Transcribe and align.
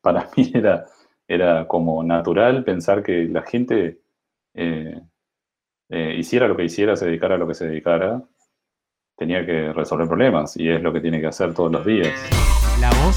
para 0.00 0.28
mí 0.36 0.50
era, 0.54 0.86
era 1.26 1.66
como 1.68 2.02
natural 2.02 2.64
pensar 2.64 3.02
que 3.02 3.24
la 3.24 3.42
gente 3.42 4.00
eh, 4.54 5.00
eh, 5.88 6.14
hiciera 6.18 6.48
lo 6.48 6.56
que 6.56 6.64
hiciera, 6.64 6.96
se 6.96 7.06
dedicara 7.06 7.34
a 7.34 7.38
lo 7.38 7.46
que 7.46 7.54
se 7.54 7.66
dedicara, 7.68 8.22
tenía 9.16 9.44
que 9.44 9.72
resolver 9.72 10.08
problemas 10.08 10.56
y 10.56 10.68
es 10.68 10.82
lo 10.82 10.92
que 10.92 11.00
tiene 11.00 11.20
que 11.20 11.26
hacer 11.26 11.52
todos 11.54 11.70
los 11.70 11.84
días. 11.84 12.08
La 12.80 12.90
voz, 13.02 13.16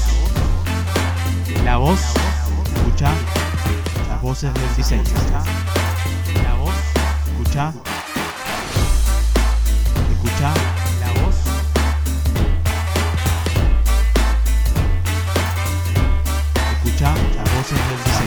la 1.64 1.76
voz, 1.78 2.14
escucha 2.74 3.10
las 4.08 4.22
voces 4.22 4.52
del 4.52 4.76
diseño. 4.76 5.02
La 6.42 6.54
voz, 6.56 6.74
escucha, 7.26 7.72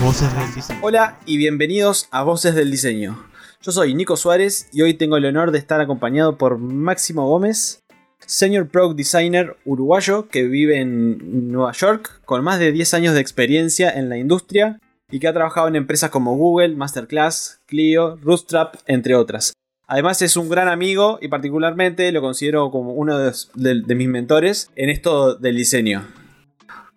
voces 0.02 0.34
del 0.36 0.54
diseño. 0.54 0.78
Hola 0.82 1.18
y 1.26 1.36
bienvenidos 1.36 2.08
a 2.10 2.22
Voces 2.22 2.54
del 2.54 2.70
Diseño. 2.70 3.24
Yo 3.62 3.72
soy 3.72 3.94
Nico 3.94 4.16
Suárez 4.16 4.68
y 4.72 4.82
hoy 4.82 4.94
tengo 4.94 5.16
el 5.16 5.24
honor 5.26 5.50
de 5.50 5.58
estar 5.58 5.80
acompañado 5.80 6.38
por 6.38 6.58
Máximo 6.58 7.26
Gómez, 7.28 7.82
Senior 8.24 8.68
Product 8.68 8.96
Designer 8.96 9.56
uruguayo 9.64 10.28
que 10.28 10.44
vive 10.44 10.80
en 10.80 11.50
Nueva 11.50 11.72
York 11.72 12.20
con 12.24 12.44
más 12.44 12.58
de 12.58 12.72
10 12.72 12.94
años 12.94 13.14
de 13.14 13.20
experiencia 13.20 13.90
en 13.90 14.08
la 14.08 14.18
industria 14.18 14.80
y 15.10 15.18
que 15.20 15.28
ha 15.28 15.32
trabajado 15.32 15.68
en 15.68 15.76
empresas 15.76 16.10
como 16.10 16.36
Google, 16.36 16.76
Masterclass, 16.76 17.60
Clio, 17.66 18.16
Rootstrap, 18.22 18.76
entre 18.86 19.14
otras. 19.14 19.52
Además 19.86 20.20
es 20.22 20.36
un 20.36 20.48
gran 20.50 20.68
amigo 20.68 21.18
y 21.22 21.28
particularmente 21.28 22.12
lo 22.12 22.20
considero 22.20 22.70
como 22.70 22.92
uno 22.92 23.18
de- 23.18 23.32
de 23.54 23.94
mis 23.94 24.08
mentores 24.08 24.70
en 24.76 24.90
esto 24.90 25.34
del 25.34 25.56
diseño. 25.56 26.06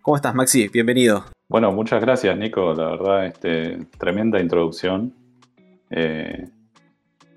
¿Cómo 0.02 0.18
estás 0.18 0.35
Maxi? 0.35 0.68
Bienvenido. 0.68 1.26
Bueno, 1.52 1.72
muchas 1.73 2.00
gracias, 2.02 2.38
Nico. 2.38 2.73
La 2.73 2.91
verdad, 2.91 3.26
este, 3.26 3.78
tremenda 3.98 4.40
introducción. 4.40 5.14
Eh, 5.90 6.48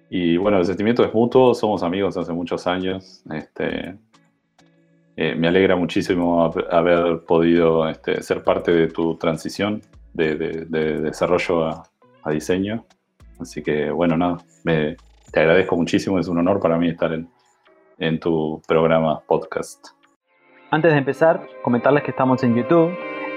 y 0.09 0.37
bueno, 0.37 0.59
el 0.59 0.65
sentimiento 0.65 1.05
es 1.05 1.12
mutuo, 1.12 1.53
somos 1.53 1.83
amigos 1.83 2.17
hace 2.17 2.33
muchos 2.33 2.69
años. 2.69 3.25
Este, 3.33 3.97
eh, 5.17 5.34
me 5.34 5.48
alegra 5.48 5.75
muchísimo 5.75 6.45
hab- 6.48 6.65
haber 6.71 7.25
podido 7.25 7.89
este, 7.89 8.23
ser 8.23 8.45
parte 8.45 8.71
de 8.73 8.87
tu 8.87 9.17
transición 9.17 9.83
de, 10.12 10.37
de- 10.37 10.65
de 10.67 11.01
desarrollo 11.01 11.65
a, 11.67 12.31
diseño. 12.31 12.84
Así 13.41 13.65
que 13.65 13.91
bueno, 13.91 14.17
nada, 14.17 14.37
me- 14.62 14.97
te 15.33 15.41
agradezco 15.41 15.75
muchísimo, 15.77 16.21
es 16.21 16.28
un 16.28 16.39
honor 16.39 16.61
para 16.61 16.78
mí 16.78 16.89
estar 16.89 17.12
en 17.99 18.21
tu 18.21 18.62
programa 18.69 19.21
podcast. 19.27 19.89
Antes 20.71 20.93
de 20.93 20.99
empezar, 20.99 21.49
comentarles 21.62 22.05
que 22.05 22.12
estamos 22.12 22.45
en 22.45 22.55
YouTube, 22.55 22.93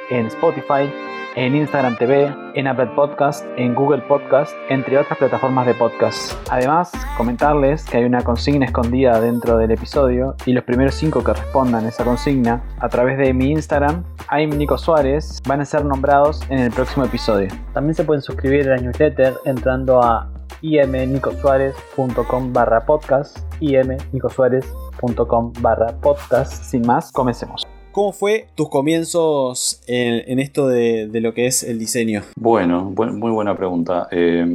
en 0.09 0.27
Spotify, 0.27 0.91
en 1.35 1.55
Instagram 1.55 1.95
TV, 1.97 2.33
en 2.55 2.67
Apple 2.67 2.89
Podcast, 2.95 3.45
en 3.57 3.75
Google 3.75 4.01
Podcast, 4.01 4.55
entre 4.69 4.97
otras 4.97 5.17
plataformas 5.19 5.67
de 5.67 5.75
podcast. 5.75 6.33
Además, 6.49 6.91
comentarles 7.15 7.85
que 7.85 7.97
hay 7.97 8.05
una 8.05 8.23
consigna 8.23 8.65
escondida 8.65 9.21
dentro 9.21 9.57
del 9.57 9.71
episodio 9.71 10.35
y 10.45 10.53
los 10.53 10.63
primeros 10.63 10.95
cinco 10.95 11.23
que 11.23 11.33
respondan 11.33 11.85
esa 11.85 12.03
consigna 12.03 12.63
a 12.79 12.89
través 12.89 13.17
de 13.19 13.33
mi 13.33 13.51
Instagram, 13.51 14.03
I'm 14.31 14.57
Nico 14.57 14.77
Suárez, 14.77 15.39
van 15.47 15.61
a 15.61 15.65
ser 15.65 15.85
nombrados 15.85 16.41
en 16.49 16.59
el 16.59 16.71
próximo 16.71 17.05
episodio. 17.05 17.49
También 17.73 17.93
se 17.93 18.03
pueden 18.03 18.21
suscribir 18.21 18.67
a 18.69 18.75
la 18.75 18.81
newsletter 18.81 19.35
entrando 19.45 20.01
a 20.01 20.31
imnicosuárez.com 20.61 22.51
barra 22.51 22.85
podcast 22.85 23.37
imnicosuárez.com 23.59 25.53
barra 25.61 25.87
podcast. 26.01 26.63
Sin 26.63 26.85
más, 26.85 27.11
comencemos. 27.11 27.76
¿Cómo 27.97 28.13
fue 28.13 28.45
tus 28.53 28.69
comienzos 28.69 29.81
en, 29.87 30.37
esto 30.37 30.67
de, 30.67 31.09
lo 31.19 31.33
que 31.33 31.47
es 31.47 31.63
el 31.63 31.79
diseño? 31.79 32.21
Bueno, 32.35 32.91
bu- 32.93 33.11
muy 33.11 33.31
buena 33.31 33.57
pregunta. 33.57 34.07
Eh, 34.11 34.45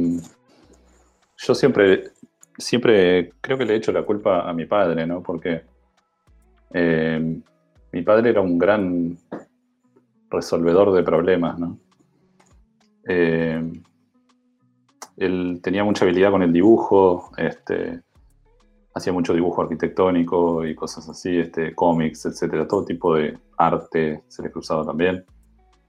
yo 1.39 1.53
siempre, 1.53 2.11
siempre 2.57 3.33
creo 3.41 3.57
que 3.57 3.65
le 3.65 3.73
he 3.73 3.75
hecho 3.75 3.91
la 3.91 4.03
culpa 4.03 4.49
a 4.49 4.53
mi 4.53 4.65
padre, 4.65 5.05
¿no? 5.05 5.21
Porque 5.21 5.61
eh, 6.73 7.41
mi 7.91 8.01
padre 8.01 8.29
era 8.29 8.39
un 8.39 8.57
gran 8.57 9.17
resolvedor 10.29 10.93
de 10.93 11.03
problemas, 11.03 11.59
¿no? 11.59 11.77
Eh, 13.09 13.61
él 15.17 15.59
tenía 15.61 15.83
mucha 15.83 16.05
habilidad 16.05 16.31
con 16.31 16.43
el 16.43 16.53
dibujo, 16.53 17.29
este, 17.35 17.99
hacía 18.93 19.11
mucho 19.11 19.33
dibujo 19.33 19.61
arquitectónico 19.61 20.65
y 20.65 20.75
cosas 20.75 21.09
así, 21.09 21.37
este, 21.37 21.73
cómics, 21.73 22.25
etcétera, 22.25 22.67
todo 22.67 22.85
tipo 22.85 23.15
de 23.15 23.37
arte 23.57 24.23
se 24.27 24.43
le 24.43 24.51
cruzaba 24.51 24.85
también. 24.85 25.25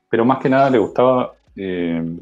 Pero 0.08 0.24
más 0.24 0.38
que 0.38 0.48
nada 0.48 0.70
le 0.70 0.78
gustaba 0.78 1.34
eh, 1.56 2.18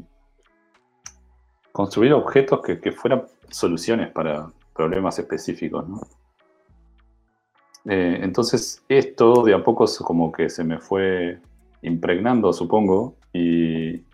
construir 1.71 2.13
objetos 2.13 2.61
que, 2.61 2.91
fueran 2.91 3.23
soluciones 3.49 4.11
para 4.11 4.51
problemas 4.75 5.17
específicos, 5.19 5.87
¿no? 5.87 6.01
Eh, 7.85 8.19
entonces 8.21 8.81
esto 8.87 9.43
de 9.43 9.53
a 9.53 9.63
poco 9.63 9.85
como 10.05 10.31
que 10.31 10.49
se 10.49 10.63
me 10.63 10.79
fue 10.79 11.39
impregnando, 11.81 12.53
supongo, 12.53 13.15
y, 13.33 14.05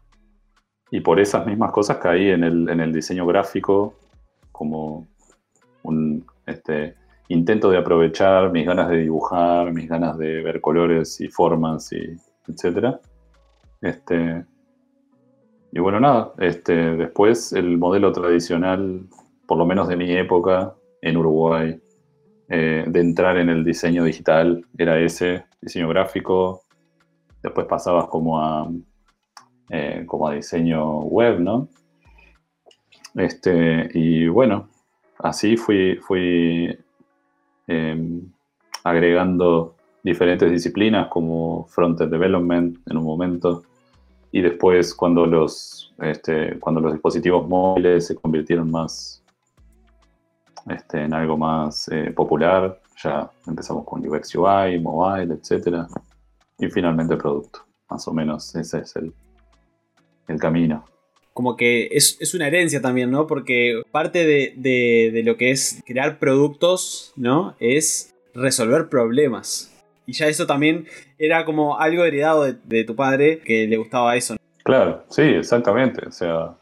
y 0.90 1.02
por 1.02 1.20
esas 1.20 1.46
mismas 1.46 1.72
cosas 1.72 1.98
caí 1.98 2.30
en 2.30 2.44
el, 2.44 2.70
en 2.70 2.80
el 2.80 2.92
diseño 2.92 3.28
gráfico 3.28 3.94
como 4.52 5.08
un 5.84 6.26
este, 6.50 6.96
intento 7.30 7.70
de 7.70 7.78
aprovechar 7.78 8.52
mis 8.52 8.66
ganas 8.66 8.90
de 8.90 8.98
dibujar, 8.98 9.72
mis 9.72 9.88
ganas 9.88 10.18
de 10.18 10.42
ver 10.42 10.62
colores 10.62 11.22
y 11.22 11.28
formas, 11.28 11.92
y. 11.94 12.16
Este, 13.82 14.46
y 15.72 15.80
bueno, 15.80 16.00
nada, 16.00 16.34
este, 16.40 16.74
después 16.74 17.54
el 17.54 17.78
modelo 17.78 18.12
tradicional, 18.12 19.08
por 19.48 19.58
lo 19.58 19.66
menos 19.66 19.88
de 19.88 19.96
mi 19.96 20.12
época 20.12 20.74
en 21.02 21.18
Uruguay, 21.18 21.80
eh, 22.50 22.86
de 22.88 23.00
entrar 23.00 23.38
en 23.38 23.50
el 23.50 23.64
diseño 23.64 24.04
digital 24.04 24.66
era 24.78 25.00
ese, 25.00 25.46
diseño 25.62 25.88
gráfico. 25.90 26.64
Después 27.44 27.68
pasabas 27.68 28.08
como 28.08 28.42
a, 28.42 28.68
eh, 29.70 30.04
como 30.08 30.28
a 30.28 30.34
diseño 30.34 31.02
web, 31.02 31.40
¿no? 31.40 31.70
Este, 33.14 33.90
y 33.94 34.28
bueno, 34.28 34.70
así 35.20 35.58
fui, 35.58 35.98
fui 35.98 36.78
eh, 37.68 38.22
agregando 38.84 39.76
diferentes 40.04 40.50
disciplinas 40.50 41.08
como 41.08 41.66
front-end 41.68 42.12
development 42.12 42.80
en 42.90 42.98
un 42.98 43.04
momento 43.04 43.64
y 44.32 44.42
después 44.42 44.94
cuando 44.94 45.26
los, 45.26 45.94
este, 46.00 46.60
cuando 46.60 46.82
los 46.82 46.94
dispositivos 46.94 47.48
móviles 47.48 48.08
se 48.08 48.16
convirtieron 48.16 48.70
más 48.72 49.24
este, 50.68 51.04
en 51.04 51.14
algo 51.14 51.38
más 51.38 51.88
eh, 51.90 52.12
popular, 52.12 52.80
ya 53.02 53.30
empezamos 53.48 53.86
con 53.86 54.06
UX 54.06 54.36
UI, 54.36 54.80
mobile, 54.80 55.34
etc. 55.34 55.88
Y 56.60 56.68
finalmente 56.70 57.16
producto. 57.16 57.62
Más 57.90 58.08
o 58.08 58.14
menos 58.14 58.54
ese 58.56 58.80
es 58.80 58.96
el, 58.96 59.14
el 60.28 60.40
camino. 60.40 60.84
Como 61.40 61.56
que 61.56 61.88
es, 61.94 62.18
es 62.20 62.34
una 62.34 62.48
herencia 62.48 62.82
también, 62.82 63.12
¿no? 63.12 63.26
Porque 63.26 63.82
parte 63.94 64.26
de, 64.26 64.54
de- 64.58 65.24
lo 65.24 65.38
que 65.38 65.52
es 65.52 65.82
crear 65.88 66.20
productos, 66.20 67.14
¿no? 67.16 67.56
Es 67.62 68.14
resolver 68.34 68.90
problemas. 68.90 69.74
Y 70.06 70.12
ya 70.12 70.28
eso 70.28 70.46
también 70.46 70.86
era 71.18 71.46
como 71.46 71.80
algo 71.80 72.04
heredado 72.04 72.44
de, 72.52 72.84
tu 72.84 72.94
padre 72.94 73.40
que 73.40 73.68
le 73.68 73.78
gustaba 73.78 74.18
eso. 74.18 74.36
Claro, 74.66 75.06
sí, 75.08 75.22
exactamente. 75.22 76.10
O 76.10 76.12
sea, 76.12 76.58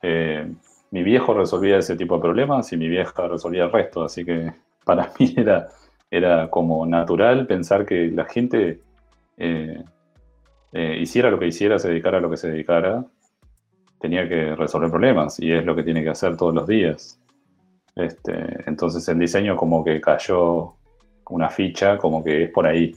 eh, 0.00 0.52
mi 0.90 1.02
viejo 1.02 1.34
resolvía 1.34 1.76
ese 1.76 1.94
tipo 1.94 2.14
de 2.14 2.22
problemas 2.22 2.72
y 2.72 2.78
mi 2.78 2.88
vieja 2.88 3.28
resolvía 3.28 3.64
el 3.64 3.72
resto. 3.72 4.04
Así 4.04 4.24
que 4.24 4.54
para 4.86 5.12
mí 5.18 5.34
era, 5.36 5.68
era 6.10 6.48
como 6.48 6.86
natural 6.86 7.46
pensar 7.46 7.84
que 7.84 8.06
la 8.10 8.24
gente 8.24 8.80
eh, 9.36 9.84
eh, 10.72 10.96
hiciera 10.98 11.30
lo 11.30 11.38
que 11.38 11.48
hiciera, 11.48 11.78
se 11.78 11.88
dedicara 11.88 12.16
a 12.16 12.20
lo 12.22 12.30
que 12.30 12.38
se 12.38 12.48
dedicara, 12.48 13.04
tenía 13.98 14.28
que 14.28 14.54
resolver 14.54 14.90
problemas 14.90 15.40
y 15.40 15.52
es 15.52 15.64
lo 15.64 15.74
que 15.74 15.82
tiene 15.82 16.02
que 16.02 16.10
hacer 16.10 16.36
todos 16.36 16.54
los 16.54 16.66
días. 16.66 17.20
Este, 17.94 18.32
entonces 18.66 19.06
el 19.08 19.18
diseño 19.18 19.56
como 19.56 19.84
que 19.84 20.00
cayó 20.00 20.74
una 21.30 21.48
ficha, 21.48 21.98
como 21.98 22.22
que 22.22 22.44
es 22.44 22.50
por 22.50 22.66
ahí. 22.66 22.94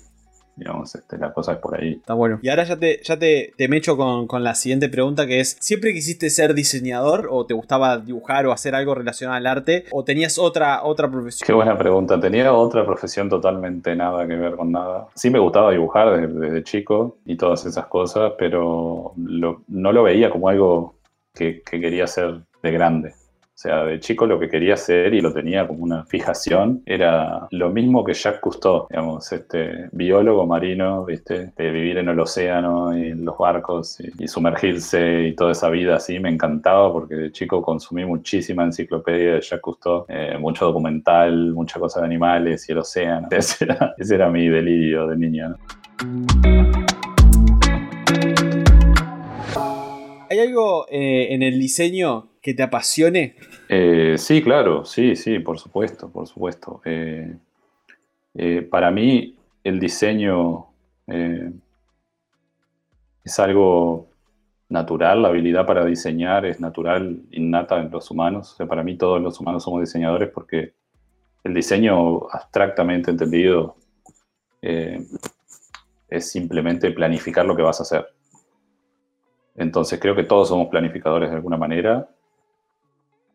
Digamos, 0.56 0.94
este, 0.96 1.18
la 1.18 1.34
cosa 1.34 1.54
es 1.54 1.58
por 1.60 1.80
ahí. 1.80 1.94
Está 1.94 2.14
bueno. 2.14 2.40
Y 2.42 2.50
ahora 2.50 2.64
ya 2.66 2.78
te, 2.78 3.00
ya 3.04 3.18
te, 3.18 3.54
te 3.58 3.68
mecho 3.68 3.98
con, 3.98 4.28
con 4.28 4.44
la 4.44 4.54
siguiente 4.54 4.90
pregunta 4.90 5.26
que 5.26 5.40
es, 5.40 5.58
¿siempre 5.60 5.94
quisiste 5.94 6.30
ser 6.30 6.54
diseñador 6.54 7.30
o 7.32 7.46
te 7.46 7.54
gustaba 7.54 7.98
dibujar 7.98 8.46
o 8.46 8.52
hacer 8.52 8.76
algo 8.76 8.94
relacionado 8.94 9.38
al 9.38 9.48
arte? 9.48 9.86
¿O 9.92 10.04
tenías 10.04 10.38
otra, 10.38 10.84
otra 10.84 11.10
profesión? 11.10 11.46
Qué 11.48 11.54
buena 11.54 11.78
pregunta. 11.78 12.20
Tenía 12.20 12.54
otra 12.54 12.86
profesión 12.86 13.30
totalmente 13.30 13.96
nada 13.96 14.28
que 14.28 14.36
ver 14.36 14.56
con 14.56 14.72
nada. 14.72 15.08
Sí 15.16 15.30
me 15.30 15.40
gustaba 15.40 15.72
dibujar 15.72 16.12
desde, 16.20 16.40
desde 16.40 16.64
chico 16.64 17.18
y 17.26 17.38
todas 17.38 17.66
esas 17.66 17.86
cosas, 17.88 18.34
pero 18.38 19.14
lo- 19.18 19.62
no 19.68 19.92
lo 19.92 20.04
veía 20.04 20.30
como 20.30 20.50
algo 20.50 20.96
que, 21.34 21.62
que 21.70 21.80
quería 21.80 22.04
hacer 22.04 22.42
de 22.62 22.72
grande. 22.72 23.14
O 23.62 23.64
sea, 23.64 23.84
de 23.84 24.00
chico 24.00 24.26
lo 24.26 24.40
que 24.40 24.50
quería 24.50 24.74
hacer 24.74 25.14
y 25.14 25.22
lo 25.22 25.32
tenía 25.32 25.68
como 25.68 25.84
una 25.84 26.04
fijación 26.06 26.82
era 26.84 27.48
lo 27.52 27.70
mismo 27.70 28.04
que 28.04 28.16
Jacques 28.16 28.42
Cousteau, 28.42 28.88
digamos, 28.90 29.32
este 29.32 29.88
biólogo 29.92 30.48
marino, 30.48 31.06
¿viste? 31.06 31.52
De 31.56 31.70
vivir 31.70 32.00
en 32.00 32.10
el 32.10 32.20
océano 32.20 32.98
y 32.98 33.10
en 33.10 33.24
los 33.24 33.38
barcos 33.38 34.00
y, 34.00 34.28
sumergirse 34.28 35.28
y 35.28 35.36
toda 35.36 35.52
esa 35.52 35.70
vida 35.70 35.98
así, 35.98 36.20
me 36.20 36.30
encantaba 36.30 36.92
porque 36.92 37.14
de 37.14 37.32
chico 37.32 37.62
consumí 37.62 38.04
muchísima 38.04 38.64
enciclopedia 38.64 39.36
de 39.36 39.42
Jacques 39.42 39.62
Cousteau, 39.62 40.06
eh, 40.08 40.36
mucho 40.40 40.66
documental, 40.66 41.54
mucha 41.54 41.80
cosa 41.80 42.00
de 42.00 42.08
animales 42.08 42.68
y 42.68 42.72
el 42.72 42.80
océano. 42.80 43.28
Ese 43.32 43.66
era, 44.16 44.32
mi 44.32 44.50
delirio 44.50 45.06
de 45.06 45.18
niño. 45.18 45.56
¿Hay 50.32 50.40
algo 50.40 50.88
eh, 50.90 51.28
en 51.30 51.44
el 51.44 51.60
diseño 51.60 52.31
que 52.42 52.54
te 52.54 52.64
apasione? 52.64 53.36
Eh, 53.70 54.16
sí, 54.18 54.42
claro, 54.42 54.84
sí, 54.84 55.16
sí, 55.16 55.40
por 55.40 55.60
supuesto, 55.60 56.10
por 56.12 56.28
supuesto. 56.28 56.82
Eh, 56.86 57.38
para 58.70 58.92
mí 58.92 59.36
el 59.64 59.80
diseño 59.80 60.68
es 63.24 63.40
algo 63.40 64.08
natural, 64.70 65.22
la 65.22 65.28
habilidad 65.28 65.66
para 65.66 65.86
diseñar 65.86 66.46
es 66.46 66.60
natural, 66.60 67.22
innata 67.32 67.80
en 67.80 67.92
los 67.92 68.10
humanos. 68.10 68.54
O 68.54 68.56
sea, 68.56 68.66
para 68.66 68.84
mí 68.84 68.98
todos 68.98 69.22
los 69.22 69.40
humanos 69.40 69.64
somos 69.64 69.82
diseñadores 69.82 70.30
porque 70.30 70.74
el 71.44 71.54
diseño 71.54 72.30
abstractamente 72.32 73.12
entendido 73.12 73.76
es 74.62 76.32
simplemente 76.32 76.92
planificar 76.92 77.46
lo 77.46 77.56
que 77.56 77.64
vas 77.64 77.80
a 77.80 77.84
hacer. 77.84 78.08
Entonces 79.56 80.00
creo 80.00 80.16
que 80.16 80.24
todos 80.24 80.48
somos 80.48 80.70
planificadores 80.70 81.30
de 81.30 81.36
alguna 81.36 81.58
manera. 81.58 82.10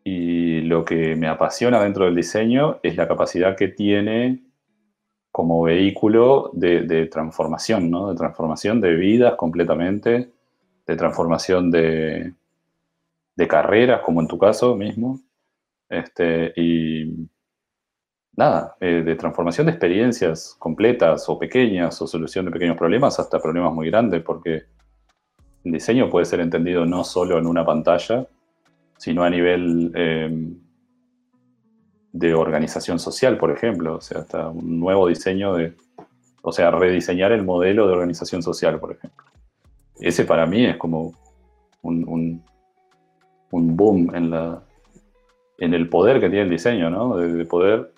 Y 0.09 0.61
lo 0.61 0.85
que 0.85 1.17
me 1.17 1.27
apasiona 1.27 1.83
dentro 1.83 2.05
del 2.05 2.15
diseño 2.15 2.79
es 2.81 2.97
la 2.97 3.09
capacidad 3.09 3.57
que 3.57 3.67
tiene 3.67 4.41
como 5.33 5.63
vehículo 5.63 6.53
de, 6.53 7.07
transformación, 7.07 7.91
¿no? 7.91 8.11
De 8.11 8.17
transformación 8.17 8.81
de 8.81 8.95
vidas 8.95 9.35
completamente, 9.35 10.31
de 10.87 10.97
transformación 10.97 11.73
de, 11.73 12.35
carreras, 13.49 14.03
como 14.03 14.21
en 14.21 14.29
tu 14.29 14.39
caso 14.39 14.77
mismo. 14.77 15.19
Este, 15.89 16.53
y 16.55 17.29
nada, 18.37 18.77
eh, 18.79 19.03
de 19.05 19.17
transformación 19.17 19.67
de 19.67 19.73
experiencias 19.73 20.55
completas 20.61 21.29
o 21.29 21.37
pequeñas 21.37 22.01
o 22.01 22.07
solución 22.07 22.45
de 22.45 22.53
pequeños 22.53 22.77
problemas 22.77 23.19
hasta 23.19 23.43
problemas 23.43 23.75
muy 23.75 23.91
grandes, 23.91 24.23
porque 24.23 24.67
el 25.65 25.73
diseño 25.73 26.09
puede 26.09 26.27
ser 26.27 26.39
entendido 26.39 26.87
no 26.87 27.03
solo 27.03 27.39
en 27.39 27.47
una 27.49 27.67
pantalla, 27.67 28.29
sino 28.99 29.23
a 29.25 29.31
nivel 29.31 29.93
eh, 29.95 30.31
de 32.13 32.35
organización 32.35 32.99
social, 32.99 33.37
por 33.39 33.51
ejemplo. 33.51 33.97
O 33.97 34.01
sea, 34.01 34.21
hasta 34.21 34.49
un 34.49 34.81
nuevo 34.81 35.09
diseño 35.09 35.55
de, 35.55 35.75
o 36.43 36.53
sea, 36.53 36.71
rediseñar 36.71 37.33
el 37.33 37.45
modelo 37.45 37.87
de 37.87 37.93
organización 37.93 38.43
social, 38.43 38.79
por 38.79 38.93
ejemplo. 38.93 39.25
Ese 40.01 40.25
para 40.25 40.47
mí 40.47 40.65
es 40.65 40.77
como 40.77 41.15
un, 41.83 42.43
boom 43.51 44.15
en, 44.15 44.31
la, 44.31 44.63
en 45.59 45.75
el 45.75 45.89
poder 45.89 46.21
que 46.21 46.29
tiene 46.29 46.43
el 46.43 46.51
diseño, 46.51 46.91
¿no? 46.91 47.17
de 47.17 47.45
poder 47.47 47.93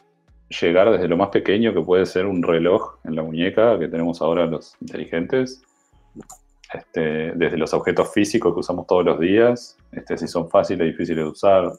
llegar 0.48 0.90
desde 0.90 1.08
lo 1.08 1.16
más 1.16 1.28
pequeño, 1.28 1.74
que 1.74 1.80
puede 1.80 2.06
ser 2.06 2.26
un 2.26 2.42
reloj 2.42 2.98
en 3.04 3.16
la 3.16 3.22
muñeca 3.22 3.78
que 3.78 3.88
tenemos 3.88 4.22
ahora 4.22 4.46
los 4.46 4.76
inteligentes, 4.80 5.62
este, 6.72 7.32
desde 7.34 7.56
los 7.56 7.72
objetos 7.72 8.12
físicos 8.12 8.52
que 8.52 8.60
usamos 8.60 8.86
todos 8.86 9.04
los 9.04 9.18
días, 9.18 9.76
este, 9.92 10.18
si 10.18 10.28
son 10.28 10.48
fáciles 10.50 10.86
difíciles 10.86 11.24
de 11.24 11.30
usar, 11.30 11.72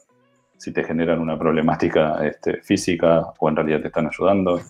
si 0.56 0.72
te 0.72 0.84
generan 0.84 1.20
una 1.20 1.38
problemática 1.38 2.26
este, 2.26 2.60
física 2.62 3.32
o 3.38 3.48
en 3.48 3.56
realidad 3.56 3.80
te 3.80 3.86
están 3.88 4.08
ayudando. 4.08 4.60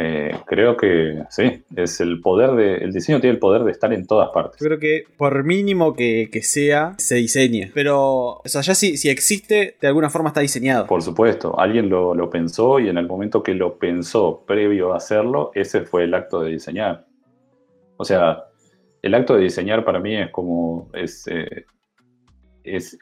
Eh, 0.00 0.30
creo 0.46 0.76
que 0.76 1.24
sí, 1.28 1.64
es 1.74 2.00
el 2.00 2.20
poder 2.20 2.52
de. 2.52 2.76
El 2.76 2.92
diseño 2.92 3.20
tiene 3.20 3.34
el 3.34 3.40
poder 3.40 3.64
de 3.64 3.72
estar 3.72 3.92
en 3.92 4.06
todas 4.06 4.30
partes. 4.30 4.60
Yo 4.60 4.66
creo 4.66 4.78
que 4.78 5.02
por 5.16 5.42
mínimo 5.42 5.94
que, 5.94 6.30
sea, 6.44 6.94
se 6.98 7.16
diseña. 7.16 7.72
Pero, 7.74 8.34
o 8.34 8.42
sea, 8.44 8.60
ya 8.60 8.76
si, 8.76 8.96
si, 8.96 9.08
existe, 9.08 9.76
de 9.80 9.88
alguna 9.88 10.08
forma 10.08 10.28
está 10.28 10.40
diseñado. 10.40 10.86
Por 10.86 11.02
supuesto, 11.02 11.58
alguien 11.58 11.88
lo, 11.88 12.14
lo 12.14 12.30
pensó 12.30 12.78
y 12.78 12.88
en 12.88 12.96
el 12.96 13.08
momento 13.08 13.42
que 13.42 13.54
lo 13.54 13.76
pensó 13.78 14.44
previo 14.46 14.92
a 14.92 14.98
hacerlo, 14.98 15.50
ese 15.56 15.80
fue 15.80 16.04
el 16.04 16.14
acto 16.14 16.40
de 16.42 16.52
diseñar. 16.52 17.07
O 17.98 18.04
sea, 18.04 18.44
el 19.02 19.14
acto 19.14 19.34
de 19.34 19.42
diseñar 19.42 19.84
para 19.84 20.00
mí 20.00 20.16
es 20.16 20.30
como, 20.30 20.88
es, 20.94 21.26
eh, 21.28 21.66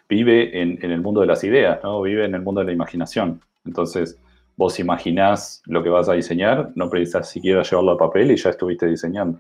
vive 0.09 0.61
en, 0.61 0.83
el 0.83 1.01
mundo 1.01 1.21
de 1.21 1.27
las 1.27 1.45
ideas, 1.45 1.81
¿no? 1.83 2.03
Vive 2.03 2.25
en 2.25 2.35
el 2.35 2.43
mundo 2.43 2.61
de 2.61 2.67
la 2.67 2.73
imaginación. 2.73 3.41
Entonces, 3.65 4.19
vos 4.57 4.81
imaginás 4.81 5.63
lo 5.67 5.83
que 5.83 5.91
vas 5.91 6.09
a 6.09 6.15
diseñar, 6.15 6.73
no 6.75 6.89
precisas 6.89 7.29
siquiera 7.29 7.63
llevarlo 7.63 7.93
a 7.93 7.99
papel 7.99 8.31
y 8.31 8.37
ya 8.37 8.51
estuviste 8.51 8.87
diseñando. 8.87 9.39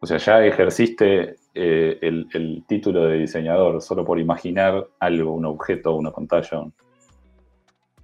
O 0.00 0.06
sea, 0.06 0.18
ya 0.18 0.44
ejerciste 0.44 1.36
eh, 1.54 1.98
el, 2.02 2.64
título 2.66 3.04
de 3.04 3.18
diseñador 3.18 3.80
solo 3.80 4.04
por 4.04 4.18
imaginar 4.18 4.88
algo, 4.98 5.32
un 5.32 5.44
objeto, 5.44 5.94
una 5.94 6.10
pantalla, 6.10 6.64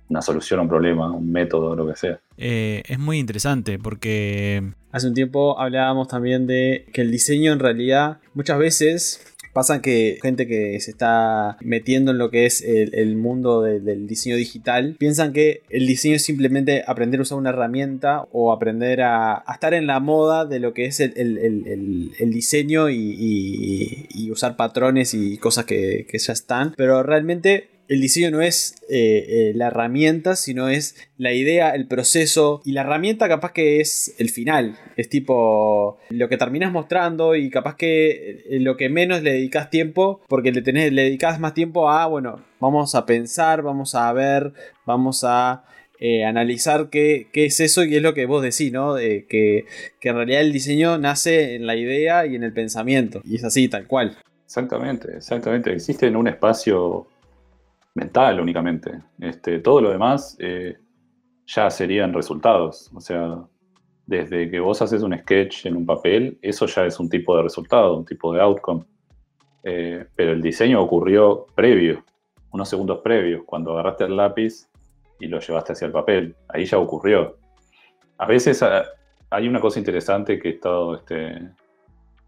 una 0.09 0.23
solución 0.23 0.61
a 0.61 0.62
un 0.62 0.69
problema, 0.69 1.11
un 1.11 1.31
método, 1.31 1.75
lo 1.75 1.87
que 1.87 1.97
sea. 1.97 2.21
Eh, 2.37 2.83
es 2.87 2.99
muy 2.99 3.19
interesante 3.19 3.79
porque... 3.79 4.62
Hace 4.93 5.09
un 5.09 5.15
tiempo 5.15 5.59
hablábamos 5.59 6.09
también 6.09 6.47
de 6.47 6.87
que 6.93 7.01
el 7.01 7.11
diseño 7.11 7.53
en 7.53 7.59
realidad 7.59 8.19
muchas 8.35 8.59
veces 8.59 9.35
pasa 9.55 9.81
que 9.81 10.19
gente 10.21 10.47
que 10.47 10.79
se 10.81 10.91
está 10.91 11.56
metiendo 11.61 12.11
en 12.11 12.19
lo 12.19 12.31
que 12.31 12.45
es 12.45 12.61
el, 12.61 13.17
mundo 13.17 13.62
del 13.62 14.06
diseño 14.06 14.37
digital 14.37 14.97
piensan 14.99 15.33
que 15.33 15.62
el 15.71 15.87
diseño 15.87 16.17
es 16.17 16.25
simplemente 16.25 16.83
aprender 16.87 17.21
a 17.21 17.23
usar 17.23 17.39
una 17.39 17.51
herramienta 17.51 18.27
o 18.33 18.53
aprender 18.53 19.01
a, 19.03 19.45
estar 19.51 19.73
en 19.73 19.87
la 19.87 20.01
moda 20.01 20.45
de 20.45 20.59
lo 20.59 20.75
que 20.75 20.87
es 20.87 20.99
el, 20.99 21.12
diseño 22.19 22.91
y, 22.91 24.31
usar 24.31 24.56
patrones 24.56 25.15
y 25.15 25.39
cosas 25.39 25.65
que, 25.65 26.06
que 26.11 26.19
ya 26.19 26.33
están 26.33 26.75
pero 26.77 27.05
realmente 27.05 27.69
el 27.89 28.01
diseño 28.01 28.31
no 28.31 28.41
es 28.41 28.77
eh, 28.89 29.25
eh, 29.29 29.53
la 29.55 29.67
herramienta, 29.69 30.37
sino 30.37 30.69
es 30.69 30.97
la 31.19 31.33
idea, 31.33 31.71
el 31.71 31.87
proceso 31.87 32.63
y 32.65 32.73
la 32.73 32.83
herramienta 32.83 33.29
capaz 33.29 33.53
que 33.53 33.81
es 33.81 34.15
el 34.19 34.31
final. 34.31 34.79
Es 34.97 35.09
tipo 35.09 35.99
lo 36.11 36.29
que 36.29 36.37
terminas 36.37 36.73
mostrando 36.73 37.35
y 37.35 37.51
capaz 37.51 37.77
que 37.77 38.45
eh, 38.49 38.61
lo 38.61 38.77
que 38.77 38.89
menos 38.89 39.23
le 39.23 39.33
dedicas 39.33 39.71
tiempo, 39.71 40.23
porque 40.29 40.53
le, 40.53 40.63
tenés, 40.63 40.93
le 40.93 41.03
dedicas 41.03 41.41
más 41.41 41.55
tiempo 41.55 41.91
a, 41.91 42.07
bueno, 42.07 42.45
vamos 42.61 42.95
a 42.95 43.05
pensar, 43.07 43.63
vamos 43.63 43.95
a 43.95 44.13
ver, 44.13 44.53
vamos 44.87 45.25
a 45.25 45.65
analizar 46.27 46.91
qué, 46.91 47.29
es 47.33 47.61
eso 47.61 47.83
y 47.83 47.97
es 47.97 48.03
lo 48.03 48.13
que 48.13 48.27
vos 48.27 48.43
decís, 48.43 48.71
¿no? 48.71 48.97
que, 48.97 49.65
que 50.01 50.09
en 50.11 50.15
realidad 50.15 50.43
el 50.43 50.53
diseño 50.53 50.99
nace 50.99 51.55
en 51.55 51.67
la 51.67 51.77
idea 51.77 52.27
y 52.27 52.37
en 52.37 52.43
el 52.43 52.53
pensamiento. 52.53 53.23
Y 53.25 53.37
es 53.37 53.45
así, 53.45 53.69
tal 53.69 53.87
cual. 53.87 54.15
Exactamente, 54.44 55.17
exactamente. 55.17 55.73
Existe 55.73 56.06
en 56.06 56.17
un 56.17 56.29
espacio 56.29 57.08
mental 57.94 58.41
únicamente. 58.41 59.03
Este, 59.20 59.60
todo 59.60 59.81
lo 59.81 59.91
demás 59.91 60.36
eh, 60.41 60.77
ya 61.46 61.70
serían 61.70 62.13
resultados. 62.13 62.91
O 62.94 63.01
sea, 63.01 63.44
desde 64.06 64.51
que 64.51 64.60
vos 64.60 64.82
haces 64.82 65.03
un 65.03 65.17
sketch 65.17 65.67
en 65.67 65.77
un 65.77 65.86
papel, 65.86 66.39
eso 66.43 66.67
ya 66.67 66.84
es 66.84 66.98
un 67.01 67.08
tipo 67.08 67.36
de 67.36 67.44
resultado, 67.44 67.96
un 67.96 68.05
tipo 68.05 68.32
de 68.32 68.41
outcome. 68.41 68.84
Eh, 69.63 70.06
pero 70.15 70.32
el 70.32 70.43
diseño 70.43 70.82
ocurrió 70.82 71.46
previo, 71.55 72.05
unos 72.51 72.69
segundos 72.69 73.01
previos, 73.03 73.44
cuando 73.46 73.72
agarraste 73.72 74.05
el 74.05 74.17
lápiz 74.17 74.69
y 75.19 75.27
lo 75.27 75.41
llevaste 75.41 75.72
hacia 75.72 75.86
el 75.86 75.93
papel. 75.93 76.36
Ahí 76.48 76.67
ya 76.67 76.79
ocurrió. 76.79 77.39
A 78.19 78.27
veces 78.27 78.63
ah, 78.63 78.84
hay 79.31 79.48
una 79.48 79.60
cosa 79.60 79.79
interesante 79.79 80.39
que 80.39 80.48
he 80.48 80.53
estado 80.53 80.96
este, 80.96 81.51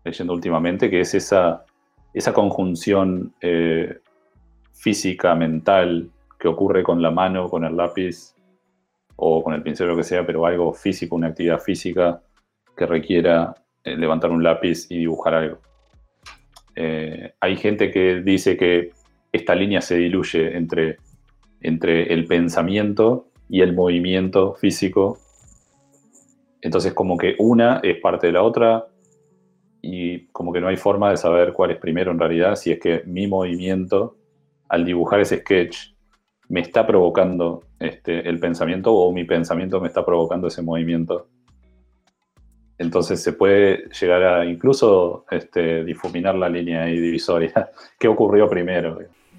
leyendo 0.05 0.33
últimamente, 0.33 0.89
que 0.89 1.01
es 1.01 1.15
esa, 1.15 1.65
esa 2.15 2.33
conjunción 2.33 3.35
eh, 3.43 3.99
física, 4.77 5.35
mental, 5.35 6.11
que 6.39 6.49
ocurre 6.49 6.83
con 6.83 7.03
la 7.03 7.11
mano, 7.11 7.49
con 7.49 7.65
el 7.65 7.77
lápiz 7.77 8.35
o 9.17 9.43
con 9.43 9.55
el 9.55 9.63
pincel, 9.63 9.89
lo 9.89 9.97
que 9.97 10.05
sea, 10.05 10.27
pero 10.27 10.47
algo 10.47 10.73
físico, 10.73 11.17
una 11.17 11.29
actividad 11.29 11.59
física 11.59 12.23
que 12.77 12.87
requiera 12.87 13.55
eh, 13.83 13.97
levantar 13.97 14.31
un 14.31 14.43
lápiz 14.43 14.87
y 14.91 14.99
dibujar 14.99 15.35
algo. 15.35 15.59
Eh, 16.75 17.33
hay 17.41 17.57
gente 17.57 17.91
que 17.91 18.21
dice 18.21 18.57
que 18.57 18.91
esta 19.33 19.55
línea 19.55 19.81
se 19.81 19.97
diluye 19.97 20.57
entre, 20.57 20.99
entre 21.61 22.13
el 22.13 22.27
pensamiento 22.27 23.29
y 23.49 23.63
el 23.63 23.75
movimiento 23.75 24.55
físico. 24.55 25.19
Entonces 26.61 26.93
como 26.93 27.17
que 27.17 27.35
una 27.39 27.81
es 27.83 27.99
parte 28.01 28.27
de 28.27 28.35
la 28.35 28.43
otra 28.43 28.87
y 29.81 30.27
como 30.27 30.53
que 30.53 30.61
no 30.61 30.69
hay 30.69 30.77
forma 30.77 31.11
de 31.11 31.17
saber 31.17 31.53
cuál 31.53 31.71
es 31.71 31.79
primero 31.79 32.11
en 32.11 32.19
realidad, 32.19 32.57
si 32.57 32.73
es 32.73 32.79
que 32.79 33.03
mi 33.07 33.27
movimiento 33.27 34.16
al 34.69 34.85
dibujar 34.85 35.21
ese 35.21 35.39
sketch 35.39 35.93
me 36.49 36.61
está 36.61 36.87
provocando 36.87 37.65
este, 37.79 38.29
el 38.29 38.39
pensamiento 38.39 38.93
o 38.93 39.13
mi 39.13 39.25
pensamiento 39.25 39.81
me 39.81 39.89
está 39.89 40.05
provocando 40.05 40.49
ese 40.49 40.63
movimiento. 40.63 41.29
Entonces 42.79 43.23
se 43.23 43.33
puede 43.33 43.89
llegar 43.99 44.23
a 44.23 44.45
incluso 44.45 45.25
este, 45.31 45.85
difuminar 45.85 46.35
la 46.35 46.49
línea 46.49 46.85
divisoria. 46.85 47.71
¿Qué 47.99 48.07
ocurrió 48.07 48.49
primero? 48.49 48.99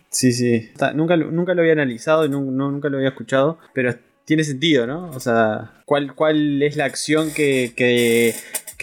Sí, 0.10 0.32
sí. 0.32 0.70
Nunca, 0.96 1.16
nunca 1.18 1.54
lo 1.54 1.62
había 1.62 1.74
analizado 1.74 2.26
y 2.26 2.30
nunca 2.30 2.90
lo 2.90 2.98
había 2.98 3.10
escuchado, 3.10 3.60
pero 3.74 3.94
tiene 4.26 4.44
sentido, 4.44 4.88
¿no? 4.88 5.10
O 5.12 5.20
sea, 5.20 5.72
¿cuál, 5.86 6.14
cuál 6.16 6.62
es 6.62 6.76
la 6.76 6.86
acción 6.86 7.32
que, 7.32 7.74
que, 7.76 8.34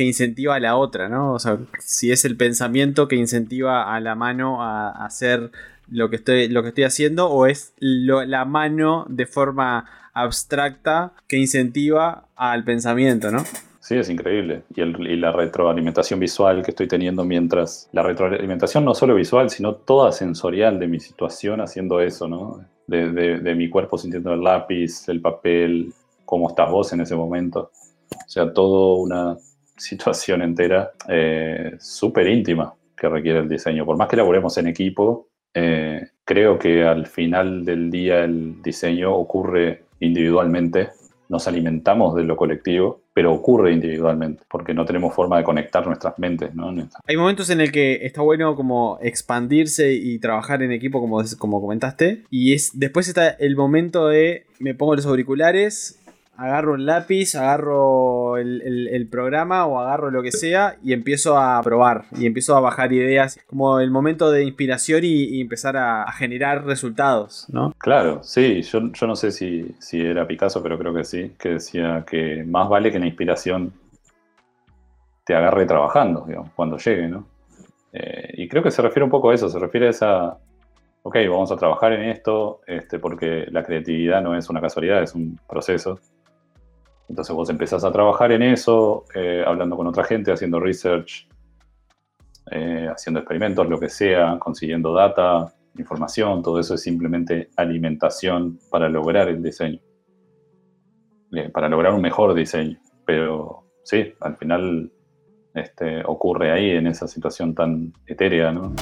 incentiva 0.04 0.54
a 0.54 0.60
la 0.60 0.76
otra, 0.76 1.08
¿no? 1.08 1.32
O 1.34 1.38
sea, 1.38 1.58
si 1.80 2.12
es 2.12 2.24
el 2.24 2.36
pensamiento 2.36 3.08
que 3.08 3.16
incentiva 3.16 3.94
a 3.94 4.00
la 4.00 4.14
mano 4.14 4.62
a 4.62 5.04
hacer 5.04 5.50
lo 5.88 6.10
que 6.10 6.16
estoy, 6.16 6.48
lo 6.48 6.62
que 6.62 6.68
estoy 6.68 6.84
haciendo 6.84 7.28
o 7.28 7.46
es 7.46 7.74
lo- 7.78 8.24
la 8.24 8.44
mano 8.44 9.06
de 9.08 9.26
forma 9.26 9.86
abstracta 10.12 11.12
que 11.26 11.38
incentiva 11.38 12.28
al 12.36 12.64
pensamiento, 12.64 13.30
¿no? 13.30 13.42
Sí, 13.84 13.96
es 13.96 14.08
increíble. 14.08 14.62
Y, 14.74 14.82
la 15.16 15.30
retroalimentación 15.30 16.18
visual 16.18 16.62
que 16.62 16.70
estoy 16.70 16.88
teniendo 16.88 17.22
mientras. 17.22 17.90
La 17.92 18.02
retroalimentación 18.02 18.82
no 18.82 18.94
solo 18.94 19.14
visual, 19.14 19.50
sino 19.50 19.74
toda 19.74 20.10
sensorial 20.10 20.78
de 20.78 20.86
mi 20.86 21.00
situación 21.00 21.60
haciendo 21.60 22.00
eso, 22.00 22.26
¿no? 22.26 22.64
De, 22.86 23.54
mi 23.54 23.68
cuerpo 23.68 23.98
sintiendo 23.98 24.32
el 24.32 24.42
lápiz, 24.42 25.06
el 25.08 25.20
papel, 25.20 25.92
cómo 26.24 26.48
estás 26.48 26.70
vos 26.70 26.94
en 26.94 27.02
ese 27.02 27.14
momento. 27.14 27.70
O 28.10 28.28
sea, 28.28 28.50
toda 28.54 29.02
una 29.02 29.36
situación 29.76 30.40
entera 30.40 30.92
eh, 31.06 31.76
súper 31.78 32.28
íntima 32.28 32.72
que 32.96 33.06
requiere 33.10 33.40
el 33.40 33.50
diseño. 33.50 33.84
Por 33.84 33.98
más 33.98 34.08
que 34.08 34.16
laboremos 34.16 34.56
en 34.56 34.68
equipo, 34.68 35.28
eh, 35.54 36.08
creo 36.25 36.58
que 36.58 36.84
al 36.84 37.06
final 37.06 37.64
del 37.64 37.90
día 37.90 38.25
el 38.25 38.62
diseño 38.62 39.14
ocurre 39.14 39.84
individualmente 40.00 40.90
nos 41.28 41.49
alimentamos 41.49 42.14
de 42.14 42.23
lo 42.23 42.37
colectivo, 42.37 43.00
pero 43.12 43.32
ocurre 43.32 43.73
individualmente, 43.73 44.42
porque 44.49 44.75
no 44.75 44.84
tenemos 44.84 45.14
forma 45.14 45.38
de 45.38 45.44
conectar 45.44 45.87
nuestras 45.87 46.18
mentes, 46.18 46.54
¿no? 46.54 46.73
Hay 47.06 47.16
momentos 47.16 47.50
en 47.50 47.61
el 47.61 47.73
que 47.73 48.04
está 48.06 48.20
bueno 48.23 48.54
como 48.54 48.99
expandirse 49.00 49.94
y 49.94 50.18
trabajar 50.18 50.62
en 50.62 50.73
equipo, 50.73 51.00
como, 51.00 51.23
como 51.38 51.61
comentaste. 51.61 52.25
Y 52.30 52.52
es 52.52 52.73
después 52.75 53.08
está 53.08 53.30
el 53.30 53.56
momento 53.56 54.08
de 54.08 54.46
me 54.58 54.75
pongo 54.75 54.94
los 54.94 55.06
auriculares, 55.06 56.00
agarro 56.36 56.74
un 56.74 56.86
lápiz, 56.86 57.34
agarro 57.34 58.36
el, 58.36 59.08
programa 59.10 59.66
o 59.66 59.78
agarro 59.78 60.10
lo 60.10 60.22
que 60.22 60.32
sea 60.32 60.76
y 60.82 60.92
empiezo 60.92 61.38
a 61.38 61.60
probar 61.62 62.04
y 62.18 62.26
empiezo 62.26 62.56
a 62.56 62.60
bajar 62.60 62.92
ideas. 62.92 63.38
Como 63.46 63.80
el 63.80 63.90
momento 63.90 64.30
de 64.30 64.44
inspiración 64.44 65.00
y, 65.04 65.40
empezar 65.40 65.76
a, 65.76 66.10
generar 66.12 66.64
resultados, 66.64 67.46
¿no? 67.50 67.72
Claro, 67.78 68.22
sí, 68.22 68.62
yo, 68.62 68.80
no 68.80 69.16
sé 69.16 69.30
si, 69.30 69.74
si 69.78 70.00
era 70.00 70.26
Picasso, 70.26 70.62
pero 70.62 70.78
creo 70.78 70.94
que 70.94 71.04
sí, 71.04 71.32
que 71.38 71.50
decía 71.50 72.04
que 72.06 72.44
más 72.44 72.68
vale 72.68 72.90
que 72.90 72.98
la 72.98 73.06
inspiración 73.06 73.72
te 75.24 75.34
agarre 75.34 75.66
trabajando, 75.66 76.24
digamos, 76.26 76.50
cuando 76.54 76.76
llegue, 76.78 77.08
¿no? 77.08 77.26
Eh, 77.92 78.34
y 78.38 78.48
creo 78.48 78.62
que 78.62 78.70
se 78.70 78.82
refiere 78.82 79.04
un 79.04 79.10
poco 79.10 79.30
a 79.30 79.34
eso, 79.34 79.48
se 79.48 79.58
refiere 79.58 79.86
a 79.86 79.90
esa, 79.90 80.38
ok, 81.02 81.16
vamos 81.28 81.52
a 81.52 81.56
trabajar 81.56 81.92
en 81.92 82.10
esto, 82.10 82.60
este, 82.66 82.98
porque 82.98 83.46
la 83.50 83.62
creatividad 83.62 84.22
no 84.22 84.36
es 84.36 84.48
una 84.50 84.60
casualidad, 84.60 85.02
es 85.02 85.14
un 85.14 85.38
proceso. 85.48 86.00
Entonces 87.08 87.34
vos 87.34 87.50
empezás 87.50 87.84
a 87.84 87.92
trabajar 87.92 88.32
en 88.32 88.42
eso, 88.42 89.04
eh, 89.14 89.44
hablando 89.46 89.76
con 89.76 89.87
otra 89.87 90.04
gente, 90.04 90.32
haciendo 90.32 90.58
research, 90.58 91.28
eh, 92.50 92.88
haciendo 92.90 93.20
experimentos, 93.20 93.68
lo 93.68 93.78
que 93.78 93.88
sea, 93.88 94.38
consiguiendo 94.38 94.92
data, 94.92 95.54
información, 95.78 96.42
todo 96.42 96.61
eso 96.61 96.75
es 96.75 96.82
simplemente 96.82 97.50
alimentación 97.56 98.58
para 98.70 98.88
lograr 98.88 99.28
el 99.28 99.42
diseño, 99.42 99.80
Eh, 101.32 101.50
para 101.50 101.68
lograr 101.68 101.92
un 101.92 102.00
mejor 102.00 102.32
diseño. 102.32 102.78
Pero 103.04 103.64
sí, 103.82 104.14
al 104.20 104.37
final 104.37 104.92
este, 105.52 106.02
ocurre 106.06 106.52
ahí 106.52 106.70
en 106.70 106.87
esa 106.87 107.08
situación 107.08 107.54
tan 107.54 107.92
etérea, 108.06 108.52
¿no? 108.52 108.73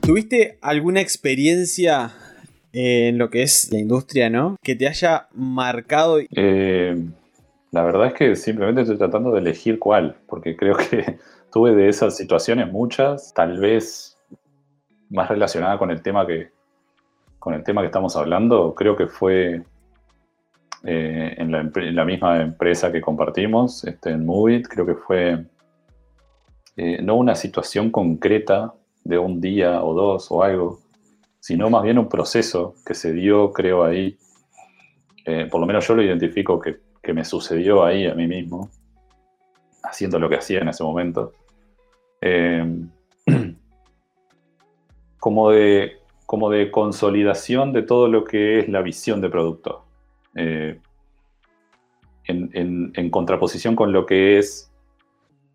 ¿Tuviste 0.00 0.58
alguna 0.60 1.00
experiencia 1.00 2.12
en 2.72 3.18
lo 3.18 3.30
que 3.30 3.42
es 3.42 3.72
la 3.72 3.78
industria, 3.78 4.30
¿no? 4.30 4.56
Que 4.62 4.76
te 4.76 4.86
haya 4.86 5.28
marcado 5.32 6.18
Eh, 6.30 6.96
la 7.70 7.82
verdad 7.84 8.08
es 8.08 8.14
que 8.14 8.36
simplemente 8.36 8.82
estoy 8.82 8.98
tratando 8.98 9.32
de 9.32 9.40
elegir 9.40 9.78
cuál, 9.78 10.16
porque 10.26 10.56
creo 10.56 10.76
que 10.76 11.18
tuve 11.52 11.74
de 11.74 11.88
esas 11.88 12.16
situaciones 12.16 12.70
muchas, 12.70 13.32
tal 13.34 13.58
vez 13.58 14.18
más 15.08 15.28
relacionada 15.28 15.78
con 15.78 15.90
el 15.90 16.02
tema 16.02 16.26
que, 16.26 16.50
con 17.38 17.54
el 17.54 17.64
tema 17.64 17.80
que 17.80 17.86
estamos 17.86 18.16
hablando, 18.16 18.74
creo 18.74 18.96
que 18.96 19.06
fue 19.06 19.62
eh, 20.84 21.34
en, 21.36 21.52
la, 21.94 22.04
misma 22.04 22.40
empresa 22.40 22.90
que 22.90 23.00
compartimos, 23.00 23.84
este, 23.84 24.10
en 24.10 24.24
Movit, 24.24 24.66
creo 24.66 24.86
que 24.86 24.94
fue 24.94 25.44
eh, 26.76 27.02
no 27.02 27.16
una 27.16 27.34
situación 27.34 27.90
concreta 27.90 28.72
de 29.04 29.18
un 29.18 29.40
día 29.40 29.82
o 29.82 29.94
dos 29.94 30.30
o 30.30 30.42
algo, 30.42 30.80
sino 31.40 31.70
más 31.70 31.82
bien 31.82 31.98
un 31.98 32.08
proceso 32.08 32.74
que 32.86 32.94
se 32.94 33.12
dio, 33.12 33.52
creo, 33.52 33.82
ahí. 33.84 34.16
Eh, 35.24 35.48
por 35.50 35.60
lo 35.60 35.66
menos 35.66 35.86
yo 35.88 35.94
lo 35.94 36.02
identifico 36.02 36.60
que, 36.60 36.80
que 37.02 37.12
me 37.12 37.24
sucedió 37.24 37.84
ahí 37.84 38.06
a 38.06 38.14
mí 38.14 38.26
mismo, 38.26 38.70
haciendo 39.82 40.18
lo 40.18 40.28
que 40.28 40.36
hacía 40.36 40.60
en 40.60 40.68
ese 40.68 40.84
momento. 40.84 41.32
Eh, 42.20 42.64
como, 45.18 45.50
de, 45.50 45.98
como 46.26 46.50
de 46.50 46.70
consolidación 46.70 47.72
de 47.72 47.82
todo 47.82 48.08
lo 48.08 48.24
que 48.24 48.60
es 48.60 48.68
la 48.68 48.82
visión 48.82 49.20
de 49.20 49.30
producto. 49.30 49.84
Eh, 50.34 50.78
en, 52.26 52.92
en- 52.94 53.10
contraposición 53.10 53.74
con 53.74 53.92
lo 53.92 54.06
que 54.06 54.38
es 54.38 54.70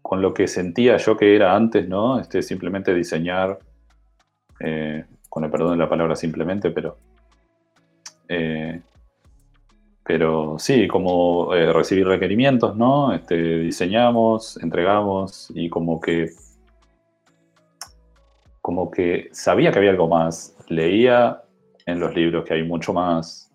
con 0.01 0.21
lo 0.21 0.33
que 0.33 0.47
sentía 0.47 0.97
yo 0.97 1.17
que 1.17 1.35
era 1.35 1.55
antes, 1.55 1.87
¿no? 1.87 2.19
Este, 2.19 2.43
simplemente 2.43 2.93
diseñar, 2.93 3.57
con 5.35 5.43
el 5.43 5.51
perdón 5.51 5.71
de 5.71 5.83
la 5.83 5.89
palabra 5.89 6.15
simplemente, 6.15 6.71
pero, 6.71 6.97
eh, 8.29 8.81
pero 10.01 10.55
sí, 10.57 10.87
como 10.87 11.53
eh, 11.53 11.73
recibir 11.73 12.07
requerimientos, 12.07 12.77
¿no? 12.77 13.13
Este, 13.13 13.35
diseñamos, 13.35 14.57
entregamos 14.63 15.51
y 15.53 15.67
como 15.67 15.99
que, 15.99 16.29
como 18.61 18.89
que 18.89 19.27
sabía 19.33 19.73
que 19.73 19.79
había 19.79 19.91
algo 19.91 20.07
más, 20.07 20.55
leía 20.69 21.43
en 21.85 21.99
los 21.99 22.15
libros 22.15 22.45
que 22.45 22.53
hay 22.53 22.63
mucho 22.63 22.93
más, 22.93 23.51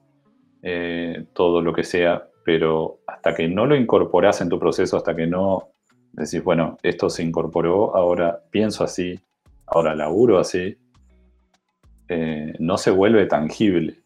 eh, 0.62 1.24
todo 1.32 1.62
lo 1.62 1.72
que 1.72 1.84
sea, 1.84 2.28
pero 2.44 2.98
hasta 3.06 3.34
que 3.34 3.48
no 3.48 3.64
lo 3.64 3.74
incorporas 3.74 4.42
en 4.42 4.50
tu 4.50 4.58
proceso, 4.58 4.98
hasta 4.98 5.16
que 5.16 5.26
no 5.26 5.70
decís, 6.12 6.44
bueno, 6.44 6.76
esto 6.82 7.08
se 7.08 7.22
incorporó, 7.22 7.96
ahora 7.96 8.42
pienso 8.50 8.84
así, 8.84 9.18
ahora 9.66 9.94
laburo 9.94 10.38
así, 10.38 10.76
eh, 12.10 12.54
no 12.58 12.76
se 12.76 12.90
vuelve 12.90 13.26
tangible. 13.26 13.98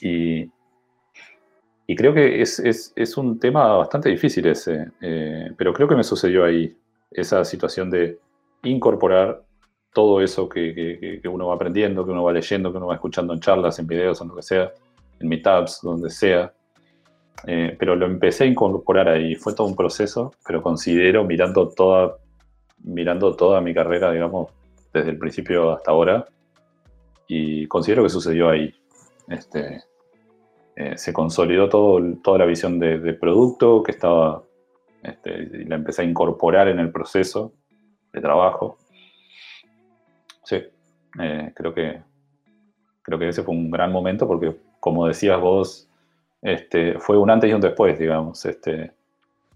Y, 0.00 0.50
creo 1.94 2.14
que 2.14 2.40
es, 2.40 3.14
un 3.18 3.38
tema 3.38 3.76
bastante 3.76 4.08
difícil 4.08 4.46
ese, 4.46 4.88
eh, 5.02 5.52
pero 5.56 5.74
creo 5.74 5.86
que 5.86 5.94
me 5.94 6.04
sucedió 6.04 6.44
ahí, 6.44 6.74
esa 7.10 7.44
situación 7.44 7.90
de 7.90 8.18
incorporar 8.62 9.42
todo 9.92 10.22
eso 10.22 10.48
que 10.48 11.20
uno 11.30 11.48
va 11.48 11.54
aprendiendo, 11.54 12.06
que 12.06 12.12
uno 12.12 12.24
va 12.24 12.32
leyendo, 12.32 12.72
que 12.72 12.78
uno 12.78 12.86
va 12.86 12.94
escuchando 12.94 13.34
en 13.34 13.40
charlas, 13.40 13.78
en 13.78 13.86
videos, 13.86 14.22
en 14.22 14.28
lo 14.28 14.36
que 14.36 14.42
sea, 14.42 14.72
en 15.20 15.28
meetups, 15.28 15.80
donde 15.82 16.08
sea. 16.08 16.50
Eh, 17.46 17.76
pero 17.78 17.94
lo 17.94 18.06
empecé 18.06 18.44
a 18.44 18.46
incorporar 18.46 19.08
ahí, 19.08 19.34
fue 19.34 19.54
todo 19.54 19.66
un 19.66 19.76
proceso, 19.76 20.32
pero 20.46 20.62
considero 20.62 21.24
mirando 21.24 21.68
toda, 21.68 22.16
mirando 22.84 23.36
toda 23.36 23.60
mi 23.60 23.74
carrera, 23.74 24.12
digamos, 24.12 24.50
desde 24.92 25.10
el 25.10 25.18
principio 25.18 25.72
hasta 25.72 25.90
ahora, 25.90 26.24
y 27.34 27.66
considero 27.66 28.02
que 28.02 28.10
sucedió 28.10 28.50
ahí. 28.50 28.74
Este, 29.26 29.82
eh, 30.76 30.98
se 30.98 31.14
consolidó 31.14 31.70
todo, 31.70 31.98
toda 32.22 32.38
la 32.38 32.44
visión 32.44 32.78
de, 32.78 33.14
producto 33.14 33.82
que 33.82 33.92
estaba, 33.92 34.42
este, 35.02 35.48
y 35.62 35.64
la 35.64 35.76
empecé 35.76 36.02
a 36.02 36.04
incorporar 36.04 36.68
en 36.68 36.78
el 36.78 36.92
proceso 36.92 37.54
de 38.12 38.20
trabajo. 38.20 38.76
Sí, 40.44 40.56
eh, 41.20 41.52
creo 41.54 41.72
que 41.72 42.02
creo 43.00 43.18
que 43.18 43.28
ese 43.28 43.42
fue 43.42 43.54
un 43.54 43.70
gran 43.70 43.90
momento 43.90 44.28
porque, 44.28 44.54
como 44.78 45.06
decías 45.06 45.40
vos, 45.40 45.88
este, 46.42 46.98
fue 46.98 47.16
un 47.16 47.30
antes 47.30 47.50
y 47.50 47.54
un 47.54 47.62
después, 47.62 47.98
digamos. 47.98 48.46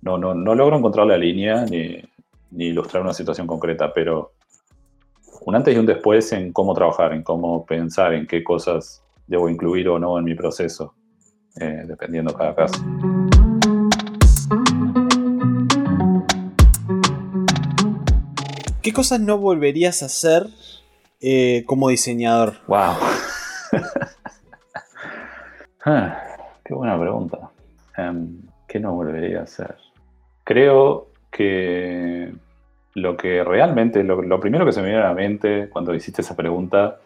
No, 0.01 0.17
no, 0.17 0.35
no 0.35 0.55
logro 0.55 0.79
encontrar 0.79 1.07
la 1.07 1.19
línea 1.19 1.67
ni, 1.67 2.03
ni 2.53 2.67
ilustrar 2.69 3.03
una 3.03 3.13
situación 3.13 3.47
concreta, 3.47 3.93
pero 3.93 4.33
un 5.47 5.55
antes 5.55 5.77
y 5.77 5.79
un 5.79 5.87
después 5.87 6.33
en 6.33 6.53
cómo 6.53 6.75
trabajar, 6.75 7.13
en 7.13 7.23
cómo 7.23 7.65
pensar, 7.65 8.13
en 8.15 8.27
qué 8.27 8.43
cosas 8.43 9.05
debo 9.29 9.49
incluir 9.49 9.89
o 9.89 9.97
no 9.97 10.19
en 10.19 10.25
mi 10.25 10.35
proceso, 10.35 10.95
eh, 11.61 11.85
dependiendo 11.87 12.35
cada 12.35 12.53
caso. 12.53 12.85
¿Qué 18.83 18.93
cosas 18.93 19.21
no 19.21 19.39
volverías 19.39 20.03
a 20.03 20.07
hacer 20.07 20.49
eh, 21.21 21.63
como 21.65 21.91
diseñador? 21.91 22.55
¡Wow! 22.67 22.95
Ah, 25.89 26.21
qué 26.65 26.75
buena 26.75 26.99
pregunta. 26.99 27.49
Em, 27.97 28.41
¿Qué 28.67 28.81
no 28.81 28.93
volvería 28.97 29.39
a 29.39 29.43
hacer? 29.45 29.77
Creo 30.43 31.13
que 31.31 32.26
lo 32.97 33.15
que 33.15 33.45
realmente, 33.45 34.03
lo, 34.03 34.41
primero 34.41 34.65
que 34.65 34.73
se 34.73 34.81
me 34.81 34.89
vino 34.89 35.01
a 35.01 35.09
la 35.09 35.15
mente 35.15 35.69
cuando 35.69 35.95
hiciste 35.95 36.23
esa 36.23 36.35
pregunta 36.35 36.99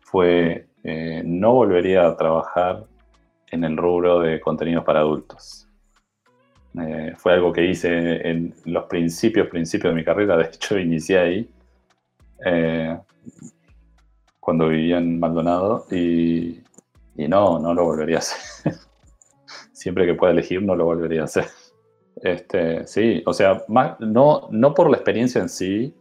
fue, 0.00 0.66
eh, 0.82 1.22
no 1.24 1.52
volvería 1.52 2.04
a 2.04 2.16
trabajar 2.16 2.84
en 3.48 3.62
el 3.62 3.76
rubro 3.76 4.18
de 4.18 4.40
contenidos 4.40 4.84
para 4.84 5.00
adultos. 5.00 5.68
Eh, 6.80 7.14
fue 7.16 7.34
algo 7.34 7.52
que 7.52 7.64
hice 7.64 8.28
en 8.28 8.52
los 8.64 8.86
principios, 8.86 9.46
principios 9.46 9.92
de 9.92 10.00
mi 10.00 10.04
carrera, 10.04 10.36
de 10.36 10.46
hecho 10.46 10.76
inicié 10.80 11.18
ahí, 11.20 11.50
eh, 12.44 12.98
cuando 14.40 14.66
vivía 14.66 14.98
en 14.98 15.20
Maldonado, 15.20 15.86
y 15.92 16.60
no, 17.16 17.60
no 17.60 17.72
lo 17.72 17.84
volvería 17.84 18.16
a 18.16 18.18
hacer. 18.18 18.74
Siempre 19.72 20.06
que 20.06 20.14
pueda 20.14 20.32
elegir, 20.32 20.60
no 20.60 20.74
lo 20.74 20.86
volvería 20.86 21.20
a 21.20 21.26
hacer. 21.26 21.44
Este, 22.16 22.86
sí, 22.86 23.22
o 23.26 23.32
sea, 23.32 23.64
no, 24.00 24.48
no 24.50 24.74
por 24.74 24.90
la 24.90 24.96
experiencia 24.96 25.40
en 25.40 25.48
sí, 25.48 25.94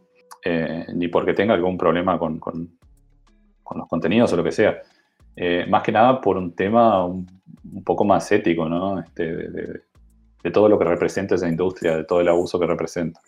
eh, 0.44 0.86
ni 0.94 1.08
porque 1.08 1.34
tenga 1.34 1.54
algún 1.54 1.78
problema 1.78 2.18
con, 2.18 2.40
con, 2.40 2.78
los 3.76 3.88
contenidos 3.88 4.34
o 4.34 4.38
lo 4.38 4.44
que 4.44 4.52
sea. 4.52 4.82
Eh, 5.36 5.66
más 5.70 5.84
que 5.84 5.92
nada 5.92 6.20
por 6.20 6.38
un 6.38 6.54
tema 6.54 7.06
un, 7.06 7.28
poco 7.86 8.04
más 8.04 8.30
ético, 8.32 8.68
¿no? 8.68 9.00
Este, 9.00 9.24
de, 9.24 9.82
todo 10.52 10.68
lo 10.68 10.80
que 10.80 10.86
representa 10.86 11.36
esa 11.36 11.48
industria, 11.48 11.98
de 11.98 12.04
todo 12.06 12.22
el 12.22 12.28
abuso 12.28 12.60
que 12.60 12.66
representa. 12.66 13.20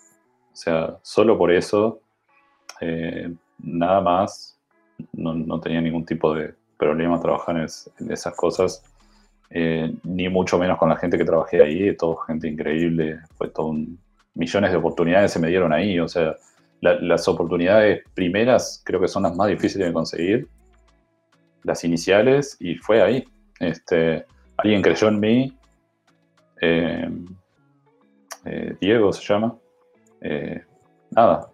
O 0.51 0.55
sea, 0.55 0.97
solo 1.03 1.38
por 1.38 1.51
eso, 1.51 2.01
eh, 2.79 3.31
nada 3.59 4.01
más, 4.01 4.59
no, 5.13 5.33
no, 5.33 5.59
tenía 5.59 5.81
ningún 5.81 6.05
tipo 6.05 6.33
de 6.33 6.55
problema 6.77 7.19
trabajar 7.19 7.57
en 7.57 8.11
esas 8.11 8.35
cosas 8.35 8.83
eh, 9.51 9.93
ni 10.03 10.29
mucho 10.29 10.58
menos 10.58 10.77
con 10.77 10.89
la 10.89 10.96
gente 10.96 11.17
que 11.17 11.25
trabajé 11.25 11.62
ahí, 11.62 11.96
todo 11.96 12.17
gente 12.17 12.48
increíble, 12.48 13.20
fue 13.36 13.50
todo 13.50 13.67
un, 13.67 14.00
millones 14.34 14.72
de 14.72 14.77
oportunidades 14.77 15.31
se 15.31 15.39
me 15.39 15.50
dieron 15.50 15.74
ahí, 15.74 16.00
o 16.00 16.08
sea, 16.08 16.36
la, 16.79 16.96
las 17.01 17.27
oportunidades 17.27 18.03
primeras 18.13 18.81
creo 18.86 19.00
que 19.00 19.08
son 19.08 19.24
las 19.24 19.36
más 19.36 19.50
difíciles 19.50 19.88
de 19.88 19.93
conseguir, 19.93 20.48
las 21.63 21.84
iniciales, 21.84 22.58
y 22.60 22.75
fue 22.75 23.01
ahí. 23.01 23.24
Este, 23.60 24.25
alguien 24.58 24.81
creyó 24.81 25.10
en 25.10 25.20
mí, 25.20 25.58
eh, 26.62 27.10
eh, 28.46 28.75
Diego 28.79 29.13
se 29.13 29.24
llama, 29.24 29.55
eh, 30.22 30.63
nada, 31.12 31.48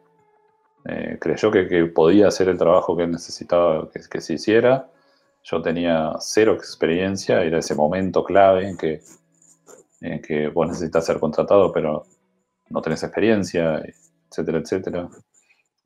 creyó 1.20 1.52
que, 1.52 1.68
que, 1.68 1.86
podía 1.86 2.30
hacer 2.30 2.48
el 2.48 2.58
trabajo 2.58 2.96
que 2.96 3.06
necesitaba 3.06 3.90
que 3.92 4.22
se 4.22 4.36
hiciera 4.36 4.90
yo 5.50 5.62
tenía 5.62 6.14
cero 6.20 6.54
experiencia, 6.54 7.42
era 7.42 7.60
ese 7.60 7.74
momento 7.74 8.24
clave 8.24 8.68
en 8.68 8.78
que, 8.78 9.02
en 10.02 10.22
que 10.22 10.50
vos 10.50 10.68
necesitas 10.68 11.06
ser 11.06 11.20
contratado, 11.20 11.72
pero 11.72 12.06
no 12.70 12.82
tenés 12.82 13.04
experiencia, 13.04 13.82
etcétera, 14.30 14.60
etcétera. 14.60 15.10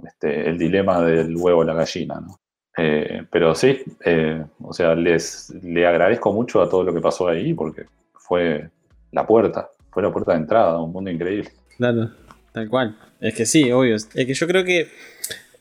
Este, 0.03 0.49
el 0.49 0.57
dilema 0.57 1.01
del 1.03 1.37
huevo 1.37 1.63
y 1.63 1.67
la 1.67 1.75
gallina, 1.75 2.19
¿no? 2.19 2.39
Eh, 2.77 3.23
pero 3.29 3.53
sí, 3.53 3.83
eh, 4.03 4.43
o 4.63 4.73
sea, 4.73 4.95
les 4.95 5.49
le 5.61 5.85
agradezco 5.85 6.33
mucho 6.33 6.61
a 6.61 6.69
todo 6.69 6.83
lo 6.83 6.93
que 6.93 7.01
pasó 7.01 7.27
ahí 7.27 7.53
porque 7.53 7.85
fue 8.13 8.69
la 9.11 9.27
puerta, 9.27 9.69
fue 9.91 10.01
la 10.01 10.11
puerta 10.11 10.31
de 10.31 10.39
entrada 10.39 10.81
un 10.81 10.91
mundo 10.91 11.11
increíble. 11.11 11.51
Claro, 11.77 12.09
tal 12.51 12.69
cual. 12.69 12.97
Es 13.19 13.35
que 13.35 13.45
sí, 13.45 13.71
obvio. 13.71 13.95
Es 13.95 14.07
que 14.07 14.33
yo 14.33 14.47
creo 14.47 14.63
que, 14.63 14.79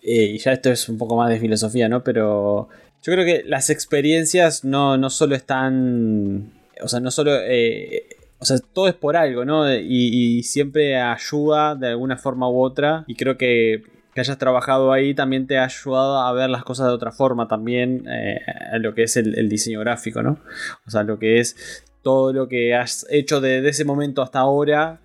eh, 0.03 0.25
y 0.25 0.39
ya 0.39 0.53
esto 0.53 0.71
es 0.71 0.89
un 0.89 0.97
poco 0.97 1.17
más 1.17 1.29
de 1.29 1.41
filosofía, 1.41 1.89
¿no? 1.89 2.03
Pero 2.03 2.69
yo 3.03 3.13
creo 3.13 3.25
que 3.25 3.43
las 3.47 3.71
experiencias 3.71 4.65
no, 4.65 4.97
no 4.97 5.11
solo 5.11 5.35
están. 5.35 6.53
O 6.83 6.89
sea, 6.89 7.01
no 7.01 7.11
solo. 7.11 7.33
Eh, 7.43 8.07
o 8.39 8.45
sea, 8.45 8.59
todo 8.73 8.89
es 8.89 8.95
por 8.95 9.17
algo, 9.17 9.45
¿no? 9.45 9.71
Y, 9.73 10.43
siempre 10.43 10.97
ayuda 10.97 11.75
de 11.75 11.89
alguna 11.89 12.17
forma 12.17 12.49
u 12.49 12.61
otra. 12.61 13.05
Y 13.07 13.15
creo 13.15 13.37
que 13.37 13.83
que 14.13 14.21
hayas 14.21 14.39
trabajado 14.39 14.93
ahí 14.93 15.15
también 15.15 15.47
te 15.47 15.57
ha 15.57 15.65
ayudado 15.67 16.19
a 16.19 16.33
ver 16.33 16.51
las 16.51 16.65
cosas 16.65 16.89
de 16.89 16.93
otra 16.93 17.13
forma 17.13 17.47
también. 17.47 18.07
Eh, 18.09 18.41
lo 18.81 18.95
que 18.95 19.05
es 19.05 19.17
el, 19.17 19.39
el, 19.39 19.49
diseño 19.49 19.81
gráfico, 19.81 20.23
¿no? 20.23 20.41
O 20.87 20.91
sea, 20.91 21.05
lo 21.05 21.19
que 21.19 21.39
es 21.39 21.85
todo 22.03 22.33
lo 22.33 22.49
que 22.49 22.75
has 22.75 23.07
hecho 23.11 23.41
desde 23.41 23.69
ese 23.69 23.85
momento 23.85 24.23
hasta 24.23 24.41
ahora. 24.41 25.01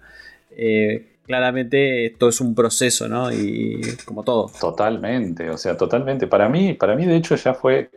Eh, 0.52 1.15
claramente 1.26 2.06
esto 2.08 2.30
es 2.30 2.40
un 2.42 2.56
proceso, 2.56 3.08
¿no? 3.08 3.32
Y 3.32 3.82
como 4.06 4.24
todo. 4.24 4.52
Totalmente, 4.60 5.50
o 5.50 5.58
sea, 5.58 5.76
totalmente. 5.76 6.28
Para 6.28 6.48
mí, 6.50 6.74
para 6.74 6.96
mí 6.96 7.06
de 7.06 7.16
hecho 7.16 7.36
ya 7.36 7.54
fue, 7.54 7.90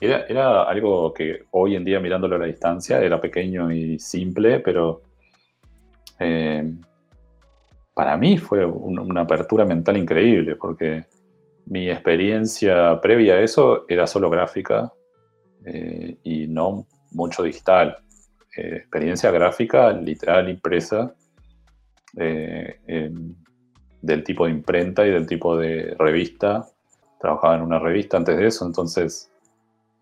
era, 0.00 0.62
algo 0.62 1.12
que 1.12 1.44
hoy 1.50 1.76
en 1.76 1.84
día 1.84 2.00
mirándolo 2.00 2.36
a 2.36 2.38
la 2.38 2.46
distancia 2.46 3.00
era 3.00 3.20
pequeño 3.20 3.72
y 3.72 3.98
simple, 3.98 4.60
pero 4.60 5.02
eh, 6.18 6.72
para 7.94 8.16
mí 8.16 8.38
fue 8.38 8.64
un, 8.64 8.98
una 8.98 9.22
apertura 9.22 9.64
mental 9.64 9.96
increíble, 9.96 10.56
porque 10.56 11.04
mi 11.66 11.90
experiencia 11.90 13.00
previa 13.00 13.34
a 13.34 13.40
eso 13.40 13.84
era 13.88 14.06
solo 14.06 14.30
gráfica 14.30 14.92
eh, 15.64 16.16
y 16.22 16.46
no 16.46 16.86
mucho 17.10 17.42
digital. 17.42 17.98
Eh, 18.56 18.76
experiencia 18.76 19.30
gráfica 19.30 19.92
literal 19.92 20.48
impresa 20.48 21.14
eh, 22.16 23.12
del 24.02 24.24
tipo 24.24 24.46
de 24.46 24.52
imprenta 24.52 25.06
y 25.06 25.10
del 25.10 25.26
tipo 25.26 25.56
de 25.56 25.94
revista. 25.98 26.66
Trabajaba 27.20 27.56
en 27.56 27.62
una 27.62 27.78
revista 27.78 28.16
antes 28.16 28.36
de 28.36 28.46
eso, 28.46 28.66
entonces 28.66 29.30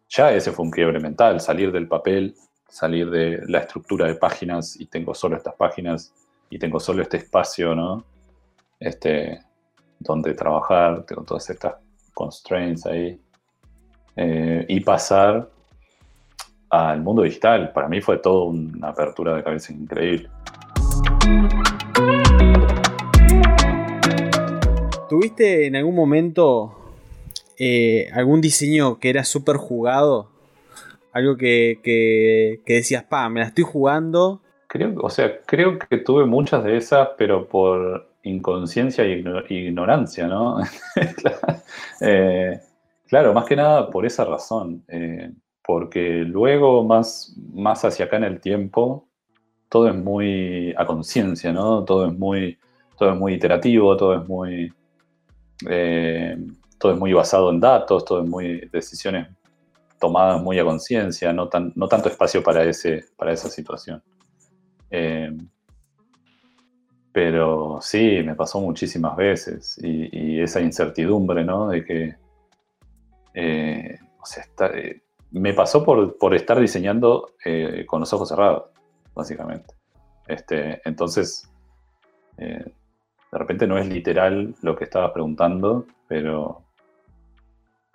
ya 0.08 0.32
ese 0.32 0.52
fue 0.52 0.64
un 0.64 0.70
quiebre 0.70 1.00
mental, 1.00 1.40
salir 1.40 1.72
del 1.72 1.88
papel, 1.88 2.34
salir 2.68 3.10
de 3.10 3.40
la 3.48 3.60
estructura 3.60 4.06
de 4.06 4.14
páginas 4.14 4.78
y 4.78 4.86
tengo 4.86 5.14
solo 5.14 5.36
estas 5.36 5.54
páginas 5.54 6.12
y 6.50 6.58
tengo 6.58 6.78
solo 6.78 7.02
este 7.02 7.18
espacio, 7.18 7.74
¿no? 7.74 8.04
Este, 8.78 9.40
donde 9.98 10.34
trabajar, 10.34 11.04
tengo 11.04 11.22
todas 11.22 11.48
estas 11.50 11.74
constraints 12.12 12.86
ahí. 12.86 13.18
Eh, 14.16 14.64
y 14.68 14.80
pasar 14.80 15.48
al 16.70 17.00
mundo 17.02 17.22
digital, 17.22 17.72
para 17.72 17.88
mí 17.88 18.00
fue 18.00 18.18
todo 18.18 18.44
una 18.44 18.88
apertura 18.88 19.34
de 19.34 19.42
cabeza 19.42 19.72
increíble. 19.72 20.28
¿Tuviste 25.08 25.66
en 25.66 25.76
algún 25.76 25.94
momento 25.94 26.74
eh, 27.58 28.08
algún 28.12 28.40
diseño 28.40 28.98
que 28.98 29.10
era 29.10 29.24
súper 29.24 29.56
jugado? 29.56 30.30
Algo 31.12 31.36
que, 31.36 31.78
que, 31.82 32.60
decías, 32.66 33.04
pa, 33.04 33.28
me 33.28 33.40
la 33.40 33.46
estoy 33.46 33.64
jugando. 33.64 34.40
Creo, 34.66 34.94
o 35.00 35.10
sea, 35.10 35.40
creo 35.46 35.78
que 35.78 35.98
tuve 35.98 36.24
muchas 36.24 36.64
de 36.64 36.76
esas, 36.76 37.10
pero 37.18 37.46
por 37.46 38.08
inconsciencia 38.24 39.04
e 39.04 39.22
ignorancia, 39.48 40.26
¿no? 40.26 40.58
eh, 42.00 42.58
claro, 43.06 43.34
más 43.34 43.44
que 43.44 43.56
nada 43.56 43.90
por 43.90 44.06
esa 44.06 44.24
razón. 44.24 44.84
Eh, 44.88 45.30
porque 45.62 46.24
luego, 46.26 46.82
más, 46.82 47.36
más 47.52 47.84
hacia 47.84 48.06
acá 48.06 48.16
en 48.16 48.24
el 48.24 48.40
tiempo, 48.40 49.06
todo 49.68 49.88
es 49.88 49.94
muy 49.94 50.74
a 50.76 50.86
conciencia, 50.86 51.52
¿no? 51.52 51.84
Todo 51.84 52.06
es 52.06 52.18
muy, 52.18 52.58
todo 52.98 53.12
es 53.12 53.16
muy 53.16 53.34
iterativo, 53.34 53.96
todo 53.96 54.20
es 54.20 54.28
muy 54.28 54.72
eh, 55.68 56.36
todo 56.78 56.92
es 56.92 56.98
muy 56.98 57.12
basado 57.12 57.50
en 57.50 57.60
datos, 57.60 58.04
todo 58.04 58.22
es 58.22 58.28
muy 58.28 58.68
decisiones 58.72 59.28
tomadas 60.04 60.42
muy 60.42 60.58
a 60.58 60.64
conciencia, 60.64 61.32
no, 61.32 61.48
tan, 61.48 61.72
no 61.76 61.88
tanto 61.88 62.10
espacio 62.10 62.42
para, 62.42 62.62
ese, 62.62 63.06
para 63.16 63.32
esa 63.32 63.48
situación. 63.48 64.02
Eh, 64.90 65.34
pero 67.10 67.78
sí, 67.80 68.20
me 68.22 68.34
pasó 68.34 68.60
muchísimas 68.60 69.16
veces 69.16 69.78
y, 69.82 70.40
esa 70.40 70.60
incertidumbre, 70.60 71.42
¿no? 71.42 71.68
De 71.68 71.84
que, 71.84 72.16
eh, 73.32 73.98
o 74.18 74.24
está, 74.24 74.66
eh, 74.76 75.02
me 75.30 75.54
pasó 75.54 75.82
por, 75.82 76.18
por 76.18 76.34
estar 76.34 76.60
diseñando 76.60 77.30
con 77.86 78.00
los 78.00 78.12
ojos 78.12 78.28
cerrados, 78.28 78.64
básicamente. 79.14 79.74
Este, 80.26 80.82
entonces, 80.84 81.50
de 83.34 83.38
repente 83.40 83.66
no 83.66 83.76
es 83.76 83.88
literal 83.88 84.54
lo 84.62 84.76
que 84.76 84.84
estabas 84.84 85.10
preguntando, 85.10 85.86
pero 86.06 86.62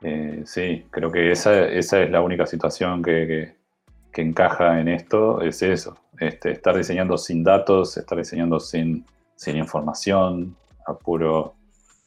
eh, 0.01 0.43
sí, 0.45 0.85
creo 0.91 1.09
que 1.09 1.31
esa, 1.31 1.65
esa, 1.65 2.01
es 2.03 2.11
la 2.11 2.21
única 2.21 2.45
situación 2.45 3.01
que, 3.01 3.55
que, 4.11 4.21
encaja 4.21 4.81
en 4.81 4.89
esto, 4.89 5.39
es 5.39 5.61
eso, 5.61 5.95
este, 6.19 6.51
estar 6.51 6.75
diseñando 6.75 7.17
sin 7.17 7.41
datos, 7.41 7.95
estar 7.95 8.17
diseñando 8.17 8.59
sin, 8.59 9.05
sin 9.37 9.55
información, 9.55 10.57
a 10.85 10.93
puro 10.93 11.53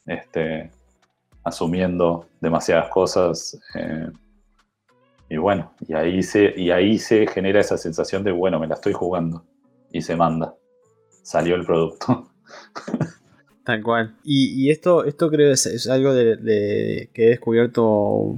este, 0.05 0.69
asumiendo 1.43 2.27
demasiadas 2.39 2.89
cosas. 2.89 3.59
Eh, 3.73 4.11
y 5.29 5.37
bueno, 5.37 5.73
y 5.87 5.95
ahí, 5.95 6.21
se, 6.21 6.53
y 6.55 6.69
ahí 6.69 6.99
se 6.99 7.25
genera 7.25 7.61
esa 7.61 7.79
sensación 7.79 8.23
de, 8.23 8.31
bueno, 8.31 8.59
me 8.59 8.67
la 8.67 8.75
estoy 8.75 8.93
jugando. 8.93 9.43
Y 9.91 10.03
se 10.03 10.15
manda. 10.15 10.53
Salió 11.23 11.55
el 11.55 11.65
producto. 11.65 12.29
Tal 13.63 13.81
cual. 13.81 14.15
Y, 14.23 14.69
esto, 14.71 15.05
esto 15.05 15.29
creo 15.29 15.51
es, 15.51 15.65
es 15.65 15.87
algo 15.87 16.13
de, 16.13 17.09
que 17.13 17.25
he 17.25 17.29
descubierto 17.29 18.37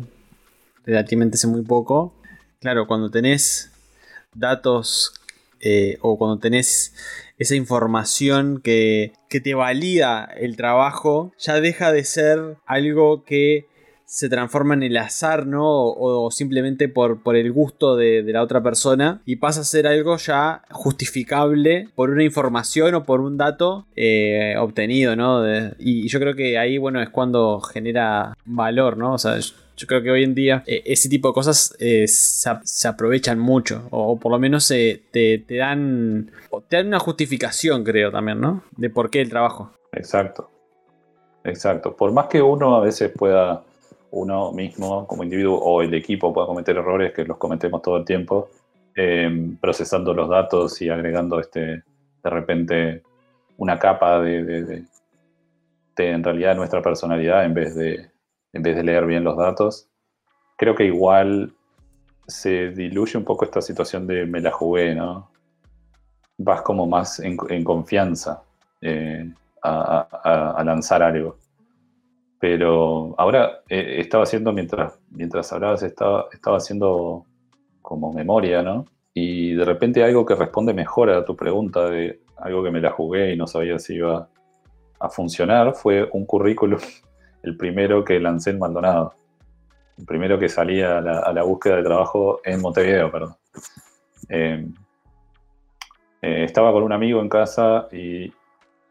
relativamente 0.86 1.36
hace 1.36 1.48
muy 1.48 1.64
poco. 1.64 2.14
Claro, 2.60 2.86
cuando 2.88 3.10
tenés 3.10 3.72
datos 4.36 5.14
eh, 5.60 5.98
o 6.02 6.18
cuando 6.18 6.38
tenés 6.38 6.94
esa 7.40 7.56
información 7.56 8.62
que, 8.62 9.14
que 9.30 9.42
te 9.42 9.56
valida 9.56 10.26
el 10.38 10.56
trabajo, 10.56 11.34
ya 11.40 11.60
deja 11.60 11.92
de 11.92 12.04
ser 12.04 12.58
algo 12.66 13.24
que 13.24 13.68
se 14.06 14.30
transforma 14.30 14.76
en 14.76 14.84
el 14.84 14.98
azar, 14.98 15.48
¿no? 15.48 15.64
O, 15.66 16.30
simplemente 16.32 16.88
por, 16.88 17.20
el 17.36 17.52
gusto 17.52 17.96
de, 17.96 18.24
la 18.24 18.42
otra 18.42 18.62
persona 18.62 19.22
y 19.26 19.38
pasa 19.38 19.62
a 19.62 19.64
ser 19.64 19.88
algo 19.88 20.18
ya 20.18 20.62
justificable 20.72 21.90
por 21.96 22.10
una 22.10 22.24
información 22.24 22.96
o 22.96 23.04
por 23.04 23.22
un 23.22 23.38
dato 23.38 23.86
eh, 23.96 24.56
obtenido, 24.58 25.16
¿no? 25.16 25.44
y, 25.80 26.08
yo 26.08 26.20
creo 26.20 26.36
que 26.36 26.58
ahí, 26.58 26.78
bueno, 26.78 27.02
es 27.02 27.10
cuando 27.10 27.60
genera 27.62 28.38
valor, 28.46 28.98
¿no? 28.98 29.14
O 29.14 29.18
sea, 29.18 29.38
yo 29.78 29.88
creo 29.88 30.02
que 30.02 30.12
hoy 30.12 30.24
en 30.24 30.36
día 30.36 30.64
eh, 30.68 30.84
ese 30.86 31.10
tipo 31.10 31.30
de 31.30 31.34
cosas 31.34 31.76
eh, 31.80 32.08
se, 32.08 32.88
aprovechan 32.88 33.40
mucho. 33.40 33.88
O, 33.92 34.18
por 34.20 34.32
lo 34.32 34.40
menos 34.40 34.68
te, 34.68 35.04
te, 35.12 35.44
dan. 35.58 36.32
te 36.70 36.78
dan 36.78 36.88
una 36.88 37.00
justificación, 37.00 37.84
creo, 37.84 38.12
también, 38.12 38.40
¿no? 38.40 38.64
De 38.78 38.90
por 38.90 39.10
qué 39.10 39.22
el 39.22 39.30
trabajo. 39.30 39.72
Exacto. 39.92 40.50
Exacto. 41.44 41.96
Por 41.96 42.12
más 42.12 42.28
que 42.28 42.42
uno 42.42 42.76
a 42.76 42.82
veces 42.82 43.12
pueda 43.12 43.64
uno 44.16 44.54
mismo 44.54 45.06
como 45.08 45.24
individuo 45.24 45.58
o 45.60 45.82
el 45.82 45.94
equipo 45.94 46.34
pueda 46.34 46.48
cometer 46.48 46.78
errores, 46.78 47.14
que 47.14 47.26
los 47.26 47.38
cometemos 47.38 47.82
todo 47.82 47.98
el 47.98 48.06
tiempo, 48.06 48.50
eh, 48.96 49.30
procesando 49.60 50.14
los 50.14 50.30
datos 50.30 50.82
y 50.82 50.90
agregando 50.90 51.40
este, 51.40 51.60
de 51.60 52.30
repente 52.30 53.04
una 53.58 53.78
capa 53.78 54.22
de, 54.22 54.86
en 55.98 56.24
realidad 56.24 56.56
nuestra 56.56 56.82
personalidad 56.82 57.44
en 57.44 57.54
vez, 57.54 57.76
de, 57.76 58.10
en 58.54 58.64
vez 58.64 58.76
de 58.78 58.84
leer 58.84 59.06
bien 59.06 59.24
los 59.26 59.36
datos. 59.36 59.90
Creo 60.58 60.76
que 60.76 60.86
igual 60.86 61.54
se 62.26 62.70
diluye 62.70 63.18
un 63.18 63.26
poco 63.26 63.44
esta 63.44 63.62
situación 63.62 64.08
de 64.08 64.26
me 64.26 64.40
la 64.40 64.52
jugué, 64.52 64.96
¿no? 64.96 65.30
Vas 66.38 66.62
como 66.62 66.88
más 66.88 67.20
en, 67.20 67.64
confianza 67.64 68.44
eh, 68.82 69.30
a 69.62 70.62
lanzar 70.66 71.04
algo. 71.04 71.38
Pero 72.40 73.16
ahora 73.18 73.62
eh, 73.70 73.98
estaba 74.00 74.24
haciendo, 74.24 74.52
mientras, 74.52 75.00
mientras 75.10 75.52
hablabas, 75.54 75.84
estaba, 75.84 76.28
estaba 76.32 76.58
haciendo 76.58 77.26
como 77.82 78.12
memoria, 78.12 78.62
¿no? 78.62 78.86
Y 79.14 79.54
de 79.54 79.64
repente 79.64 80.04
algo 80.04 80.26
que 80.26 80.36
responde 80.36 80.74
mejor 80.74 81.10
a 81.10 81.24
tu 81.24 81.36
pregunta 81.36 81.90
de 81.90 82.20
algo 82.38 82.64
que 82.64 82.72
me 82.72 82.82
la 82.82 82.92
jugué 82.92 83.34
y 83.34 83.38
no 83.38 83.48
sabía 83.48 83.80
si 83.80 83.96
iba 83.96 84.28
a 85.00 85.10
funcionar, 85.10 85.74
fue 85.74 86.10
un 86.12 86.26
currículum, 86.26 86.80
el 87.44 87.56
primero 87.56 88.04
que 88.04 88.20
lancé 88.20 88.52
en 88.52 88.60
Maldonado. 88.60 89.14
El 89.98 90.06
primero 90.06 90.38
que 90.38 90.50
salía 90.50 90.98
a 90.98 91.32
la, 91.32 91.44
búsqueda 91.44 91.78
de 91.78 91.84
trabajo 91.84 92.42
en 92.44 92.62
Montevideo, 92.62 93.10
perdón. 93.10 93.36
Em, 94.28 94.74
eh, 96.22 96.44
estaba 96.44 96.74
con 96.74 96.84
un 96.84 96.92
amigo 96.92 97.22
en 97.22 97.30
casa 97.30 97.88
y 97.94 98.34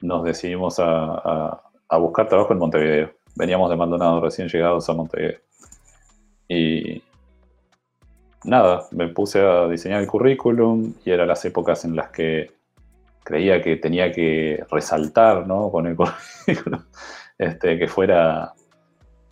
nos 0.01 0.25
decidimos 0.25 0.79
a 0.79 1.61
buscar 1.99 2.27
trabajo 2.27 2.55
en 2.55 2.59
Montevideo 2.59 3.24
veníamos 3.37 3.71
de 3.71 3.77
Maldonado 3.77 4.21
recién 4.21 4.49
llegados 4.49 4.89
a 4.89 4.95
Montevideo. 4.95 5.39
Y 6.49 7.03
nada, 8.45 8.87
me 8.91 9.09
puse 9.09 9.41
a 9.41 9.67
diseñar 9.69 10.01
el 10.01 10.07
currículum 10.07 10.95
y 11.05 11.11
eran 11.11 11.29
las 11.29 11.45
épocas 11.45 11.85
en 11.85 11.97
las 11.97 12.11
que 12.11 12.51
creía 13.25 13.63
que 13.63 13.77
tenía 13.77 14.13
que 14.13 14.65
resaltar 14.71 15.47
¿no? 15.47 15.71
con 15.71 15.87
el 15.87 15.97
currículum, 16.47 16.83
este, 17.39 17.79
que 17.79 17.89
fuera 17.89 18.53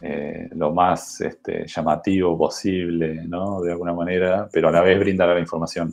eh, 0.01 0.49
lo 0.53 0.73
más 0.73 1.21
este, 1.21 1.67
llamativo 1.67 2.37
posible, 2.37 3.23
¿no? 3.29 3.61
de 3.61 3.73
alguna 3.73 3.93
manera, 3.93 4.49
pero 4.51 4.69
a 4.69 4.73
la 4.73 4.81
vez 4.81 4.99
brindar 4.99 5.29
la 5.29 5.41
información 5.41 5.93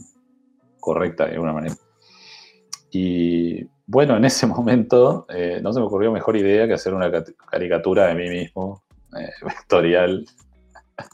correcta 0.80 1.26
de 1.26 1.34
alguna 1.34 1.54
manera. 1.54 1.76
Y 2.92 3.64
bueno, 3.90 4.16
en 4.16 4.24
ese 4.24 4.46
momento 4.48 5.26
eh, 5.30 5.60
no 5.64 5.74
se 5.74 5.80
me 5.80 5.88
ocurrió 5.88 6.12
mejor 6.12 6.38
idea 6.38 6.68
que 6.68 6.74
hacer 6.74 6.94
una 6.94 7.12
caricatura 7.50 8.08
de 8.08 8.16
mí 8.16 8.30
mismo, 8.30 8.84
eh, 9.18 9.32
vectorial. 9.44 10.26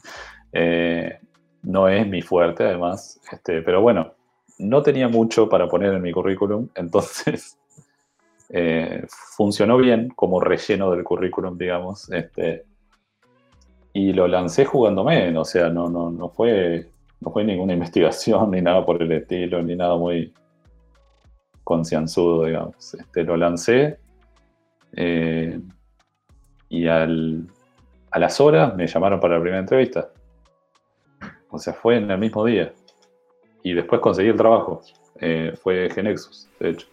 Eh, 0.58 1.18
no 1.64 1.86
es 1.86 2.06
mi 2.08 2.22
fuerte, 2.22 2.64
además, 2.64 3.20
este, 3.30 3.60
pero 3.60 3.82
bueno, 3.82 4.14
no 4.58 4.82
tenía 4.82 5.06
mucho 5.06 5.50
para 5.50 5.68
poner 5.68 5.92
en 5.92 6.00
mi 6.00 6.12
currículum, 6.12 6.70
entonces 6.74 7.58
funcionó 9.36 9.76
bien 9.76 10.08
como 10.16 10.40
relleno 10.40 10.90
del 10.92 11.04
currículum, 11.04 11.58
digamos. 11.58 12.10
Este, 12.10 12.64
y 13.92 14.14
lo 14.14 14.26
lancé 14.28 14.64
jugándome, 14.64 15.36
o 15.36 15.44
sea, 15.44 15.68
no, 15.68 15.90
no, 15.90 16.10
no, 16.10 16.30
fue, 16.30 16.88
no 17.20 17.30
fue 17.30 17.44
ninguna 17.44 17.74
investigación 17.74 18.52
ni 18.52 18.62
nada 18.62 18.86
por 18.86 19.02
el 19.02 19.12
estilo, 19.12 19.62
ni 19.62 19.76
nada 19.76 19.96
muy 19.96 20.32
concienzudo, 21.66 22.44
digamos. 22.44 22.94
Este, 22.94 23.24
lo 23.24 23.36
lancé 23.36 23.98
eh, 24.92 25.58
y 26.68 26.86
al, 26.86 27.48
a 28.12 28.18
las 28.20 28.40
horas 28.40 28.76
me 28.76 28.86
llamaron 28.86 29.18
para 29.18 29.34
la 29.34 29.40
primera 29.40 29.60
entrevista. 29.60 30.08
O 31.50 31.58
sea, 31.58 31.72
fue 31.72 31.96
en 31.96 32.08
el 32.08 32.18
mismo 32.18 32.44
día. 32.44 32.72
Y 33.64 33.74
después 33.74 34.00
conseguí 34.00 34.28
el 34.28 34.36
trabajo. 34.36 34.80
Eh, 35.20 35.54
fue 35.60 35.90
Genexus, 35.90 36.48
de 36.60 36.70
hecho. 36.70 36.86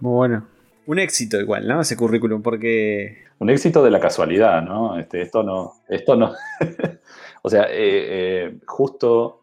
Muy 0.00 0.12
bueno. 0.12 0.46
Un 0.84 0.98
éxito 0.98 1.40
igual, 1.40 1.66
¿no? 1.66 1.80
Ese 1.80 1.96
currículum, 1.96 2.42
porque... 2.42 3.24
Un 3.38 3.48
éxito 3.48 3.82
de 3.82 3.90
la 3.90 4.00
casualidad, 4.00 4.60
¿no? 4.60 4.98
Este, 4.98 5.22
esto 5.22 5.42
no... 5.42 5.72
Esto 5.88 6.14
no... 6.14 6.34
o 7.42 7.48
sea, 7.48 7.68
eh, 7.70 8.58
justo 8.66 9.39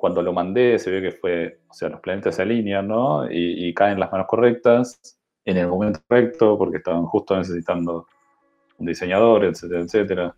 cuando 0.00 0.22
lo 0.22 0.32
mandé 0.32 0.78
se 0.78 0.90
ve 0.90 1.02
que 1.02 1.12
fue, 1.12 1.58
o 1.68 1.74
sea, 1.74 1.90
los 1.90 2.00
planetas 2.00 2.34
se 2.34 2.42
alinean, 2.42 2.88
¿no? 2.88 3.30
Y, 3.30 3.72
caen 3.74 4.00
las 4.00 4.10
manos 4.10 4.26
correctas, 4.26 5.18
en 5.44 5.58
el 5.58 5.68
momento 5.68 6.00
correcto, 6.08 6.56
porque 6.56 6.78
estaban 6.78 7.04
justo 7.04 7.36
necesitando 7.36 8.06
un 8.78 8.86
diseñador, 8.86 9.44
etcétera, 9.44 9.80
etcétera. 9.82 10.34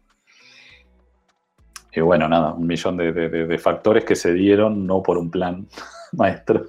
Y 1.94 2.00
bueno, 2.00 2.28
nada, 2.28 2.54
un 2.54 2.66
millón 2.66 2.96
de, 2.96 3.58
factores 3.58 4.04
que 4.04 4.16
se 4.16 4.32
dieron 4.32 4.84
no 4.84 5.00
por 5.00 5.16
un 5.16 5.30
plan 5.30 5.68
maestro, 6.12 6.64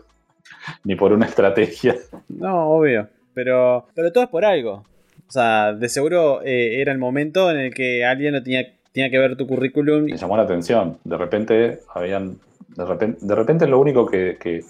ni 0.83 0.95
por 0.95 1.13
una 1.13 1.25
estrategia. 1.25 1.95
No, 2.29 2.69
obvio, 2.69 3.09
pero, 3.33 3.87
pero 3.95 4.11
todo 4.11 4.25
es 4.25 4.29
por 4.29 4.45
algo. 4.45 4.83
O 5.27 5.31
sea, 5.31 5.73
de 5.73 5.89
seguro 5.89 6.43
eh, 6.43 6.79
era 6.79 6.91
el 6.91 6.99
momento 6.99 7.49
en 7.49 7.57
el 7.57 7.73
que 7.73 8.05
alguien 8.05 8.33
no 8.33 8.43
tenía, 8.43 8.67
tenía 8.91 9.09
que 9.09 9.17
ver 9.17 9.35
tu 9.35 9.47
currículum. 9.47 10.03
Me 10.03 10.17
llamó 10.17 10.37
la 10.37 10.43
atención. 10.43 10.99
De 11.03 11.17
repente 11.17 11.79
habían 11.95 12.37
de 12.75 12.85
repente, 12.85 13.25
de 13.25 13.35
repente 13.35 13.67
lo 13.67 13.79
único 13.79 14.05
que, 14.05 14.63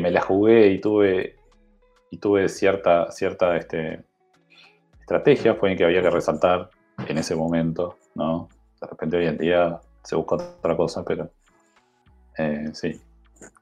me 0.00 0.10
la 0.10 0.20
jugué 0.20 0.68
y 0.68 0.80
tuve, 0.80 1.36
y 2.10 2.18
tuve 2.18 2.48
cierta, 2.48 3.10
cierta 3.10 3.56
este, 3.56 4.04
estrategia 5.00 5.54
fue 5.54 5.76
que 5.76 5.84
había 5.84 6.02
que 6.02 6.10
resaltar 6.10 6.70
en 7.06 7.18
ese 7.18 7.34
momento, 7.34 7.96
¿no? 8.14 8.48
De 8.80 8.86
repente 8.86 9.16
hoy 9.16 9.26
en 9.26 9.38
día 9.38 9.80
se 10.02 10.16
busca 10.16 10.36
otra 10.36 10.76
cosa, 10.76 11.04
pero 11.04 11.30
eh, 12.38 12.70
sí, 12.72 13.00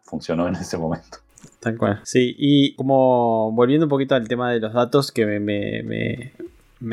funcionó 0.05 0.49
en 0.49 0.55
ese 0.55 0.79
momento. 0.79 1.19
Tal 1.59 1.77
cual. 1.77 2.01
Sí, 2.05 2.35
y 2.39 2.75
como 2.77 3.53
volviendo 3.53 3.87
un 3.87 3.91
poquito 3.91 4.15
al 4.15 4.29
tema 4.29 4.53
de 4.53 4.61
los 4.61 4.73
datos 4.73 5.11
que 5.11 5.27
me 5.27 6.33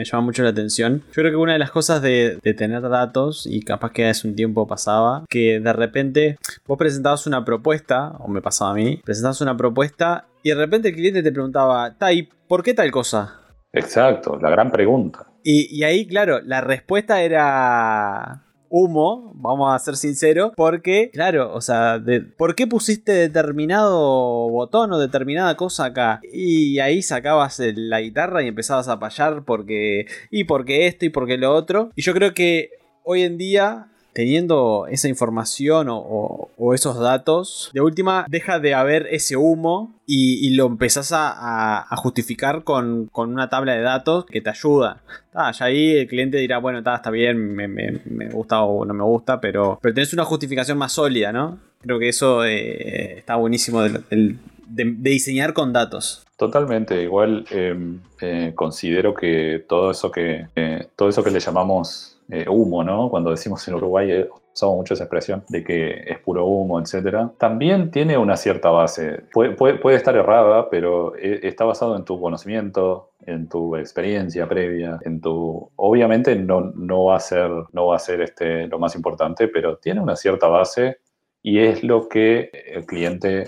llama 0.03 0.21
mucho 0.21 0.43
la 0.43 0.49
atención. 0.49 1.03
Yo 1.07 1.21
creo 1.21 1.31
que 1.31 1.37
una 1.37 1.53
de 1.53 1.59
las 1.59 1.71
cosas 1.71 2.01
de, 2.01 2.39
tener 2.57 2.81
datos, 2.81 3.45
y 3.45 3.61
capaz 3.61 3.91
que 3.91 4.07
hace 4.07 4.27
un 4.27 4.35
tiempo 4.35 4.67
pasaba, 4.67 5.25
que 5.29 5.59
de 5.59 5.73
repente 5.73 6.37
vos 6.65 6.77
presentabas 6.77 7.27
una 7.27 7.45
propuesta, 7.45 8.13
o 8.19 8.27
me 8.27 8.41
pasaba 8.41 8.71
a 8.71 8.75
mí, 8.75 9.01
presentabas 9.03 9.41
una 9.41 9.57
propuesta 9.57 10.25
y 10.43 10.49
de 10.49 10.55
repente 10.55 10.89
el 10.89 10.95
cliente 10.95 11.23
te 11.23 11.31
preguntaba, 11.31 11.97
Tai, 11.97 12.29
¿por 12.47 12.63
qué 12.63 12.73
tal 12.73 12.91
cosa? 12.91 13.41
Exacto, 13.73 14.39
la 14.41 14.49
gran 14.49 14.71
pregunta. 14.71 15.27
Y, 15.43 15.75
y 15.75 15.83
ahí, 15.83 16.07
claro, 16.07 16.41
la 16.41 16.61
respuesta 16.61 17.21
era 17.21 18.46
humo, 18.69 19.31
vamos 19.35 19.73
a 19.73 19.79
ser 19.79 19.95
sinceros, 19.95 20.51
porque, 20.55 21.09
claro, 21.11 21.53
o 21.53 21.61
sea, 21.61 22.01
¿por 22.37 22.55
qué 22.55 22.67
pusiste 22.67 23.11
determinado 23.11 24.49
botón 24.49 24.91
o 24.93 24.99
determinada 24.99 25.55
cosa 25.55 25.85
acá? 25.85 26.19
Y 26.31 26.79
ahí 26.79 27.01
sacabas 27.01 27.59
la 27.59 28.01
guitarra 28.01 28.43
y 28.43 28.47
empezabas 28.47 28.87
a 28.87 28.99
payar 28.99 29.43
porque, 29.45 30.05
y 30.31 30.43
porque 30.45 30.87
esto 30.87 31.05
y 31.05 31.09
porque 31.09 31.37
lo 31.37 31.53
otro. 31.53 31.91
Y 31.95 32.01
yo 32.01 32.13
creo 32.13 32.33
que 32.33 32.71
hoy 33.03 33.21
en 33.21 33.37
día 33.37 33.87
teniendo 34.17 34.87
esa 34.89 35.07
información 35.07 35.89
o, 35.91 36.49
esos 36.73 36.99
datos, 36.99 37.69
de 37.71 37.81
última 37.81 38.25
deja 38.27 38.57
de 38.57 38.73
haber 38.73 39.05
ese 39.11 39.37
humo 39.37 39.93
y, 40.07 40.55
lo 40.55 40.65
empezás 40.65 41.11
a, 41.13 41.85
justificar 41.97 42.63
con, 42.63 43.11
una 43.13 43.47
tabla 43.47 43.73
de 43.73 43.81
datos 43.81 44.25
que 44.25 44.41
te 44.41 44.49
ayuda. 44.49 45.03
ya 45.35 45.65
ahí 45.65 45.97
el 45.97 46.07
cliente 46.07 46.37
dirá, 46.39 46.57
bueno, 46.57 46.79
está 46.79 47.11
bien, 47.11 47.55
me, 47.55 48.29
gusta 48.29 48.63
o 48.63 48.85
no 48.85 48.95
me 48.95 49.03
gusta, 49.03 49.39
pero, 49.39 49.77
pero 49.83 49.93
tenés 49.93 50.11
una 50.13 50.25
justificación 50.25 50.79
más 50.79 50.93
sólida, 50.93 51.31
¿no? 51.31 51.59
Creo 51.81 51.99
que 51.99 52.09
eso 52.09 52.43
eh, 52.43 53.19
está 53.19 53.35
buenísimo 53.35 53.83
de, 53.83 54.35
diseñar 54.67 55.53
con 55.53 55.73
datos. 55.73 56.25
Totalmente, 56.37 57.03
igual 57.03 57.45
em, 57.51 57.99
eh, 58.19 58.51
considero 58.55 59.13
que 59.13 59.63
todo 59.69 59.91
eso 59.91 60.09
que, 60.09 60.47
eh, 60.55 60.87
todo 60.95 61.07
eso 61.07 61.23
que 61.23 61.29
le 61.29 61.39
llamamos 61.39 62.16
eh, 62.29 62.45
humo, 62.49 62.83
¿no? 62.83 63.09
Cuando 63.09 63.31
decimos 63.31 63.65
en 63.67 63.75
Uruguay 63.75 64.11
eh, 64.11 64.29
usamos 64.53 64.75
mucho 64.75 64.95
esa 64.95 65.05
expresión 65.05 65.43
de 65.47 65.63
que 65.63 66.03
es 66.05 66.19
puro 66.19 66.45
humo, 66.45 66.79
etc. 66.79 67.29
También 67.37 67.89
tiene 67.89 68.17
una 68.17 68.35
cierta 68.35 68.69
base. 68.69 69.23
Puede, 69.31 69.51
puede, 69.53 69.95
estar 69.95 70.15
errada, 70.15 70.69
pero 70.69 71.15
eh, 71.15 71.39
está 71.43 71.63
basado 71.63 71.95
en 71.95 72.03
tu 72.03 72.19
conocimiento, 72.19 73.11
en 73.25 73.47
tu 73.47 73.75
experiencia 73.77 74.47
previa, 74.47 74.99
en 75.05 75.21
tu... 75.21 75.71
Obviamente 75.77 76.35
no, 76.35 76.71
no 76.75 77.05
va 77.05 77.15
a 77.15 77.19
ser, 77.19 77.49
no 77.71 77.87
va 77.87 77.95
a 77.95 77.99
ser 77.99 78.21
este, 78.21 78.67
lo 78.67 78.77
más 78.77 78.95
importante, 78.95 79.47
pero 79.47 79.77
tiene 79.77 80.01
una 80.01 80.15
cierta 80.15 80.47
base 80.47 80.97
y 81.41 81.59
es 81.59 81.83
lo 81.83 82.09
que 82.09 82.49
el 82.73 82.85
cliente 82.85 83.45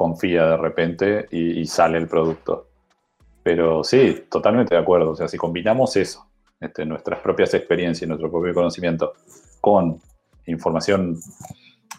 confía 0.00 0.46
de 0.46 0.56
repente 0.56 1.26
y, 1.30 1.66
sale 1.66 1.98
el 1.98 2.08
producto. 2.08 2.68
Pero 3.42 3.84
sí, 3.84 4.24
totalmente 4.30 4.74
de 4.74 4.80
acuerdo. 4.80 5.10
O 5.10 5.14
sea, 5.14 5.28
si 5.28 5.36
combinamos 5.36 5.94
eso, 5.96 6.29
este, 6.60 6.84
nuestras 6.84 7.20
propias 7.20 7.54
experiencias, 7.54 8.06
nuestro 8.06 8.30
propio 8.30 8.52
conocimiento, 8.52 9.14
con 9.60 9.98
información 10.46 11.18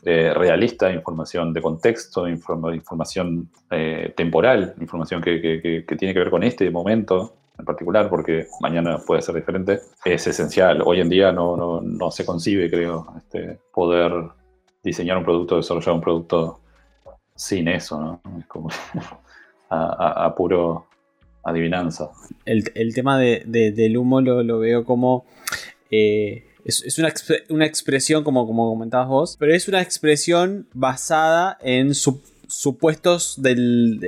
eh, 0.03 0.33
realista, 0.33 0.91
información 0.91 1.53
de 1.53 1.61
contexto, 1.61 2.27
información 2.27 3.49
eh, 3.69 4.13
temporal, 4.15 4.73
información 4.79 5.21
que, 5.21 5.85
tiene 5.97 6.13
que 6.13 6.19
ver 6.19 6.31
con 6.31 6.43
este 6.43 6.69
momento 6.71 7.35
en 7.57 7.65
particular, 7.65 8.09
porque 8.09 8.47
mañana 8.61 8.97
puede 8.97 9.21
ser 9.21 9.35
diferente, 9.35 9.81
es 10.03 10.25
esencial. 10.25 10.81
Hoy 10.83 11.01
en 11.01 11.09
día 11.09 11.31
no, 11.31 11.81
se 12.09 12.25
concibe, 12.25 12.69
creo, 12.69 13.13
este, 13.17 13.59
poder 13.71 14.11
diseñar 14.83 15.17
un 15.17 15.23
producto, 15.23 15.57
desarrollar 15.57 15.93
un 15.93 16.01
producto 16.01 16.59
sin 17.35 17.67
eso, 17.67 18.01
¿no? 18.01 18.21
Es 18.39 18.47
como 18.47 18.69
a, 19.69 20.33
puro 20.35 20.87
adivinanza. 21.43 22.09
El, 22.45 22.93
tema 22.93 23.19
del 23.19 23.97
humo 23.97 24.21
lo, 24.21 24.59
veo 24.59 24.85
como... 24.85 25.25
Eh, 25.89 26.45
es, 26.63 26.99
una, 26.99 27.65
expresión, 27.65 28.23
como, 28.23 28.45
como 28.45 28.69
comentabas 28.69 29.07
vos, 29.07 29.37
pero 29.39 29.53
es 29.53 29.67
una 29.67 29.81
expresión 29.81 30.67
basada 30.73 31.57
en 31.61 31.93
supuestos 31.95 33.41
del, 33.41 33.99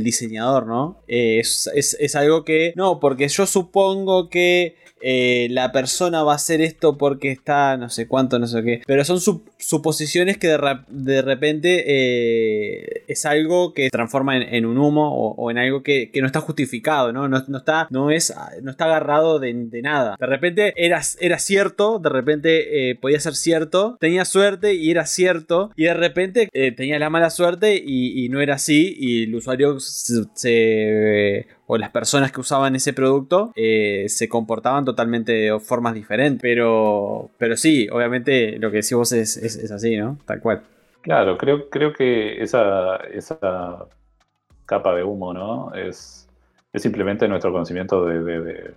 diseñador, 0.00 0.66
¿no? 0.66 1.02
Eh, 1.08 1.40
es, 1.40 2.14
algo 2.14 2.44
que, 2.44 2.72
no, 2.76 3.00
porque 3.00 3.28
yo 3.28 3.46
supongo 3.46 4.28
que 4.28 4.76
eh, 5.00 5.48
la 5.50 5.72
persona 5.72 6.22
va 6.22 6.32
a 6.32 6.36
hacer 6.36 6.60
esto 6.60 6.98
porque 6.98 7.30
está 7.30 7.76
no 7.76 7.88
sé 7.88 8.08
cuánto, 8.08 8.38
no 8.38 8.46
sé 8.46 8.62
qué. 8.62 8.82
Pero 8.86 9.04
son 9.04 9.20
suposiciones 9.58 10.38
que 10.38 10.48
de, 10.48 11.22
repente 11.22 11.84
eh, 11.86 13.04
es 13.08 13.26
algo 13.26 13.74
que 13.74 13.84
se 13.84 13.90
transforma 13.90 14.36
en, 14.36 14.66
un 14.66 14.78
humo 14.78 15.34
o, 15.36 15.50
en 15.50 15.58
algo 15.58 15.82
que, 15.82 16.10
no 16.18 16.26
está 16.26 16.40
justificado, 16.40 17.12
¿no? 17.12 17.28
No, 17.28 17.38
está, 17.38 17.86
no, 17.90 18.10
es, 18.10 18.34
no 18.62 18.70
está 18.70 18.86
agarrado 18.86 19.38
de, 19.38 19.54
nada. 19.82 20.16
De 20.18 20.26
repente 20.26 20.74
era, 20.76 21.00
era 21.20 21.38
cierto, 21.38 21.98
de 21.98 22.08
repente 22.08 22.90
eh, 22.90 22.94
podía 22.96 23.20
ser 23.20 23.34
cierto, 23.34 23.96
tenía 24.00 24.24
suerte 24.24 24.74
y 24.74 24.90
era 24.90 25.06
cierto, 25.06 25.70
y 25.76 25.84
de 25.84 25.94
repente 25.94 26.48
tenía 26.76 26.98
la 26.98 27.10
mala 27.10 27.30
suerte 27.30 27.80
y, 27.84 28.28
no 28.28 28.40
era 28.40 28.56
así, 28.56 28.94
y 28.98 29.24
el 29.24 29.34
usuario 29.34 29.78
se 29.80 31.46
o 31.70 31.76
las 31.76 31.90
personas 31.90 32.32
que 32.32 32.40
usaban 32.40 32.74
ese 32.74 32.94
producto 32.94 33.52
eh, 33.54 34.06
se 34.08 34.26
comportaban 34.26 34.86
totalmente 34.86 35.32
de 35.32 35.60
formas 35.60 35.92
diferentes. 35.92 36.40
Pero, 36.40 37.30
pero 37.36 37.58
sí, 37.58 37.86
obviamente 37.92 38.58
lo 38.58 38.70
que 38.70 38.78
decís 38.78 38.94
vos 38.94 39.12
es, 39.12 39.70
así, 39.70 39.98
¿no? 39.98 40.18
Tal 40.24 40.40
cual. 40.40 40.62
Claro, 41.02 41.36
creo, 41.36 41.68
creo 41.68 41.92
que 41.92 42.42
esa, 42.42 42.96
esa 43.12 43.86
capa 44.64 44.94
de 44.94 45.04
humo, 45.04 45.34
¿no? 45.34 45.74
Es, 45.74 46.26
es 46.72 46.82
simplemente 46.82 47.28
nuestro 47.28 47.52
conocimiento 47.52 48.06
de, 48.06 48.72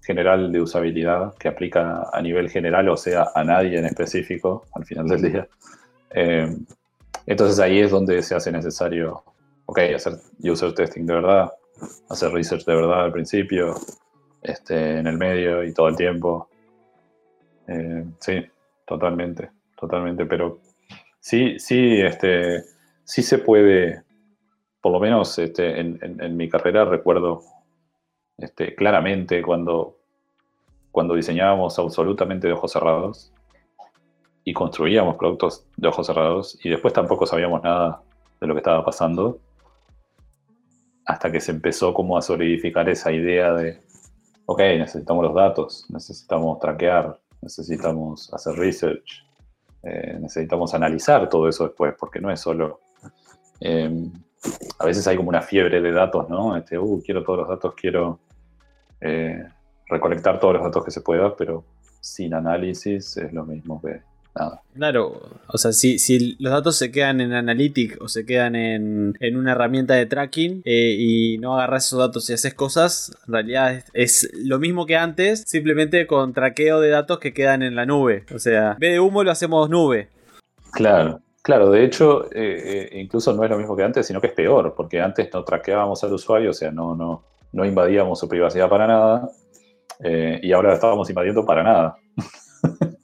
general 0.00 0.52
de 0.52 0.60
usabilidad 0.60 1.34
que 1.36 1.48
aplica 1.48 2.10
a 2.12 2.22
nivel 2.22 2.48
general, 2.48 2.88
o 2.90 2.96
sea, 2.96 3.26
a 3.34 3.42
nadie 3.42 3.76
en 3.76 3.86
específico 3.86 4.66
al 4.74 4.84
final 4.84 5.08
del 5.08 5.22
día. 5.22 5.48
Eh, 6.12 6.56
entonces 7.26 7.58
ahí 7.58 7.80
es 7.80 7.90
donde 7.90 8.22
se 8.22 8.36
hace 8.36 8.52
necesario, 8.52 9.24
ok, 9.66 9.78
hacer 9.96 10.12
user 10.42 10.72
testing 10.74 11.06
de 11.06 11.14
verdad, 11.14 11.50
hacer 12.08 12.32
research 12.32 12.64
de 12.64 12.74
verdad 12.74 13.04
al 13.04 13.12
principio, 13.12 13.74
este, 14.42 14.98
en 14.98 15.06
el 15.06 15.16
medio 15.16 15.64
y 15.64 15.72
todo 15.72 15.88
el 15.88 15.96
tiempo. 15.96 16.48
Eh, 17.66 18.04
sí, 18.18 18.44
totalmente, 18.86 19.50
totalmente. 19.76 20.26
Pero 20.26 20.60
sí, 21.20 21.58
sí, 21.58 22.00
este, 22.00 22.64
sí 23.04 23.22
se 23.22 23.38
puede, 23.38 24.02
por 24.80 24.92
lo 24.92 25.00
menos 25.00 25.38
este, 25.38 25.80
en, 25.80 26.36
mi 26.36 26.48
carrera 26.48 26.84
recuerdo 26.84 27.42
este, 28.38 28.74
claramente 28.74 29.42
cuando, 29.42 29.98
cuando 30.90 31.14
diseñábamos 31.14 31.78
absolutamente 31.78 32.46
de 32.48 32.54
ojos 32.54 32.72
cerrados 32.72 33.32
y 34.44 34.52
construíamos 34.52 35.16
productos 35.16 35.66
de 35.76 35.88
ojos 35.88 36.06
cerrados 36.06 36.58
y 36.64 36.70
después 36.70 36.94
tampoco 36.94 37.26
sabíamos 37.26 37.62
nada 37.62 38.02
de 38.40 38.46
lo 38.46 38.54
que 38.54 38.60
estaba 38.60 38.84
pasando 38.84 39.38
hasta 41.06 41.30
que 41.30 41.40
se 41.40 41.52
empezó 41.52 41.92
como 41.94 42.16
a 42.16 42.22
solidificar 42.22 42.88
esa 42.88 43.12
idea 43.12 43.52
de, 43.52 43.80
ok, 44.46 44.58
necesitamos 44.58 45.24
los 45.24 45.34
datos, 45.34 45.86
necesitamos 45.90 46.58
traquear, 46.58 47.18
necesitamos 47.42 48.32
hacer 48.32 48.54
research, 48.54 49.24
eh, 49.82 50.18
necesitamos 50.20 50.74
analizar 50.74 51.28
todo 51.28 51.48
eso 51.48 51.64
después, 51.64 51.94
porque 51.98 52.20
no 52.20 52.30
es 52.30 52.40
solo... 52.40 52.80
Em, 53.60 54.12
a 54.78 54.86
veces 54.86 55.06
hay 55.06 55.16
como 55.16 55.28
una 55.28 55.42
fiebre 55.42 55.82
de 55.82 55.92
datos, 55.92 56.28
¿no? 56.28 56.56
Este, 56.56 56.78
uh, 56.78 57.02
quiero 57.04 57.22
todos 57.22 57.40
los 57.40 57.48
datos, 57.48 57.74
quiero 57.74 58.20
eh, 59.00 59.44
recolectar 59.86 60.40
todos 60.40 60.54
los 60.54 60.62
datos 60.62 60.84
que 60.84 60.90
se 60.90 61.02
pueda, 61.02 61.36
pero 61.36 61.64
sin 62.00 62.32
análisis 62.32 63.16
es 63.18 63.32
lo 63.32 63.44
mismo 63.44 63.80
que 63.82 64.00
Claro, 64.74 65.20
o 65.48 65.58
sea, 65.58 65.72
si, 65.72 65.98
si, 65.98 66.36
los 66.38 66.52
datos 66.52 66.76
se 66.76 66.90
quedan 66.90 67.20
en 67.20 67.32
Analytics 67.32 67.98
o 68.00 68.08
se 68.08 68.24
quedan 68.24 68.54
en, 68.54 69.16
una 69.36 69.52
herramienta 69.52 69.94
de 69.94 70.06
tracking 70.06 70.62
eh, 70.64 70.94
y 70.98 71.38
no 71.38 71.56
agarras 71.56 71.86
esos 71.86 71.98
datos 71.98 72.30
y 72.30 72.32
haces 72.32 72.54
cosas, 72.54 73.12
en 73.26 73.32
realidad 73.34 73.84
es, 73.92 74.30
lo 74.32 74.58
mismo 74.58 74.86
que 74.86 74.96
antes, 74.96 75.44
simplemente 75.46 76.06
con 76.06 76.32
traqueo 76.32 76.80
de 76.80 76.90
datos 76.90 77.18
que 77.18 77.34
quedan 77.34 77.62
en 77.62 77.74
la 77.74 77.84
nube. 77.84 78.24
O 78.34 78.38
sea, 78.38 78.72
en 78.72 78.78
vez 78.78 78.92
de 78.92 79.00
humo 79.00 79.24
lo 79.24 79.32
hacemos 79.32 79.68
nube. 79.68 80.08
Claro, 80.72 81.20
claro, 81.42 81.70
de 81.70 81.84
hecho, 81.84 82.26
eh, 82.26 82.88
eh, 82.92 83.00
incluso 83.00 83.34
no 83.34 83.44
es 83.44 83.50
lo 83.50 83.58
mismo 83.58 83.76
que 83.76 83.82
antes, 83.82 84.06
sino 84.06 84.20
que 84.20 84.28
es 84.28 84.34
peor, 84.34 84.74
porque 84.76 85.00
antes 85.00 85.28
no 85.34 85.44
traqueábamos 85.44 86.02
al 86.04 86.12
usuario, 86.12 86.50
o 86.50 86.54
sea, 86.54 86.70
no, 86.70 86.94
no, 86.94 87.24
no 87.52 87.64
invadíamos 87.66 88.18
su 88.20 88.28
privacidad 88.28 88.68
para 88.68 88.86
nada, 88.86 89.28
y 90.42 90.52
ahora 90.52 90.70
la 90.70 90.74
estábamos 90.76 91.10
invadiendo 91.10 91.44
para 91.44 91.62
nada. 91.62 91.96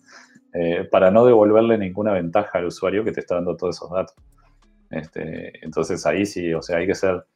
Eh, 0.59 0.85
para 0.90 1.11
no 1.11 1.27
devolverle 1.27 1.77
ninguna 1.77 2.14
ventaja 2.14 2.59
al 2.59 2.66
usuario 2.66 3.05
que 3.05 3.12
te 3.12 3.21
está 3.21 3.35
dando 3.35 3.57
todos 3.57 3.77
esos 3.77 3.90
datos. 3.90 4.16
Este, 4.90 5.53
entonces 5.62 6.07
ahí 6.07 6.25
sí, 6.25 6.55
o 6.55 6.62
sea, 6.62 6.79
hay 6.79 6.87
que 6.87 6.95
ser 6.95 7.27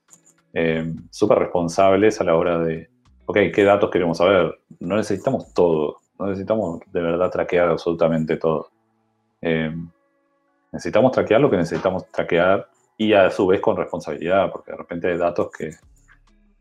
eh, 0.54 0.90
súper 1.10 1.38
responsables 1.38 2.18
a 2.20 2.24
la 2.24 2.34
hora 2.34 2.58
de, 2.60 2.88
ok, 3.26 3.36
¿qué 3.54 3.64
datos 3.64 3.90
queremos 3.90 4.16
saber? 4.16 4.58
No 4.78 4.96
necesitamos 4.96 5.52
todo, 5.52 5.98
no 6.18 6.28
necesitamos 6.28 6.80
de 6.92 7.02
verdad 7.02 7.30
traquear 7.30 7.68
absolutamente 7.68 8.38
todo. 8.38 8.70
Eh, 9.42 9.74
necesitamos 10.72 11.12
traquear 11.12 11.42
lo 11.42 11.50
que 11.50 11.58
necesitamos 11.58 12.10
traquear 12.10 12.70
y 12.96 13.12
a 13.12 13.30
su 13.30 13.46
vez 13.46 13.60
con 13.60 13.76
responsabilidad, 13.76 14.50
porque 14.50 14.70
de 14.70 14.78
repente 14.78 15.08
hay 15.08 15.18
datos 15.18 15.50
que 15.50 15.72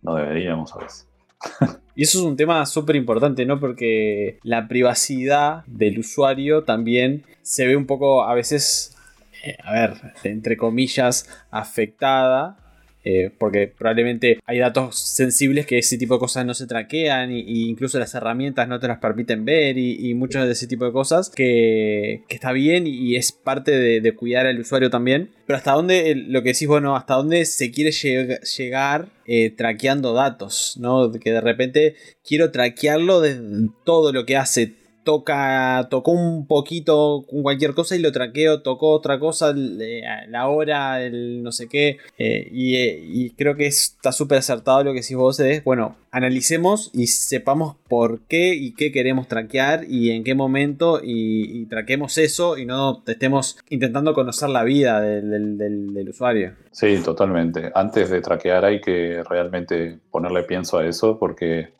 no 0.02 0.16
deberíamos 0.16 0.76
a 0.76 0.80
veces. 0.80 1.08
Y 2.00 2.04
eso 2.04 2.20
es 2.20 2.24
un 2.24 2.38
tema 2.38 2.66
súper 2.66 2.96
importante, 2.96 3.46
¿no? 3.46 3.60
Porque 3.60 4.40
la 4.44 4.70
privacidad 4.70 5.66
del 5.66 6.00
usuario 6.00 6.64
también 6.64 7.26
se 7.42 7.68
ve 7.68 7.76
un 7.76 7.86
poco 7.86 8.24
a 8.24 8.34
veces, 8.34 8.96
eh, 9.44 9.58
a 9.62 9.74
ver, 9.74 10.14
entre 10.24 10.56
comillas, 10.56 11.28
afectada 11.52 12.56
eh, 13.04 13.32
porque 13.38 13.68
probablemente 13.68 14.40
hay 14.46 14.60
datos 14.60 15.00
sensibles 15.00 15.66
que 15.66 15.78
ese 15.78 15.98
tipo 15.98 16.16
de 16.16 16.20
cosas 16.20 16.46
no 16.46 16.54
se 16.54 16.68
traquean 16.68 17.32
e 17.32 17.40
incluso 17.40 17.98
las 17.98 18.14
herramientas 18.14 18.68
no 18.68 18.80
te 18.80 18.90
las 18.90 18.98
permiten 18.98 19.46
ver 19.46 19.78
y, 19.78 20.14
muchos 20.14 20.46
de 20.46 20.52
ese 20.52 20.68
tipo 20.68 20.84
de 20.86 20.92
cosas 20.92 21.30
que, 21.30 22.24
está 22.28 22.52
bien 22.52 22.88
y 22.88 23.16
es 23.16 23.32
parte 23.32 23.72
de, 23.72 24.16
cuidar 24.16 24.48
al 24.48 24.60
usuario 24.60 24.90
también. 24.90 25.32
Pero 25.46 25.58
hasta 25.58 25.72
dónde, 25.72 26.14
lo 26.16 26.44
que 26.44 26.50
decís, 26.50 26.68
bueno, 26.68 26.96
hasta 26.96 27.16
dónde 27.16 27.46
se 27.46 27.72
quiere 27.72 27.92
llegar 27.92 29.10
eh, 29.26 29.52
traqueando 29.52 30.14
datos, 30.14 30.76
¿no? 30.80 31.12
Que 31.14 31.32
de 31.32 31.42
repente 31.42 31.96
quiero 32.24 32.52
traquearlo 32.52 33.22
de 33.22 33.70
todo 33.86 34.12
lo 34.12 34.26
que 34.26 34.36
hace 34.36 34.79
toca, 35.10 35.88
tocó 35.90 36.12
un 36.12 36.46
poquito 36.46 37.26
con 37.28 37.42
cualquier 37.42 37.74
cosa 37.74 37.96
y 37.96 38.00
lo 38.00 38.12
traqueo, 38.12 38.62
tocó 38.62 38.92
otra 38.92 39.18
cosa, 39.18 39.56
la 39.56 40.48
hora, 40.48 41.02
el 41.02 41.42
no 41.42 41.52
sé 41.52 41.68
qué, 41.68 41.98
eh, 42.20 42.48
eh, 42.54 43.04
y, 43.04 43.32
creo 43.32 43.56
que 43.56 43.66
está 43.66 44.12
súper 44.12 44.38
acertado 44.38 44.84
lo 44.84 44.94
que 44.94 45.00
decís 45.02 45.18
vos, 45.18 45.40
es, 45.40 45.64
bueno, 45.64 45.96
analicemos 46.12 46.92
y 46.94 47.08
sepamos 47.08 47.76
por 47.88 48.20
qué 48.28 48.54
y 48.54 48.76
qué 48.76 48.92
queremos 48.92 49.28
traquear 49.28 49.84
y 49.90 50.12
en 50.12 50.24
qué 50.24 50.36
momento 50.36 51.02
y, 51.04 51.66
traquemos 51.66 52.20
eso 52.20 52.60
y 52.60 52.68
no 52.68 53.02
estemos 53.08 53.58
intentando 53.70 54.14
conocer 54.14 54.50
la 54.50 54.64
vida 54.64 55.02
del 55.02 56.08
usuario. 56.08 56.54
Sí, 56.72 57.00
totalmente. 57.04 57.72
Antes 57.74 58.12
de 58.12 58.22
traquear 58.22 58.64
hay 58.64 58.80
que 58.80 59.24
realmente 59.28 59.98
ponerle 60.12 60.44
pienso 60.44 60.78
a 60.78 60.86
eso 60.86 61.18
porque 61.18 61.79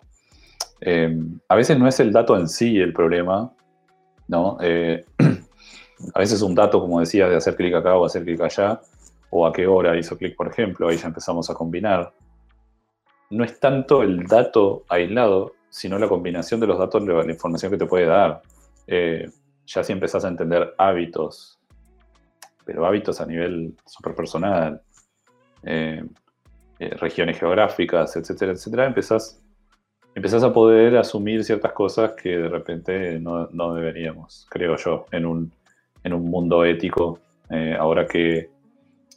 eh, 0.82 1.18
a 1.48 1.56
veces 1.56 1.78
no 1.78 1.88
es 1.88 2.00
el 2.00 2.12
dato 2.12 2.38
en 2.38 2.48
sí 2.48 2.80
el 2.80 2.94
problema, 2.94 3.52
¿no? 4.28 4.58
Eh, 4.62 5.06
a 6.14 6.20
veces 6.20 6.42
un 6.42 6.56
dato, 6.56 6.80
como 6.80 7.00
decía, 7.00 7.28
de 7.28 7.36
hacer 7.36 7.56
clic 7.56 7.74
acá 7.76 7.96
o 7.96 8.06
hacer 8.06 8.24
clic 8.24 8.42
allá, 8.42 8.80
o 9.30 9.46
a 9.46 9.54
qué 9.54 9.68
hora 9.68 9.98
hizo 9.98 10.18
clic, 10.18 10.36
por 10.36 10.48
ejemplo, 10.48 10.88
ahí 10.88 10.98
ya 10.98 11.08
empezamos 11.08 11.50
a 11.50 11.54
combinar. 11.54 12.14
No 13.30 13.44
es 13.44 13.60
tanto 13.60 14.02
el 14.02 14.26
dato 14.26 14.84
aislado, 14.90 15.54
sino 15.70 16.00
la 16.00 16.08
combinación 16.08 16.60
de 16.60 16.68
los 16.68 16.80
datos, 16.80 17.04
la, 17.04 17.24
la 17.24 17.32
información 17.32 17.72
que 17.72 17.78
te 17.78 17.86
puede 17.86 18.06
dar. 18.06 18.42
Eh, 18.88 19.30
ya 19.68 19.84
si 19.84 19.94
empezás 19.94 20.26
a 20.26 20.30
entender 20.30 20.74
hábitos, 20.78 21.60
pero 22.66 22.86
hábitos 22.86 23.22
a 23.22 23.26
nivel 23.26 23.76
superpersonal, 23.86 24.82
eh, 25.64 26.04
eh, 26.80 26.90
regiones 26.96 27.40
geográficas, 27.40 28.16
etcétera, 28.16 28.54
etcétera, 28.54 28.86
empezás, 28.86 29.44
empezás 30.16 30.44
a 30.44 30.54
poder 30.54 30.98
asumir 30.98 31.44
ciertas 31.44 31.72
cosas 31.74 32.14
que 32.14 32.38
de 32.38 32.50
repente 32.50 33.20
no, 33.20 33.48
no 33.52 33.74
deberíamos, 33.74 34.48
creo 34.50 34.76
yo, 34.78 35.06
en 35.12 35.26
un, 35.26 35.52
en 36.04 36.14
un 36.14 36.30
mundo 36.30 36.66
ético, 36.66 37.20
eh, 37.50 37.76
ahora, 37.80 38.08
que, 38.08 38.50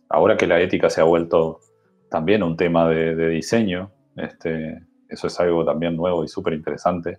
ahora 0.09 0.37
que 0.37 0.47
la 0.47 0.61
ética 0.61 0.91
se 0.91 1.01
ha 1.01 1.05
vuelto 1.05 1.61
también 2.11 2.43
un 2.43 2.57
tema 2.57 2.89
de, 2.89 3.15
de 3.15 3.29
diseño, 3.29 3.91
este, 4.17 4.83
eso 5.09 5.27
es 5.27 5.41
algo 5.41 5.65
también 5.65 5.97
nuevo 5.97 6.25
y 6.25 6.29
súper 6.29 6.55
interesante 6.55 7.19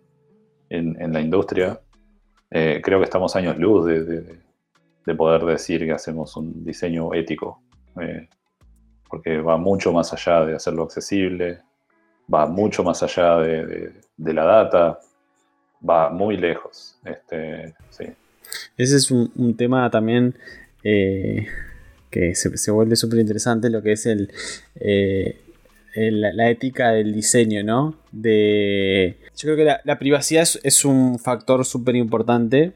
en, 0.69 0.99
en, 1.01 1.13
la 1.13 1.21
industria. 1.21 1.79
Eh, 2.49 2.81
creo 2.83 2.99
que 2.99 3.05
estamos 3.05 3.35
años 3.35 3.57
luz 3.57 3.85
de, 3.85 4.03
de, 4.03 4.39
de, 5.05 5.15
poder 5.15 5.43
decir 5.45 5.85
que 5.85 5.91
hacemos 5.91 6.35
un 6.37 6.63
diseño 6.63 7.13
ético, 7.13 7.61
eh, 8.01 8.27
porque 9.09 9.39
va 9.39 9.57
mucho 9.57 9.91
más 9.91 10.13
allá 10.13 10.45
de 10.45 10.55
hacerlo 10.55 10.83
accesible, 10.83 11.61
va 12.31 12.45
mucho 12.45 12.83
más 12.83 13.03
allá 13.03 13.37
de, 13.37 13.93
la 14.17 14.43
data, 14.43 14.99
va 15.87 16.09
muy 16.09 16.37
lejos. 16.37 16.97
Este, 17.05 17.73
sí. 17.89 18.05
Ese 18.77 18.97
es 18.97 19.11
un, 19.11 19.55
tema 19.57 19.89
también 19.89 20.35
eh, 20.83 21.47
que 22.09 22.35
se, 22.35 22.71
vuelve 22.71 22.95
súper 22.95 23.19
interesante, 23.19 23.69
lo 23.69 23.81
que 23.81 23.93
es 23.93 24.05
el, 24.05 24.31
eh, 24.75 25.39
la 25.95 26.49
ética 26.49 26.91
del 26.91 27.13
diseño, 27.13 27.63
¿no? 27.63 27.95
De, 28.11 29.17
yo 29.35 29.47
creo 29.47 29.55
que 29.55 29.77
la, 29.83 29.99
privacidad 29.99 30.43
es, 30.43 30.59
es, 30.63 30.85
un 30.85 31.19
factor 31.19 31.65
súper 31.65 31.95
importante, 31.95 32.73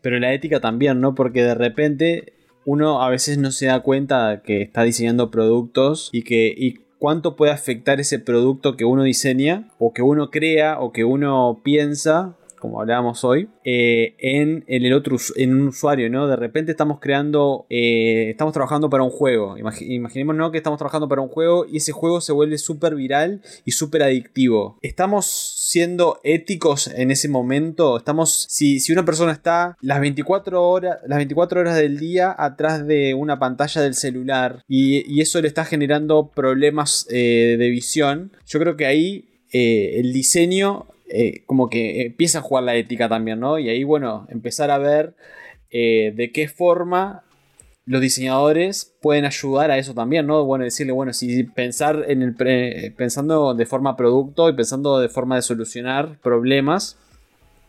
pero 0.00 0.18
la 0.18 0.32
ética 0.32 0.60
también, 0.60 1.00
¿no? 1.00 1.14
Porque 1.14 1.42
de 1.42 1.54
repente 1.54 2.32
uno 2.64 3.02
a 3.02 3.08
veces 3.08 3.38
no 3.38 3.50
se 3.50 3.66
da 3.66 3.80
cuenta 3.80 4.42
que 4.44 4.60
está 4.60 4.82
diseñando 4.82 5.30
productos 5.30 6.10
y 6.12 6.22
que... 6.22 6.54
Y 6.56 6.80
cuánto 6.98 7.36
puede 7.36 7.52
afectar 7.52 8.00
ese 8.00 8.18
producto 8.18 8.76
que 8.76 8.84
uno 8.84 9.02
diseña 9.02 9.68
o 9.78 9.92
que 9.92 10.02
uno 10.02 10.30
crea 10.30 10.80
o 10.80 10.92
que 10.92 11.04
uno 11.04 11.60
piensa 11.62 12.34
como 12.58 12.80
hablábamos 12.80 13.24
hoy, 13.24 13.48
eh, 13.64 14.14
en, 14.18 14.64
el 14.66 14.92
otro 14.92 15.16
en 15.36 15.54
un 15.54 15.68
usuario, 15.68 16.10
¿no? 16.10 16.26
De 16.26 16.36
repente 16.36 16.72
estamos 16.72 16.98
creando, 17.00 17.66
eh, 17.70 18.30
estamos 18.30 18.52
trabajando 18.52 18.90
para 18.90 19.02
un 19.02 19.10
juego. 19.10 19.56
Imag 19.56 19.80
imaginemos, 19.82 20.36
¿no? 20.36 20.50
Que 20.50 20.58
estamos 20.58 20.78
trabajando 20.78 21.08
para 21.08 21.22
un 21.22 21.28
juego 21.28 21.66
y 21.66 21.78
ese 21.78 21.92
juego 21.92 22.20
se 22.20 22.32
vuelve 22.32 22.58
súper 22.58 22.94
viral 22.94 23.42
y 23.64 23.72
súper 23.72 24.02
adictivo. 24.02 24.78
Estamos 24.82 25.26
siendo 25.26 26.20
éticos 26.24 26.88
en 26.88 27.10
ese 27.10 27.28
momento. 27.28 27.96
Estamos, 27.96 28.46
si, 28.48 28.80
si 28.80 28.92
una 28.92 29.04
persona 29.04 29.32
está 29.32 29.76
las 29.80 30.00
24 30.00 30.62
horas, 30.62 30.98
las 31.06 31.18
24 31.18 31.60
horas 31.60 31.76
del 31.76 31.98
día 31.98 32.34
atrás 32.36 32.86
de 32.86 33.14
una 33.14 33.38
pantalla 33.38 33.82
del 33.82 33.94
celular 33.94 34.62
y, 34.68 35.04
y 35.12 35.20
eso 35.20 35.40
le 35.40 35.48
está 35.48 35.64
generando 35.64 36.30
problemas 36.34 37.06
eh, 37.10 37.56
de 37.58 37.68
visión, 37.70 38.32
yo 38.46 38.58
creo 38.58 38.76
que 38.76 38.86
ahí 38.86 39.24
el 39.50 40.12
diseño 40.12 40.88
eh, 41.08 41.42
como 41.46 41.70
que 41.70 42.02
empieza 42.02 42.38
a 42.38 42.42
jugar 42.42 42.64
la 42.64 42.76
ética 42.76 43.08
también, 43.08 43.40
¿no? 43.40 43.58
Y 43.58 43.68
ahí, 43.68 43.84
bueno, 43.84 44.26
empezar 44.30 44.70
a 44.70 44.78
ver 44.78 45.14
eh, 45.70 46.12
de 46.14 46.32
qué 46.32 46.48
forma 46.48 47.24
los 47.86 48.02
diseñadores 48.02 48.94
pueden 49.00 49.24
ayudar 49.24 49.70
a 49.70 49.78
eso 49.78 49.94
también, 49.94 50.26
¿no? 50.26 50.44
Bueno, 50.44 50.64
decirle, 50.64 50.92
bueno, 50.92 51.14
si 51.14 51.44
pensar 51.44 52.04
en 52.08 52.20
el 52.22 52.34
pre 52.34 52.92
pensando 52.96 53.54
de 53.54 53.64
forma 53.64 53.96
producto 53.96 54.48
y 54.50 54.52
pensando 54.52 54.98
de 55.00 55.08
forma 55.08 55.36
de 55.36 55.42
solucionar 55.42 56.18
problemas, 56.20 56.98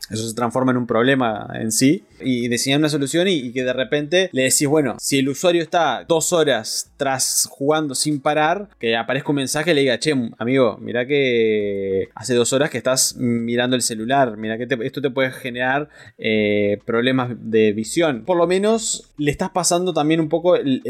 eso 0.09 0.27
se 0.27 0.35
transforma 0.35 0.71
en 0.71 0.77
un 0.77 0.87
problema 0.87 1.47
en 1.53 1.71
sí 1.71 2.03
y 2.21 2.47
diseñar 2.47 2.79
una 2.79 2.89
solución 2.89 3.27
y, 3.27 3.51
que 3.51 3.63
de 3.63 3.73
repente 3.73 4.29
le 4.33 4.43
decís, 4.43 4.67
bueno, 4.67 4.95
si 4.99 5.19
el 5.19 5.29
usuario 5.29 5.61
está 5.61 6.05
dos 6.07 6.33
horas 6.33 6.91
tras 6.97 7.47
jugando 7.49 7.95
sin 7.95 8.19
parar, 8.19 8.69
que 8.79 8.95
aparezca 8.95 9.29
un 9.29 9.37
mensaje 9.37 9.71
y 9.71 9.73
le 9.73 9.81
diga, 9.81 9.99
che, 9.99 10.13
amigo, 10.37 10.77
mira 10.81 11.05
que 11.05 12.09
hace 12.15 12.33
dos 12.33 12.53
horas 12.53 12.69
que 12.69 12.77
estás 12.77 13.15
mirando 13.17 13.75
el 13.75 13.81
celular, 13.81 14.37
mira 14.37 14.57
que 14.57 14.67
te, 14.67 14.77
esto 14.85 15.01
te 15.01 15.09
puede 15.09 15.31
generar 15.31 15.89
eh, 16.17 16.79
problemas 16.85 17.31
de 17.39 17.73
visión. 17.73 18.23
Por 18.25 18.37
lo 18.37 18.47
menos 18.47 19.11
le 19.17 19.31
estás 19.31 19.49
pasando 19.49 19.93
también 19.93 20.19
un 20.19 20.29
poco 20.29 20.55
el, 20.55 20.81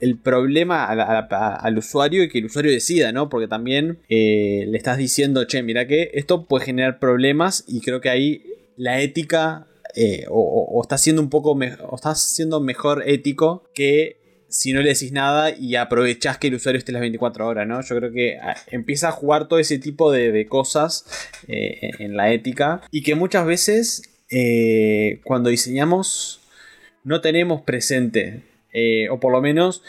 el, 0.00 0.16
problema 0.22 0.86
al 0.86 1.78
usuario 1.78 2.22
y 2.22 2.28
que 2.28 2.38
el 2.38 2.46
usuario 2.46 2.72
decida, 2.72 3.12
¿no? 3.12 3.28
Porque 3.28 3.48
también 3.48 3.98
eh, 4.08 4.64
le 4.68 4.76
estás 4.76 4.98
diciendo, 4.98 5.44
che, 5.44 5.62
mira 5.62 5.86
que 5.86 6.10
esto 6.14 6.44
puede 6.44 6.64
generar 6.64 6.98
problemas 6.98 7.64
y 7.68 7.80
creo 7.80 8.00
que 8.00 8.10
ahí 8.10 8.42
la 8.76 9.00
ética 9.00 9.66
eh, 9.94 10.26
o, 10.28 10.40
o, 10.40 10.82
está 10.82 10.98
siendo 10.98 11.22
un 11.22 11.30
poco 11.30 11.52
o 11.52 11.94
está 11.94 12.14
siendo 12.14 12.60
mejor 12.60 13.02
ético 13.06 13.64
que 13.74 14.44
si 14.48 14.72
no 14.72 14.80
le 14.82 14.90
decís 14.90 15.10
nada 15.10 15.50
y 15.56 15.74
aprovechás 15.76 16.38
que 16.38 16.48
el 16.48 16.54
usuario 16.54 16.78
esté 16.78 16.92
las 16.92 17.00
24 17.00 17.46
horas, 17.46 17.66
¿no? 17.66 17.80
Yo 17.80 17.96
creo 17.96 18.12
que 18.12 18.38
ah, 18.40 18.56
empieza 18.70 19.08
a 19.08 19.12
jugar 19.12 19.48
todo 19.48 19.58
ese 19.58 19.78
tipo 19.78 20.12
de, 20.12 20.46
cosas 20.48 21.06
eh, 21.48 21.90
en 21.98 22.16
la 22.16 22.32
ética 22.32 22.82
y 22.90 23.02
que 23.02 23.14
muchas 23.14 23.46
veces 23.46 24.02
eh, 24.30 25.20
cuando 25.24 25.50
diseñamos 25.50 26.40
no 27.04 27.20
tenemos 27.20 27.62
presente, 27.62 28.42
o 29.10 29.20
por 29.20 29.32
lo 29.32 29.40
menos 29.40 29.82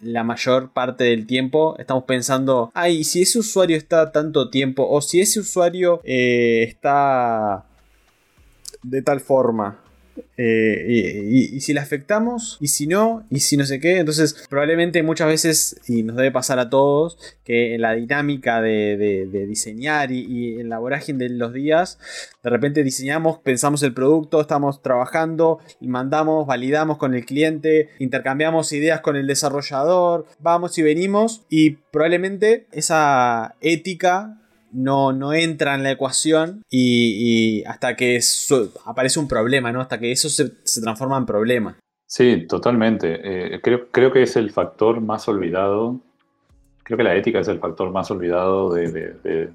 la 0.00 0.24
mayor 0.24 0.72
parte 0.72 1.04
del 1.04 1.26
tiempo 1.26 1.76
estamos 1.78 2.04
pensando, 2.04 2.70
ay, 2.74 3.04
si 3.04 3.22
ese 3.22 3.38
usuario 3.38 3.76
está 3.76 4.12
tanto 4.12 4.50
tiempo, 4.50 4.86
o 4.88 5.00
si 5.00 5.20
ese 5.20 5.40
usuario 5.40 6.00
eh, 6.04 6.64
está 6.68 7.64
de 8.82 9.02
tal 9.02 9.20
forma, 9.20 9.78
eh, 10.36 11.22
y, 11.28 11.60
si 11.60 11.72
le 11.72 11.80
afectamos, 11.80 12.58
y 12.60 12.68
si 12.68 12.86
no, 12.86 13.26
y 13.30 13.40
si 13.40 13.56
no 13.56 13.64
sé 13.64 13.80
qué. 13.80 13.98
Entonces, 13.98 14.46
probablemente 14.48 15.02
muchas 15.02 15.28
veces, 15.28 15.80
y 15.88 16.02
nos 16.02 16.16
debe 16.16 16.30
pasar 16.30 16.58
a 16.58 16.70
todos, 16.70 17.18
que 17.44 17.74
en 17.74 17.80
la 17.80 17.94
dinámica 17.94 18.60
de, 18.60 19.46
diseñar 19.48 20.12
y, 20.12 20.24
y, 20.24 20.60
en 20.60 20.68
la 20.68 20.78
vorágine 20.78 21.24
de 21.24 21.30
los 21.30 21.52
días, 21.52 21.98
de 22.42 22.50
repente 22.50 22.82
diseñamos, 22.82 23.38
pensamos 23.38 23.82
el 23.82 23.94
producto, 23.94 24.40
estamos 24.40 24.82
trabajando, 24.82 25.58
mandamos, 25.80 26.46
validamos 26.46 26.98
con 26.98 27.14
el 27.14 27.24
cliente, 27.24 27.88
intercambiamos 27.98 28.72
ideas 28.72 29.00
con 29.00 29.16
el 29.16 29.26
desarrollador, 29.26 30.26
vamos 30.38 30.76
y 30.78 30.82
venimos, 30.82 31.44
y 31.48 31.70
probablemente 31.70 32.66
esa 32.72 33.54
ética 33.60 34.38
no, 34.76 35.12
no 35.12 35.32
entra 35.32 35.74
en 35.74 35.82
la 35.82 35.90
ecuación 35.92 36.62
y, 36.70 37.64
hasta 37.64 37.96
que 37.96 38.20
aparece 38.84 39.18
un 39.18 39.26
problema, 39.26 39.72
¿no? 39.72 39.80
Hasta 39.80 39.98
que 39.98 40.12
eso 40.12 40.28
se, 40.28 40.50
transforma 40.82 41.16
en 41.16 41.24
problema. 41.24 41.78
Sí, 42.06 42.46
totalmente. 42.46 43.54
Eh, 43.54 43.60
creo, 43.62 43.88
creo, 43.90 44.12
que 44.12 44.22
es 44.22 44.36
el 44.36 44.50
factor 44.50 45.00
más 45.00 45.26
olvidado. 45.28 45.98
Creo 46.82 46.98
que 46.98 47.04
la 47.04 47.16
ética 47.16 47.40
es 47.40 47.48
el 47.48 47.58
factor 47.58 47.90
más 47.90 48.10
olvidado 48.10 48.72
de, 48.72 49.50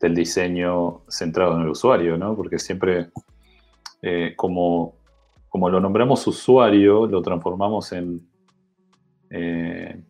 del 0.00 0.14
diseño 0.14 1.02
centrado 1.08 1.54
en 1.54 1.62
el 1.62 1.68
usuario, 1.68 2.18
¿no? 2.18 2.36
Porque 2.36 2.58
siempre, 2.58 3.10
eh, 4.02 4.34
como, 4.36 4.96
como 5.48 5.70
lo 5.70 5.80
nombramos 5.80 6.26
usuario, 6.26 7.06
lo 7.06 7.22
transformamos 7.22 7.92
en, 7.92 8.28
eh, 9.30 10.02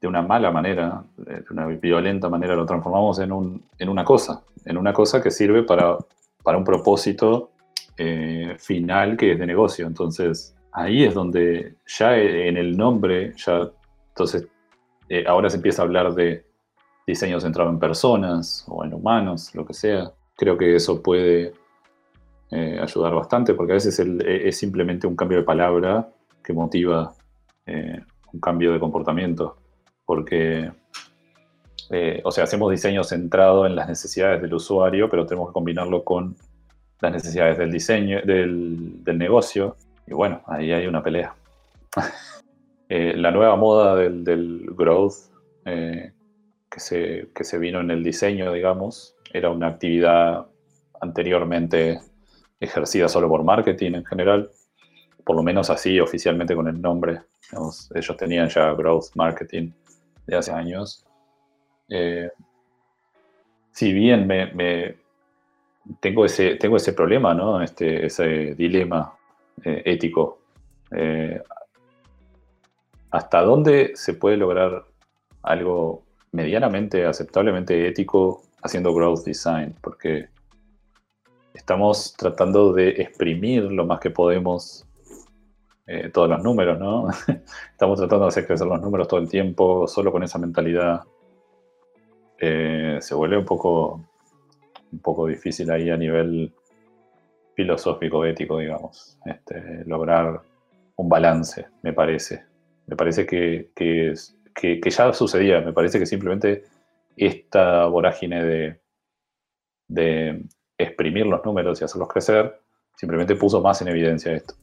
de 0.00 0.06
una 0.06 0.22
mala 0.22 0.50
manera, 0.50 1.02
de 1.16 1.44
una 1.50 1.66
violenta 1.66 2.28
manera, 2.28 2.54
lo 2.54 2.66
transformamos 2.66 3.18
en, 3.18 3.32
un, 3.32 3.62
en 3.78 3.88
una 3.88 4.04
cosa, 4.04 4.42
en 4.64 4.76
una 4.76 4.92
cosa 4.92 5.20
que 5.20 5.30
sirve 5.30 5.64
para, 5.64 5.96
para 6.42 6.56
un 6.56 6.64
propósito 6.64 7.50
eh, 7.96 8.54
final 8.58 9.16
que 9.16 9.32
es 9.32 9.38
de 9.38 9.46
negocio. 9.46 9.86
Entonces, 9.86 10.54
ahí 10.72 11.04
es 11.04 11.14
donde 11.14 11.74
ya 11.86 12.16
en 12.16 12.56
el 12.56 12.76
nombre, 12.76 13.32
ya, 13.36 13.68
entonces, 14.10 14.46
eh, 15.08 15.24
ahora 15.26 15.50
se 15.50 15.56
empieza 15.56 15.82
a 15.82 15.86
hablar 15.86 16.14
de 16.14 16.44
diseño 17.06 17.40
centrado 17.40 17.70
en 17.70 17.78
personas 17.78 18.64
o 18.68 18.84
en 18.84 18.94
humanos, 18.94 19.52
lo 19.54 19.66
que 19.66 19.74
sea. 19.74 20.12
Creo 20.36 20.56
que 20.56 20.76
eso 20.76 21.02
puede 21.02 21.54
eh, 22.52 22.78
ayudar 22.80 23.14
bastante, 23.14 23.54
porque 23.54 23.72
a 23.72 23.74
veces 23.74 23.98
el, 23.98 24.20
es 24.24 24.56
simplemente 24.56 25.08
un 25.08 25.16
cambio 25.16 25.38
de 25.38 25.44
palabra 25.44 26.08
que 26.42 26.52
motiva 26.52 27.12
un 28.32 28.40
cambio 28.40 28.72
de 28.72 28.80
comportamiento 28.80 29.58
porque, 30.08 30.72
eh, 31.90 32.22
o 32.24 32.30
sea, 32.30 32.44
hacemos 32.44 32.70
diseño 32.70 33.04
centrado 33.04 33.66
en 33.66 33.76
las 33.76 33.90
necesidades 33.90 34.40
del 34.40 34.54
usuario, 34.54 35.10
pero 35.10 35.26
tenemos 35.26 35.50
que 35.50 35.52
combinarlo 35.52 36.02
con 36.02 36.34
las 37.02 37.12
necesidades 37.12 37.58
del 37.58 37.70
diseño, 37.70 38.22
del, 38.22 39.04
negocio, 39.04 39.76
y 40.06 40.14
bueno, 40.14 40.40
ahí 40.46 40.72
hay 40.72 40.86
una 40.86 41.02
pelea. 41.02 41.34
eh, 42.88 43.12
la 43.18 43.30
nueva 43.30 43.56
moda 43.56 43.96
del, 43.96 44.24
del 44.24 44.70
growth, 44.70 45.12
eh, 45.66 46.12
que 46.70 46.80
se, 46.80 47.28
que 47.34 47.44
se 47.44 47.58
vino 47.58 47.80
en 47.80 47.90
el 47.90 48.02
diseño, 48.02 48.50
digamos. 48.50 49.14
Era 49.30 49.50
una 49.50 49.66
actividad 49.66 50.46
anteriormente 51.02 52.00
ejercida 52.58 53.10
solo 53.10 53.28
por 53.28 53.44
marketing 53.44 53.92
en 53.92 54.06
general, 54.06 54.50
por 55.22 55.36
lo 55.36 55.42
menos 55.42 55.68
así 55.68 56.00
oficialmente 56.00 56.56
con 56.56 56.66
el 56.66 56.80
nombre. 56.80 57.20
ellos 57.94 58.16
tenían 58.16 58.48
ya 58.48 58.72
growth 58.72 59.14
marketing 59.14 59.70
de 60.28 60.36
hace 60.36 60.52
años. 60.52 61.04
Eh, 61.88 62.30
si 63.72 63.92
bien 63.92 64.26
me, 64.26 64.96
tengo, 66.00 66.24
ese, 66.24 66.56
tengo 66.56 66.76
ese 66.76 66.92
problema, 66.92 67.34
¿no? 67.34 67.62
este, 67.62 68.06
ese 68.06 68.54
dilema 68.54 69.16
eh, 69.64 69.82
ético, 69.86 70.40
eh, 70.90 71.40
¿hasta 73.10 73.40
dónde 73.40 73.92
se 73.94 74.14
puede 74.14 74.36
lograr 74.36 74.84
algo 75.42 76.02
medianamente, 76.32 77.06
aceptablemente 77.06 77.88
ético 77.88 78.42
haciendo 78.62 78.92
growth 78.92 79.24
design? 79.24 79.74
Porque 79.80 80.28
estamos 81.54 82.14
tratando 82.18 82.74
de 82.74 82.90
exprimir 82.90 83.62
lo 83.64 83.86
más 83.86 83.98
que 84.00 84.10
podemos 84.10 84.87
eh, 85.90 86.10
todos 86.12 86.28
los 86.28 86.42
números, 86.42 86.78
¿no? 86.78 87.08
estamos 87.72 87.98
tratando 87.98 88.26
de 88.26 88.28
hacer 88.28 88.46
crecer 88.46 88.66
los 88.66 88.78
números 88.78 89.08
todo 89.08 89.20
el 89.20 89.28
tiempo, 89.28 89.88
solo 89.88 90.12
con 90.12 90.22
esa 90.22 90.38
mentalidad. 90.38 91.00
Eh, 92.38 92.98
se 93.00 93.14
vuelve 93.14 93.38
un 93.38 93.46
poco, 93.46 94.04
un 94.92 94.98
popoco 94.98 95.26
difícil 95.26 95.70
ahí 95.70 95.88
a 95.88 95.96
nivel 95.96 96.52
filosófico, 97.54 98.22
ético, 98.26 98.58
digamos, 98.58 99.18
este, 99.24 99.82
lograr 99.86 100.42
un 100.96 101.08
balance, 101.08 101.66
me 101.82 101.94
parece. 101.94 102.44
Me 102.86 102.94
parece 102.94 103.24
que, 103.24 103.70
que, 103.74 104.12
que 104.54 104.90
ya 104.90 105.12
sucedía, 105.14 105.62
me 105.62 105.72
parece 105.72 105.98
que 105.98 106.04
simplemente 106.06 106.64
esta 107.16 107.86
vorágine 107.86 108.44
de, 108.44 108.80
de 109.88 110.44
exprimir 110.76 111.24
los 111.24 111.42
números 111.46 111.80
y 111.80 111.84
hacerlos 111.84 112.08
crecer, 112.08 112.60
simplemente 112.94 113.36
puso 113.36 113.62
más 113.62 113.80
en 113.80 113.88
evidencia 113.88 114.34
esto. 114.34 114.54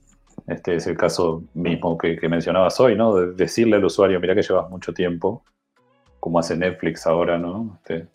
Este 0.48 0.76
es 0.76 0.88
el 0.88 0.98
caso 0.98 1.44
mismo 1.54 1.98
que, 1.98 2.18
mencionabas 2.30 2.80
hoy, 2.80 2.96
¿no? 2.96 3.16
De 3.16 3.34
decirle 3.34 3.78
al 3.78 3.86
usuario, 3.86 4.20
mira 4.20 4.36
que 4.36 4.44
llevas 4.44 4.70
mucho 4.70 4.94
tiempo, 4.94 5.44
como 6.20 6.40
hace 6.40 6.56
Netflix 6.56 7.08
ahora, 7.08 7.38
¿no? 7.38 7.78
Este, 7.78 8.08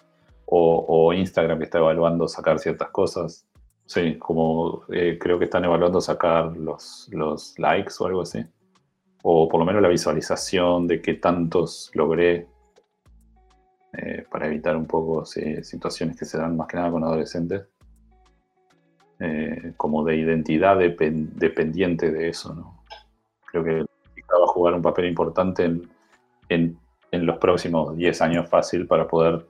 o, 0.47 1.13
Instagram 1.13 1.59
que 1.59 1.65
está 1.65 1.79
evaluando 1.79 2.29
sacar 2.29 2.59
ciertas 2.59 2.91
cosas. 2.91 3.47
Sí, 3.87 4.17
como 4.19 4.83
eh, 4.93 5.19
creo 5.21 5.39
que 5.39 5.47
están 5.47 5.65
evaluando 5.65 6.01
sacar 6.01 6.57
los, 6.57 7.09
los 7.13 7.59
likes 7.59 7.95
o 7.99 8.07
algo 8.07 8.23
así. 8.23 8.45
O 9.23 9.49
por 9.49 9.61
lo 9.61 9.67
menos 9.67 9.83
la 9.83 9.89
visualización 9.89 10.87
de 10.87 11.03
qué 11.03 11.15
tantos 11.15 11.91
logré 11.95 12.47
eh, 13.93 14.25
para 14.31 14.47
evitar 14.47 14.77
un 14.77 14.87
poco 14.87 15.25
situaciones 15.27 16.17
que 16.17 16.25
se 16.25 16.39
dan 16.39 16.57
más 16.57 16.69
que 16.69 16.77
nada 16.77 16.91
con 16.91 17.03
adolescentes. 17.03 17.63
Eh, 19.23 19.75
como 19.77 20.03
de 20.03 20.17
identidad 20.17 20.79
dependiente 20.79 22.11
de 22.11 22.31
eso. 22.31 22.55
¿no? 22.55 22.83
Creo 23.45 23.63
que 23.63 23.73
va 23.83 24.45
a 24.45 24.47
jugar 24.47 24.73
un 24.73 24.81
papel 24.81 25.07
importante 25.07 25.71
en, 26.49 26.79
los 27.13 27.37
próximos 27.37 27.95
10 27.99 28.23
años 28.23 28.49
fácil 28.49 28.87
para 28.87 29.07
poder 29.07 29.45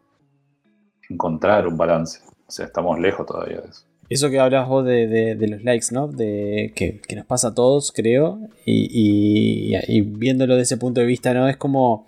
encontrar 1.09 1.69
un 1.69 1.77
balance. 1.77 2.21
O 2.49 2.51
sea, 2.51 2.67
estamos 2.67 2.99
lejos 2.99 3.25
todavía 3.27 3.61
de 3.61 3.69
eso. 3.69 3.85
Eso 4.09 4.29
que 4.29 4.41
hablas 4.41 4.67
vos 4.67 4.85
de, 4.85 5.37
los 5.39 5.63
likes, 5.63 5.87
¿no? 5.93 6.09
De, 6.09 6.73
que, 6.75 7.01
nos 7.15 7.27
pasa 7.27 7.49
a 7.49 7.55
todos, 7.55 7.93
creo. 7.93 8.41
Y, 8.67 10.01
viéndolo 10.03 10.57
desde 10.57 10.75
ese 10.75 10.81
punto 10.81 11.01
de 11.01 11.07
vista, 11.07 11.33
¿no? 11.33 11.49
Es 11.49 11.57
como. 11.57 12.07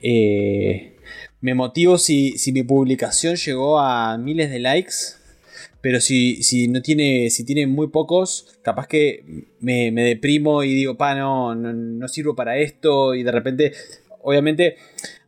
Eh, 0.00 0.96
me 1.42 1.54
motivo 1.54 1.98
si, 1.98 2.38
si 2.38 2.52
mi 2.52 2.62
publicación 2.62 3.36
llegó 3.36 3.78
a 3.78 4.16
miles 4.16 4.50
de 4.50 4.60
likes 4.60 5.21
pero 5.82 6.00
si, 6.00 6.44
si 6.44 6.68
no 6.68 6.80
tiene, 6.80 7.28
si 7.28 7.44
tiene 7.44 7.66
muy 7.66 7.88
pocos, 7.88 8.56
capaz 8.62 8.86
que 8.86 9.48
me, 9.58 9.90
deprimo 9.90 10.62
y 10.62 10.72
digo, 10.74 10.96
pa, 10.96 11.16
no, 11.16 11.56
no, 11.56 12.08
sirvo 12.08 12.36
para 12.36 12.56
esto. 12.56 13.14
Y 13.16 13.24
de 13.24 13.32
repente, 13.32 13.72
obviamente, 14.22 14.76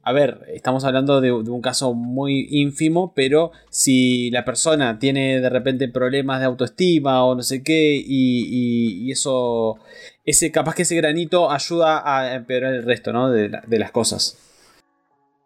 a 0.04 0.12
ver, 0.12 0.42
estamos 0.54 0.84
hablando 0.84 1.20
de, 1.20 1.32
un 1.32 1.60
caso 1.60 1.92
muy 1.92 2.46
ínfimo, 2.50 3.12
pero 3.16 3.50
si 3.68 4.30
la 4.30 4.44
persona 4.44 5.00
tiene 5.00 5.40
de 5.40 5.50
repente 5.50 5.88
problemas 5.88 6.38
de 6.38 6.46
autoestima 6.46 7.24
o 7.24 7.34
no 7.34 7.42
sé 7.42 7.64
qué, 7.64 8.00
y, 8.06 9.10
eso, 9.10 9.78
ese, 10.24 10.52
capaz 10.52 10.76
que 10.76 10.82
ese 10.82 10.94
granito 10.94 11.50
ayuda 11.50 12.02
a 12.04 12.36
empeorar 12.36 12.74
el 12.74 12.84
resto 12.84 13.12
¿no? 13.12 13.28
de, 13.28 13.50
de 13.66 13.78
las 13.80 13.90
cosas. 13.90 14.38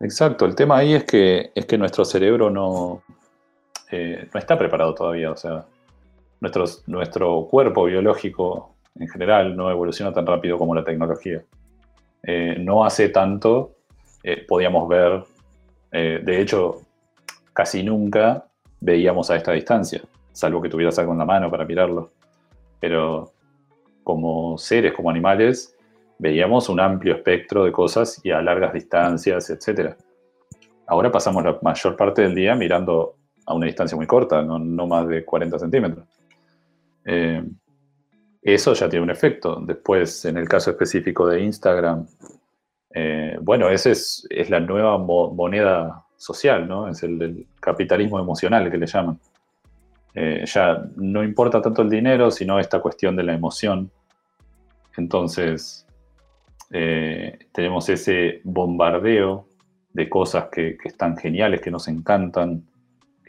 Exacto, 0.00 0.44
el 0.44 0.54
tema 0.54 0.76
ahí 0.76 0.92
es 0.92 1.04
que, 1.04 1.50
es 1.54 1.64
que 1.64 1.78
nuestro 1.78 2.04
cerebro 2.04 2.50
no, 2.50 3.02
eh, 3.90 4.28
no 4.32 4.38
está 4.38 4.58
preparado 4.58 4.94
todavía. 4.94 5.30
O 5.30 5.36
sea, 5.36 5.64
nuestro 6.40 7.46
cuerpo 7.50 7.84
biológico 7.84 8.74
en 8.98 9.08
general 9.08 9.56
no 9.56 9.70
evoluciona 9.70 10.12
tan 10.12 10.26
rápido 10.26 10.58
como 10.58 10.74
la 10.74 10.84
tecnología. 10.84 11.42
Eh, 12.22 12.56
no 12.58 12.84
hace 12.84 13.08
tanto, 13.08 13.72
eh, 14.22 14.44
podíamos 14.46 14.88
ver, 14.88 15.24
de 15.90 16.40
hecho, 16.40 16.82
casi 17.54 17.82
nunca 17.82 18.44
veíamos 18.80 19.30
a 19.30 19.36
esta 19.36 19.52
distancia, 19.52 20.02
salvo 20.32 20.60
que 20.60 20.68
tuvieras 20.68 20.98
algo 20.98 21.12
en 21.12 21.18
la 21.18 21.24
mano 21.24 21.50
para 21.50 21.64
mirarlo. 21.64 22.10
Pero 22.78 23.32
como 24.04 24.58
seres, 24.58 24.92
como 24.92 25.10
animales, 25.10 25.76
veíamos 26.18 26.68
un 26.68 26.80
amplio 26.80 27.14
espectro 27.14 27.64
de 27.64 27.72
cosas 27.72 28.20
y 28.24 28.30
a 28.30 28.42
largas 28.42 28.72
distancias, 28.72 29.48
etc. 29.50 29.94
Ahora 30.86 31.10
pasamos 31.10 31.42
la 31.42 31.58
mayor 31.62 31.96
parte 31.96 32.22
del 32.22 32.34
día 32.34 32.54
mirando 32.54 33.17
a 33.48 33.54
una 33.54 33.66
distancia 33.66 33.96
muy 33.96 34.06
corta, 34.06 34.42
no, 34.42 34.86
más 34.86 35.08
de 35.08 35.24
40 35.24 35.58
centímetros. 35.58 36.06
Eh, 37.02 37.42
eso 38.42 38.74
ya 38.74 38.90
tiene 38.90 39.04
un 39.04 39.10
efecto. 39.10 39.58
Después, 39.64 40.26
en 40.26 40.36
el 40.36 40.46
caso 40.46 40.70
específico 40.70 41.26
de 41.26 41.40
Instagram, 41.40 42.06
eh, 42.92 43.38
bueno, 43.40 43.70
esa 43.70 43.90
es, 43.90 44.28
la 44.50 44.60
nueva 44.60 44.98
moneda 44.98 46.04
social, 46.18 46.68
¿no? 46.68 46.88
Es 46.88 47.02
el 47.02 47.18
del 47.18 47.46
capitalismo 47.58 48.18
emocional 48.18 48.70
que 48.70 48.76
le 48.76 48.86
llaman. 48.86 49.18
Eh, 50.14 50.44
ya 50.44 50.84
no 50.96 51.24
importa 51.24 51.62
tanto 51.62 51.80
el 51.80 51.88
dinero, 51.88 52.30
sino 52.30 52.58
esta 52.58 52.80
cuestión 52.80 53.16
de 53.16 53.22
la 53.22 53.32
emoción. 53.32 53.90
Entonces, 54.98 55.86
tenemos 56.68 57.88
ese 57.88 58.42
bombardeo 58.44 59.46
de 59.94 60.08
cosas 60.10 60.48
que, 60.52 60.76
están 60.84 61.16
geniales, 61.16 61.62
que 61.62 61.70
nos 61.70 61.88
encantan, 61.88 62.67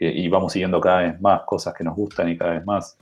y 0.00 0.28
vamos 0.28 0.54
siguiendo 0.54 0.80
cada 0.80 1.02
vez 1.02 1.20
más 1.20 1.42
cosas 1.42 1.74
que 1.74 1.84
nos 1.84 1.94
gustan 1.94 2.30
y 2.30 2.38
cada 2.38 2.52
vez 2.52 2.64
más. 2.64 2.98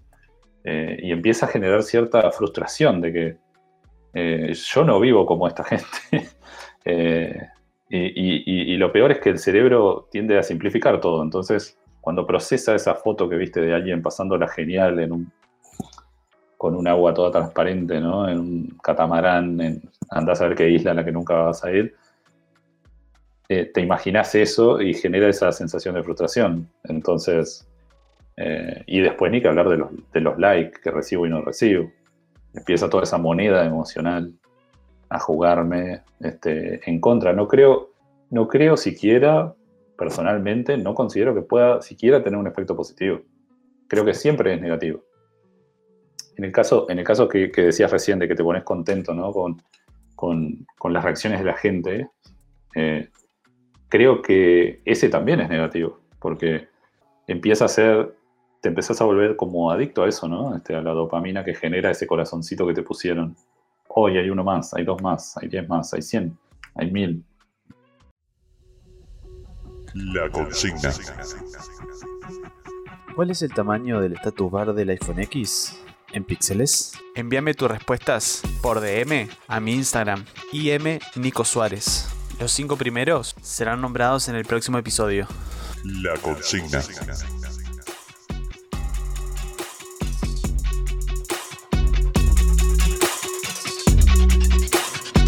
Eh, 0.64 0.98
y 1.02 1.12
empieza 1.12 1.46
a 1.46 1.48
generar 1.48 1.82
cierta 1.82 2.30
frustración 2.32 3.00
de 3.00 3.12
que 3.12 3.36
eh, 4.14 4.52
yo 4.52 4.84
no 4.84 4.98
vivo 4.98 5.24
como 5.24 5.46
esta 5.46 5.64
gente. 5.64 5.88
Eh, 6.90 7.36
y, 7.90 8.76
lo 8.78 8.90
peor 8.90 9.12
es 9.12 9.18
que 9.18 9.28
el 9.28 9.38
cerebro 9.38 10.08
tiende 10.10 10.38
a 10.38 10.42
simplificar 10.42 11.00
todo. 11.00 11.22
Entonces, 11.22 11.78
cuando 12.00 12.26
procesa 12.26 12.74
esa 12.74 12.94
foto 12.94 13.28
que 13.28 13.36
viste 13.36 13.60
de 13.60 13.74
alguien 13.74 14.00
pasándola 14.00 14.48
genial 14.48 14.98
en 14.98 15.12
un, 15.12 15.32
con 16.56 16.74
un 16.74 16.88
agua 16.88 17.12
toda 17.12 17.30
transparente, 17.30 18.00
¿no? 18.00 18.26
En 18.26 18.38
un 18.38 18.78
catamarán, 18.82 19.60
en, 19.60 19.82
andás 20.08 20.40
a 20.40 20.48
ver 20.48 20.56
qué 20.56 20.70
isla 20.70 20.92
en 20.92 20.96
la 20.96 21.04
que 21.04 21.12
nunca 21.12 21.34
vas 21.34 21.62
a 21.62 21.72
ir, 21.72 21.94
eh, 23.48 23.70
te 23.72 23.80
imaginas 23.80 24.34
eso 24.34 24.80
y 24.80 24.92
genera 24.92 25.28
esa 25.28 25.50
sensación 25.52 25.94
de 25.94 26.02
frustración. 26.02 26.68
Entonces, 26.84 27.66
eh, 28.36 28.82
y 28.86 29.00
después 29.00 29.32
ni 29.32 29.40
que 29.40 29.48
hablar 29.48 29.68
de 29.68 29.78
los, 29.78 29.90
de 30.12 30.20
los 30.20 30.38
likes 30.38 30.80
que 30.82 30.90
recibo 30.90 31.26
y 31.26 31.30
no 31.30 31.40
recibo. 31.40 31.90
Empieza 32.52 32.90
toda 32.90 33.04
esa 33.04 33.18
moneda 33.18 33.64
emocional 33.64 34.34
a 35.08 35.18
jugarme 35.18 36.02
este, 36.20 36.88
en 36.88 37.00
contra. 37.00 37.32
No 37.32 37.48
creo, 37.48 37.90
no 38.30 38.48
creo 38.48 38.76
siquiera, 38.76 39.54
personalmente, 39.96 40.76
no 40.76 40.94
considero 40.94 41.34
que 41.34 41.42
pueda 41.42 41.80
siquiera 41.80 42.22
tener 42.22 42.38
un 42.38 42.46
efecto 42.46 42.76
positivo. 42.76 43.22
Creo 43.88 44.04
que 44.04 44.14
siempre 44.14 44.54
es 44.54 44.60
negativo. 44.60 45.02
En 46.36 46.44
el 46.44 46.52
caso, 46.52 46.86
en 46.88 46.98
el 46.98 47.04
caso 47.04 47.28
que, 47.28 47.48
decías 47.48 47.90
recién 47.90 48.18
de 48.18 48.28
que 48.28 48.34
te 48.34 48.44
pones 48.44 48.62
contento 48.62 49.14
¿no? 49.14 49.32
con, 49.32 49.60
con, 50.14 50.66
con, 50.78 50.92
las 50.92 51.02
reacciones 51.02 51.40
de 51.40 51.44
la 51.44 51.56
gente, 51.56 52.08
eh, 52.76 53.08
creo 53.88 54.22
que 54.22 54.80
ese 54.84 55.08
también 55.08 55.40
es 55.40 55.48
negativo, 55.48 56.00
porque 56.18 56.68
empieza 57.26 57.64
a 57.64 57.68
ser, 57.68 58.14
te 58.60 58.68
empezás 58.68 59.00
a 59.00 59.04
volver 59.04 59.36
como 59.36 59.70
adicto 59.70 60.02
a 60.02 60.08
eso, 60.08 60.28
¿no? 60.28 60.56
Este, 60.56 60.74
a 60.74 60.82
la 60.82 60.92
dopamina 60.92 61.44
que 61.44 61.54
genera 61.54 61.90
ese 61.90 62.06
corazoncito 62.06 62.66
que 62.66 62.74
te 62.74 62.82
pusieron. 62.82 63.36
Hoy 63.88 64.18
hay 64.18 64.30
uno 64.30 64.44
más, 64.44 64.74
hay 64.74 64.84
dos 64.84 65.02
más, 65.02 65.36
hay 65.38 65.48
diez 65.48 65.68
más, 65.68 65.92
hay 65.94 66.02
cien, 66.02 66.38
hay 66.74 66.90
mil. 66.90 67.24
La 69.94 70.30
consigna. 70.30 70.90
¿Cuál 73.14 73.30
es 73.30 73.42
el 73.42 73.52
tamaño 73.52 74.00
del 74.00 74.12
status 74.12 74.50
bar 74.50 74.74
del 74.74 74.90
iPhone 74.90 75.20
X? 75.20 75.82
¿En 76.12 76.24
píxeles? 76.24 76.92
Envíame 77.14 77.54
tus 77.54 77.70
respuestas 77.70 78.42
por 78.62 78.80
DM 78.80 79.28
a 79.48 79.60
mi 79.60 79.74
Instagram, 79.74 80.24
im 80.52 80.98
Nico 81.16 81.44
Suárez. 81.44 82.17
Los 82.40 82.52
cinco 82.52 82.76
primeros 82.76 83.34
serán 83.42 83.80
nombrados 83.80 84.28
en 84.28 84.36
el 84.36 84.44
próximo 84.44 84.78
episodio. 84.78 85.26
La 85.84 86.14
consigna. 86.16 86.80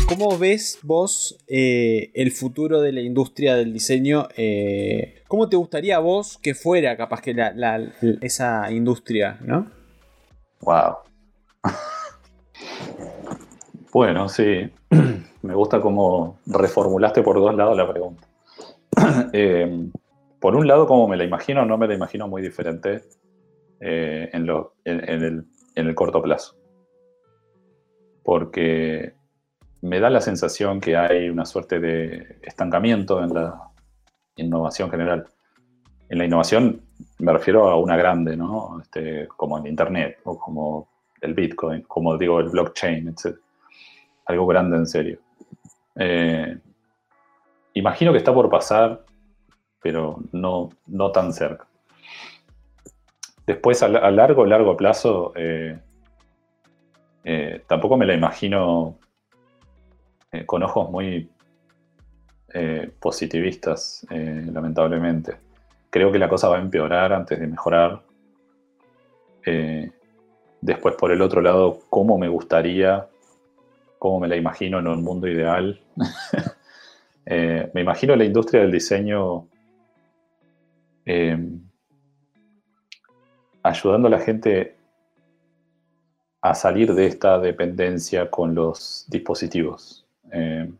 ¿Cómo 0.06 0.36
ves 0.38 0.78
vos 0.82 1.38
eh, 1.46 2.10
el 2.14 2.32
futuro 2.32 2.80
de 2.80 2.92
la 2.92 3.00
industria 3.00 3.54
del 3.54 3.72
diseño? 3.72 4.28
eh, 4.36 5.22
¿Cómo 5.28 5.48
te 5.48 5.56
gustaría 5.56 5.96
a 5.96 6.00
vos 6.00 6.38
que 6.42 6.54
fuera 6.54 6.96
capaz 6.96 7.22
que 7.22 7.32
la- 7.32 7.52
la- 7.52 7.92
esa 8.20 8.70
industria, 8.72 9.38
no? 9.40 9.70
Wow. 10.62 10.96
Bueno, 13.92 14.28
sí. 14.28 14.70
Me 15.42 15.54
gusta 15.54 15.80
cómo 15.80 16.38
reformulaste 16.46 17.22
por 17.22 17.36
dos 17.36 17.54
lados 17.54 17.76
la 17.76 17.90
pregunta. 17.90 18.26
Eh, 19.32 19.88
por 20.40 20.56
un 20.56 20.66
lado, 20.66 20.86
como 20.86 21.06
me 21.06 21.18
la 21.18 21.24
imagino, 21.24 21.66
no 21.66 21.76
me 21.76 21.86
la 21.86 21.94
imagino 21.94 22.26
muy 22.26 22.40
diferente 22.40 23.02
eh, 23.78 24.30
en, 24.32 24.48
el, 24.84 25.44
en 25.74 25.86
el 25.86 25.94
corto 25.94 26.22
plazo. 26.22 26.56
Porque 28.22 29.14
me 29.82 30.00
da 30.00 30.10
la 30.10 30.20
sensación 30.20 30.80
que 30.80 30.96
hay 30.96 31.28
una 31.28 31.44
suerte 31.44 31.78
de 31.80 32.38
estancamiento 32.42 33.22
en 33.22 33.34
la 33.34 33.70
innovación 34.36 34.90
general. 34.90 35.26
En 36.08 36.18
la 36.18 36.24
innovación 36.24 36.82
me 37.18 37.32
refiero 37.32 37.68
a 37.68 37.76
una 37.76 37.96
grande, 37.96 38.36
¿no? 38.36 38.80
Este, 38.80 39.28
como 39.28 39.58
el 39.58 39.66
Internet 39.66 40.18
o 40.24 40.38
como 40.38 40.88
el 41.20 41.34
Bitcoin, 41.34 41.82
como 41.82 42.16
digo, 42.16 42.40
el 42.40 42.48
blockchain, 42.48 43.08
etc. 43.08 43.36
Algo 44.30 44.46
grande 44.46 44.76
en 44.76 44.86
serio. 44.86 45.18
Eh, 45.96 46.56
imagino 47.74 48.12
que 48.12 48.18
está 48.18 48.32
por 48.32 48.48
pasar, 48.48 49.04
pero 49.82 50.22
no, 50.30 50.68
no 50.86 51.10
tan 51.10 51.32
cerca. 51.32 51.66
Después, 53.44 53.82
a, 53.82 53.86
a 53.86 54.10
largo, 54.12 54.46
largo 54.46 54.76
plazo, 54.76 55.32
eh, 55.34 55.76
eh, 57.24 57.64
tampoco 57.66 57.96
me 57.96 58.06
la 58.06 58.14
imagino 58.14 58.96
con 60.46 60.62
ojos 60.62 60.88
muy 60.90 61.28
positivistas, 63.00 64.06
lamentablemente. 64.08 65.38
Creo 65.90 66.12
que 66.12 66.20
la 66.20 66.28
cosa 66.28 66.48
va 66.48 66.58
a 66.58 66.60
empeorar 66.60 67.12
antes 67.12 67.40
de 67.40 67.48
mejorar. 67.48 68.00
Después, 70.60 70.94
por 70.94 71.10
el 71.10 71.20
otro 71.20 71.40
lado, 71.40 71.80
cómo 71.90 72.16
me 72.16 72.28
gustaría, 72.28 73.08
cómo 74.00 74.18
me 74.18 74.28
la 74.28 74.36
imagino 74.36 74.78
en 74.80 74.88
un 74.88 75.04
mundo 75.04 75.28
ideal. 75.28 75.80
Eh, 77.26 77.70
me 77.74 77.82
imagino 77.82 78.16
la 78.16 78.24
industria 78.24 78.62
del 78.62 78.72
diseño 78.72 79.46
eh, 81.04 81.38
ayudando 83.62 84.08
a 84.08 84.10
la 84.10 84.18
gente 84.18 84.74
a 86.40 86.54
salir 86.54 86.92
de 86.94 87.06
esta 87.06 87.38
dependencia 87.38 88.28
con 88.28 88.54
los 88.54 89.04
dispositivos. 89.08 90.06
Eh, 90.32 90.72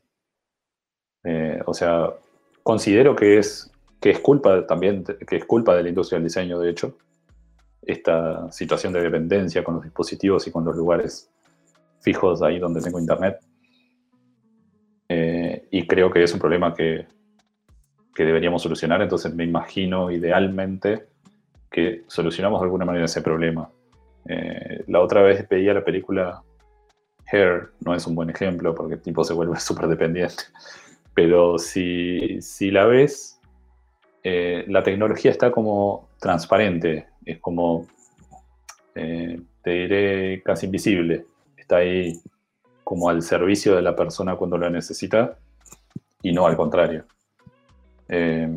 o 1.66 1.75
sea, 1.75 2.14
considero 2.64 3.14
que 3.14 3.39
es, 3.39 3.71
que 4.01 4.11
es 4.11 4.18
culpa 4.18 4.66
también, 4.66 5.05
que 5.05 5.37
es 5.37 5.45
culpa 5.45 5.77
de 5.77 5.85
la 5.85 5.91
industria 5.91 6.16
del 6.16 6.25
diseño, 6.25 6.59
de 6.59 6.71
hecho, 6.71 6.97
esta 7.83 8.51
situación 8.51 8.93
de 8.93 9.03
dependencia 9.03 9.62
con 9.62 9.77
los 9.77 9.85
dispositivos 9.85 10.49
y 10.49 10.51
con 10.51 10.64
los 10.64 10.75
lugares 10.75 11.31
fijos 12.01 12.42
ahí 12.42 12.59
donde 12.59 12.80
tengo 12.80 12.98
internet. 12.98 13.38
Eh, 15.09 15.66
y 15.70 15.86
creo 15.86 16.11
que 16.11 16.22
es 16.22 16.32
un 16.32 16.38
problema 16.38 16.72
que, 16.72 17.07
que 18.14 18.24
deberíamos 18.24 18.62
solucionar, 18.62 19.03
entonces 19.03 19.34
me 19.34 19.44
imagino 19.44 20.11
idealmente 20.11 21.09
que 21.70 22.05
solucionamos 22.07 22.61
de 22.61 22.64
alguna 22.64 22.84
manera 22.84 23.07
ese 23.07 23.22
problema. 23.22 23.70
Eh, 24.26 24.84
la 24.86 25.01
otra 25.01 25.22
vez 25.22 25.48
veía 25.48 25.74
la 25.74 25.84
película 25.84 26.42
Hair, 27.32 27.70
no 27.84 27.94
es 27.94 28.07
un 28.07 28.14
buen 28.14 28.30
ejemplo 28.30 28.74
porque 28.74 28.94
el 28.94 29.03
tipo 29.03 29.24
se 29.24 29.34
vuelve 29.34 29.57
súper 29.61 29.88
dependiente, 29.88 30.44
pero 31.14 31.59
si, 31.59 32.40
si 32.40 32.70
la 32.70 32.86
ves, 32.86 33.40
eh, 34.22 34.64
la 34.68 34.82
tecnología 34.82 35.30
está 35.30 35.51
como 35.51 36.09
transparente, 36.20 37.09
es 37.24 37.38
como, 37.40 37.86
te 38.94 39.70
diré, 39.70 40.42
casi 40.42 40.66
invisible, 40.66 41.24
está 41.71 41.77
ahí 41.77 42.21
como 42.83 43.09
al 43.09 43.23
servicio 43.23 43.77
de 43.77 43.83
la 43.83 43.95
persona 43.95 44.35
cuando 44.35 44.59
la 44.59 44.68
necesita 44.68 45.39
y 46.21 46.33
no 46.33 46.45
al 46.47 46.57
contrario. 46.57 47.05
Eh, 48.09 48.49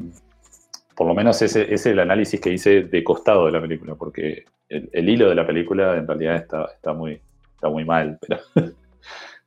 por 0.96 1.06
lo 1.06 1.14
menos 1.14 1.40
ese, 1.44 1.72
es 1.72 1.86
el 1.86 2.00
análisis 2.00 2.42
que 2.42 2.52
hice 2.52 2.84
de 2.84 3.04
costado 3.04 3.46
de 3.46 3.52
la 3.52 3.62
película, 3.62 3.94
porque 3.94 4.46
el, 4.68 5.08
hilo 5.08 5.30
de 5.30 5.36
la 5.36 5.46
película 5.46 5.96
en 5.96 6.08
realidad 6.08 6.38
está, 6.38 6.66
está, 6.74 6.94
muy, 6.94 7.22
está 7.54 7.70
muy 7.70 7.86
mal, 7.86 8.18
pero 8.20 8.42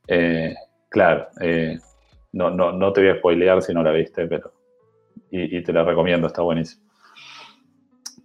eh, 0.07 0.55
claro, 0.89 1.27
eh, 1.41 1.79
no, 2.33 2.51
no, 2.51 2.71
no 2.71 2.93
te 2.93 3.01
voy 3.01 3.11
a 3.11 3.19
spoilear 3.19 3.63
si 3.63 3.75
no 3.75 3.83
la 3.83 3.91
viste, 3.91 4.29
pero 4.29 4.53
y, 5.31 5.61
te 5.63 5.73
la 5.73 5.83
recomiendo, 5.83 6.29
está 6.29 6.43
buenísimo. 6.43 6.85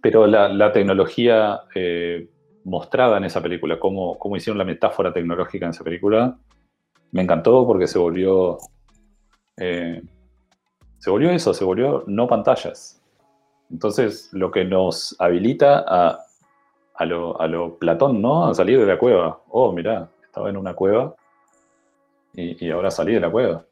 Pero 0.00 0.26
la, 0.28 0.48
la 0.48 0.72
tecnología 0.72 1.62
eh, 1.74 2.28
mostrada 2.64 3.16
en 3.18 3.24
esa 3.24 3.40
película, 3.42 3.78
cómo, 3.78 4.18
cómo 4.18 4.36
hicieron 4.36 4.58
la 4.58 4.64
metáfora 4.64 5.12
tecnológica 5.12 5.66
en 5.66 5.70
esa 5.70 5.84
película, 5.84 6.36
me 7.10 7.22
encantó 7.22 7.66
porque 7.66 7.86
se 7.86 7.98
volvió. 7.98 8.58
eh, 9.56 10.02
se 10.98 11.10
volvió 11.10 11.30
eso, 11.30 11.52
se 11.52 11.64
volvió 11.64 12.04
no 12.06 12.28
pantallas. 12.28 13.02
Entonces, 13.70 14.28
lo 14.32 14.50
que 14.50 14.64
nos 14.64 15.16
habilita 15.18 15.84
a, 15.86 16.18
a, 16.94 17.04
lo, 17.04 17.40
a 17.40 17.46
lo 17.48 17.76
Platón, 17.78 18.22
¿no? 18.22 18.46
A 18.46 18.54
salir 18.54 18.78
de 18.78 18.86
la 18.86 18.98
cueva. 18.98 19.40
Oh, 19.48 19.72
mirá, 19.72 20.08
estaba 20.24 20.48
en 20.50 20.56
una 20.56 20.74
cueva 20.74 21.14
y, 22.34 22.64
y 22.64 22.70
ahora 22.70 22.90
salí 22.90 23.14
de 23.14 23.20
la 23.20 23.30
cueva. 23.30 23.64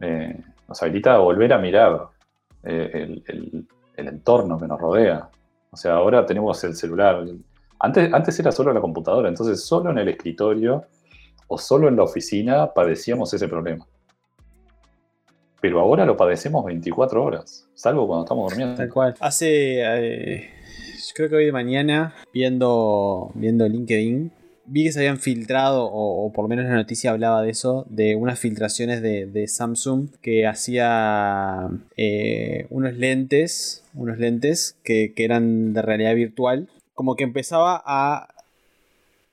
Eh, 0.00 0.40
nos 0.68 0.82
habilita 0.82 1.14
a 1.14 1.18
volver 1.18 1.52
a 1.52 1.58
mirar 1.58 2.08
eh, 2.62 2.90
el, 2.94 3.24
el- 3.26 3.68
el 3.96 4.06
entorno 4.08 4.58
que 4.60 4.66
nos 4.68 4.80
rodea. 4.80 5.28
O 5.72 5.76
sea, 5.76 5.94
ahora 5.94 6.24
tenemos 6.24 6.62
el 6.62 6.74
celular. 6.76 7.24
Antes, 7.80 8.12
antes 8.12 8.38
era 8.40 8.52
solo 8.52 8.72
la 8.72 8.80
computadora, 8.80 9.28
entonces 9.28 9.64
solo 9.64 9.90
en 9.90 9.98
el 9.98 10.08
escritorio 10.08 10.84
o 11.46 11.58
solo 11.58 11.88
en 11.88 11.96
la 11.96 12.02
oficina 12.02 12.72
padecíamos 12.74 13.32
ese 13.32 13.48
problema. 13.48 13.86
Pero 15.60 15.80
ahora 15.80 16.04
lo 16.04 16.16
padecemos 16.16 16.64
24 16.64 17.22
horas, 17.22 17.68
salvo 17.74 18.06
cuando 18.06 18.24
estamos 18.24 18.50
durmiendo. 18.50 18.76
Tal 18.76 18.90
cual. 18.90 19.14
Hace. 19.20 19.80
eh, 19.82 20.50
creo 21.14 21.28
que 21.28 21.36
hoy 21.36 21.46
de 21.46 21.52
mañana, 21.52 22.14
viendo, 22.32 23.30
viendo 23.34 23.68
LinkedIn, 23.68 24.30
vi 24.66 24.84
que 24.84 24.92
se 24.92 25.00
habían 25.00 25.18
filtrado, 25.18 25.84
o, 25.84 26.26
o 26.26 26.32
por 26.32 26.44
lo 26.44 26.48
menos 26.48 26.66
la 26.66 26.74
noticia 26.74 27.10
hablaba 27.10 27.42
de 27.42 27.50
eso, 27.50 27.86
de 27.88 28.14
unas 28.14 28.38
filtraciones 28.38 29.02
de, 29.02 29.26
de 29.26 29.48
Samsung 29.48 30.10
que 30.20 30.46
hacía 30.46 31.68
eh, 31.96 32.66
unos 32.70 32.94
lentes, 32.94 33.84
unos 33.94 34.18
lentes 34.18 34.76
que, 34.84 35.12
que 35.14 35.24
eran 35.24 35.72
de 35.72 35.82
realidad 35.82 36.14
virtual. 36.14 36.68
Como 36.98 37.14
que 37.14 37.22
empezaba 37.22 37.80
a 37.86 38.26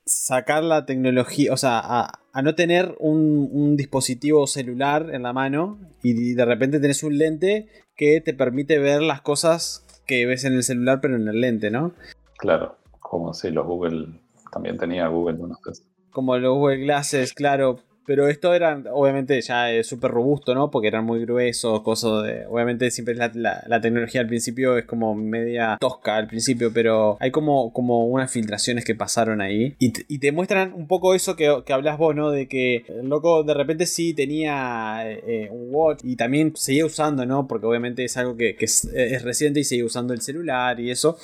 sacar 0.06 0.64
la 0.64 0.86
tecnología, 0.86 1.52
o 1.52 1.58
sea, 1.58 1.80
a, 1.80 2.20
a 2.32 2.42
no 2.44 2.54
tener 2.54 2.96
un, 3.00 3.50
un 3.52 3.76
dispositivo 3.76 4.46
celular 4.46 5.10
en 5.12 5.24
la 5.24 5.34
mano 5.34 5.80
y 6.04 6.36
de 6.36 6.46
repente 6.46 6.80
tenés 6.80 7.02
un 7.02 7.18
lente 7.18 7.68
que 7.96 8.22
te 8.22 8.36
permite 8.36 8.78
ver 8.78 9.02
las 9.02 9.22
cosas 9.22 9.84
que 10.06 10.28
ves 10.28 10.44
en 10.44 10.54
el 10.54 10.62
celular 10.62 11.00
pero 11.02 11.16
en 11.16 11.28
el 11.28 11.42
lente, 11.42 11.72
¿no? 11.72 11.94
Claro, 12.38 12.78
como 13.00 13.34
si 13.34 13.50
los 13.50 13.66
Google, 13.66 14.10
también 14.52 14.78
tenía 14.78 15.08
Google 15.08 15.40
cosas. 15.60 15.88
Como 16.12 16.38
los 16.38 16.56
Google 16.56 16.84
Glasses, 16.84 17.34
claro. 17.34 17.80
Pero 18.06 18.28
esto 18.28 18.54
era, 18.54 18.82
obviamente, 18.92 19.40
ya 19.42 19.72
eh, 19.72 19.84
súper 19.84 20.12
robusto, 20.12 20.54
¿no? 20.54 20.70
Porque 20.70 20.88
eran 20.88 21.06
muy 21.06 21.22
gruesos, 21.22 21.82
cosas 21.82 22.24
de... 22.24 22.46
Obviamente 22.48 22.92
siempre 22.92 23.16
la, 23.16 23.32
la- 23.34 23.82
tecnología 23.82 24.22
al 24.22 24.28
principio 24.28 24.78
es 24.78 24.86
como 24.86 25.16
media 25.16 25.78
tosca 25.80 26.16
al 26.18 26.28
principio, 26.28 26.72
pero 26.74 27.18
hay 27.20 27.32
como, 27.32 27.72
como 27.74 28.06
unas 28.08 28.32
filtraciones 28.32 28.86
que 28.86 28.96
pasaron 28.96 29.42
ahí. 29.42 29.76
Y, 29.80 29.94
y 30.08 30.20
te 30.20 30.32
muestran 30.32 30.74
un 30.74 30.88
poco 30.88 31.14
eso 31.14 31.36
que, 31.36 31.64
que 31.66 31.74
hablas 31.74 31.98
vos, 31.98 32.16
¿no? 32.16 32.32
De 32.32 32.48
que 32.48 32.86
el 32.88 33.08
loco 33.10 33.44
de 33.44 33.54
repente 33.54 33.86
sí 33.86 34.14
tenía 34.14 35.02
eh, 35.06 35.50
un 35.52 35.68
watch 35.72 36.00
y 36.04 36.16
también 36.16 36.54
seguía 36.56 36.86
usando, 36.86 37.26
¿no? 37.26 37.48
Porque 37.48 37.66
obviamente 37.66 38.06
es 38.06 38.18
algo 38.18 38.38
que, 38.38 38.56
es, 38.60 38.88
reciente 39.24 39.60
y 39.60 39.64
sigue 39.64 39.84
usando 39.84 40.14
el 40.14 40.22
celular 40.22 40.80
y 40.80 40.92
eso. 40.92 41.18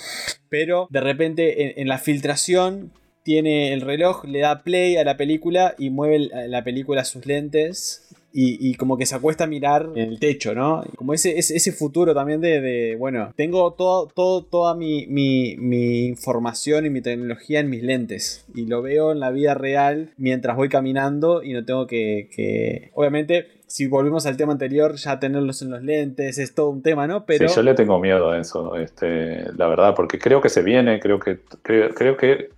Pero 0.50 0.88
de 0.90 1.02
repente 1.02 1.64
en, 1.64 1.82
en 1.82 1.88
la 1.88 1.98
filtración 1.98 2.92
tiene 3.24 3.74
el 3.74 3.82
reloj, 3.82 4.26
le 4.26 4.40
da 4.40 4.64
play 4.64 4.98
a 4.98 5.04
la 5.04 5.18
película 5.18 5.76
y 5.78 5.90
mueve 5.90 6.30
la 6.48 6.64
película 6.64 7.02
a 7.02 7.06
sus 7.06 7.26
lentes 7.26 8.08
y, 8.34 8.70
y 8.70 8.76
como 8.76 8.98
que 8.98 9.06
se 9.06 9.16
acuesta 9.16 9.44
a 9.44 9.48
mirar 9.48 9.90
en 9.96 10.10
el 10.10 10.20
techo, 10.20 10.56
¿no? 10.56 10.84
Como 10.96 11.14
ese, 11.14 11.38
ese, 11.38 11.56
ese 11.56 11.72
futuro 11.72 12.14
también 12.14 12.40
de, 12.40 12.62
de, 12.62 12.96
bueno, 12.96 13.34
tengo 13.36 13.74
todo, 13.74 14.08
todo, 14.08 14.44
toda 14.44 14.74
mi, 14.74 15.06
mi, 15.08 15.56
mi 15.58 16.06
información 16.06 16.86
y 16.86 16.90
mi 16.90 17.02
tecnología 17.02 17.60
en 17.60 17.70
mis 17.70 17.84
lentes 17.84 18.46
y 18.56 18.66
lo 18.66 18.82
veo 18.82 19.12
en 19.12 19.20
la 19.20 19.32
vida 19.32 19.54
real 19.54 20.12
mientras 20.18 20.56
voy 20.56 20.70
caminando 20.70 21.44
y 21.44 21.54
no 21.54 21.66
tengo 21.66 21.88
que, 21.88 22.30
que... 22.34 22.92
obviamente 22.94 23.48
si 23.68 23.88
volvemos 23.88 24.26
al 24.26 24.36
tema 24.36 24.52
anterior, 24.52 24.96
ya 24.96 25.18
tenerlos 25.20 25.62
en 25.62 25.72
los 25.72 25.82
lentes 25.82 26.38
es 26.38 26.54
todo 26.54 26.70
un 26.70 26.82
tema, 26.82 27.08
¿no? 27.08 27.26
Pero... 27.26 27.48
Sí, 27.48 27.56
yo 27.56 27.64
le 27.64 27.74
tengo 27.74 28.00
miedo 28.00 28.32
a 28.32 28.38
eso, 28.38 28.76
este, 28.76 29.46
la 29.56 29.68
verdad, 29.68 29.96
porque 29.96 30.20
creo 30.20 30.42
que 30.42 30.50
se 30.50 30.62
viene, 30.62 31.00
creo 31.00 31.20
que, 31.20 31.40
creo, 31.62 31.90
creo 31.94 32.18
que, 32.18 32.50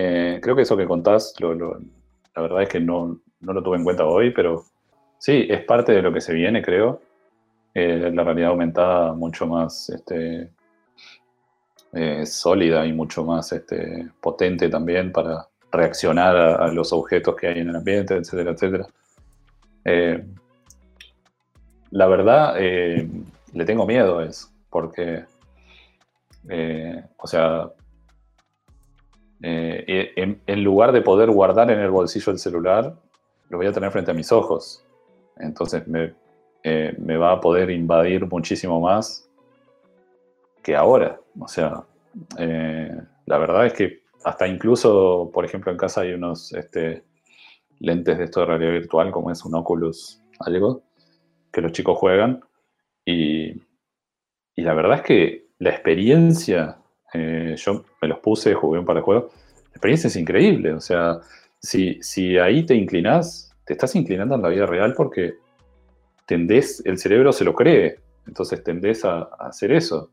eh, 0.00 0.38
creo 0.40 0.54
que 0.54 0.62
eso 0.62 0.76
que 0.76 0.86
contás, 0.86 1.34
la 1.40 2.42
verdad 2.42 2.62
es 2.62 2.68
que 2.68 2.78
no, 2.78 3.18
no, 3.40 3.52
lo 3.52 3.64
tuve 3.64 3.78
en 3.78 3.82
cuenta 3.82 4.04
hoy, 4.04 4.30
pero 4.30 4.64
sí, 5.18 5.48
es 5.50 5.64
parte 5.64 5.90
de 5.90 6.02
lo 6.02 6.12
que 6.12 6.20
se 6.20 6.32
viene, 6.32 6.62
creo. 6.62 7.00
Eh, 7.74 8.08
la 8.14 8.22
realidad 8.22 8.50
aumentada 8.50 9.12
mucho 9.12 9.48
más 9.48 9.90
este, 9.90 10.52
eh, 11.94 12.24
sólida 12.26 12.86
y 12.86 12.92
mucho 12.92 13.24
más 13.24 13.50
este, 13.50 14.08
potente 14.20 14.68
también 14.68 15.10
para 15.10 15.48
reaccionar 15.72 16.36
a, 16.36 16.54
a, 16.66 16.68
los 16.68 16.92
objetos 16.92 17.34
que 17.34 17.48
hay 17.48 17.58
en 17.58 17.70
el 17.70 17.76
ambiente, 17.76 18.14
etcétera, 18.14 18.52
etcétera. 18.52 18.86
La 21.90 22.06
verdad, 22.06 22.54
le 22.54 23.64
tengo 23.64 23.84
miedo 23.84 24.20
a 24.20 24.26
eso, 24.26 24.48
porque, 24.70 25.24
o 27.16 27.26
sea, 27.26 27.72
eh, 29.42 30.12
en, 30.46 30.64
lugar 30.64 30.92
de 30.92 31.02
poder 31.02 31.30
guardar 31.30 31.70
en 31.70 31.78
el 31.78 31.90
bolsillo 31.90 32.32
el 32.32 32.38
celular, 32.38 32.94
lo 33.48 33.56
voy 33.56 33.66
a 33.66 33.72
tener 33.72 33.90
frente 33.90 34.10
a 34.10 34.14
mis 34.14 34.32
ojos. 34.32 34.84
Entonces 35.38 35.86
me, 35.86 36.14
eh, 36.64 36.96
va 37.16 37.32
a 37.32 37.40
poder 37.40 37.70
invadir 37.70 38.26
muchísimo 38.26 38.80
más 38.80 39.28
que 40.62 40.74
ahora. 40.74 41.20
O 41.38 41.48
sea, 41.48 41.84
la 42.36 43.38
verdad 43.38 43.66
es 43.66 43.72
que 43.72 44.02
hasta 44.24 44.46
incluso, 44.46 45.30
por 45.32 45.44
ejemplo, 45.44 45.70
en 45.70 45.78
casa 45.78 46.00
hay 46.00 46.12
unos 46.12 46.52
este, 46.52 47.04
lentes 47.78 48.18
de 48.18 48.24
esto 48.24 48.40
de 48.40 48.46
realidad 48.46 48.72
virtual, 48.72 49.10
como 49.10 49.30
es 49.30 49.44
un 49.44 49.54
Oculus 49.54 50.20
algo, 50.40 50.82
que 51.52 51.60
los 51.60 51.72
chicos 51.72 51.96
juegan. 51.96 52.40
Y 53.04 53.62
la 54.56 54.74
verdad 54.74 54.98
es 54.98 55.02
que 55.02 55.48
la 55.58 55.70
experiencia, 55.70 56.78
eh, 57.14 57.54
yo 57.56 57.84
me 58.00 58.08
los 58.08 58.18
puse, 58.18 58.54
jugué 58.54 58.78
un 58.78 58.84
par 58.84 58.96
de 58.96 59.02
juegos, 59.02 59.32
la 59.64 59.70
experiencia 59.70 60.08
es 60.08 60.16
increíble. 60.16 60.72
O 60.72 60.80
sea, 60.80 61.18
si, 61.60 61.98
si 62.02 62.38
ahí 62.38 62.64
te 62.64 62.74
inclinas, 62.74 63.54
te 63.64 63.74
estás 63.74 63.94
inclinando 63.94 64.34
en 64.34 64.42
la 64.42 64.48
vida 64.48 64.66
real 64.66 64.94
porque 64.94 65.34
tendés, 66.26 66.82
el 66.84 66.98
cerebro 66.98 67.32
se 67.32 67.44
lo 67.44 67.54
cree, 67.54 68.00
entonces 68.26 68.62
tendés 68.62 69.04
a, 69.04 69.28
a 69.38 69.48
hacer 69.48 69.72
eso. 69.72 70.10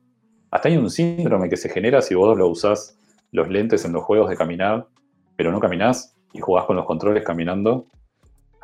Hasta 0.51 0.69
hay 0.69 0.77
un 0.77 0.89
síndrome 0.89 1.49
que 1.49 1.57
se 1.57 1.69
genera 1.69 2.01
si 2.01 2.15
vos 2.15 2.37
lo 2.37 2.47
usás 2.47 2.97
los 3.31 3.49
lentes 3.49 3.83
en 3.83 3.91
los 3.91 4.03
juegos 4.03 4.29
de 4.29 4.37
caminar, 4.37 4.87
pero 5.35 5.51
no 5.51 5.59
caminás, 5.59 6.15
y 6.31 6.39
jugás 6.39 6.65
con 6.65 6.75
los 6.75 6.85
controles 6.85 7.23
caminando, 7.23 7.85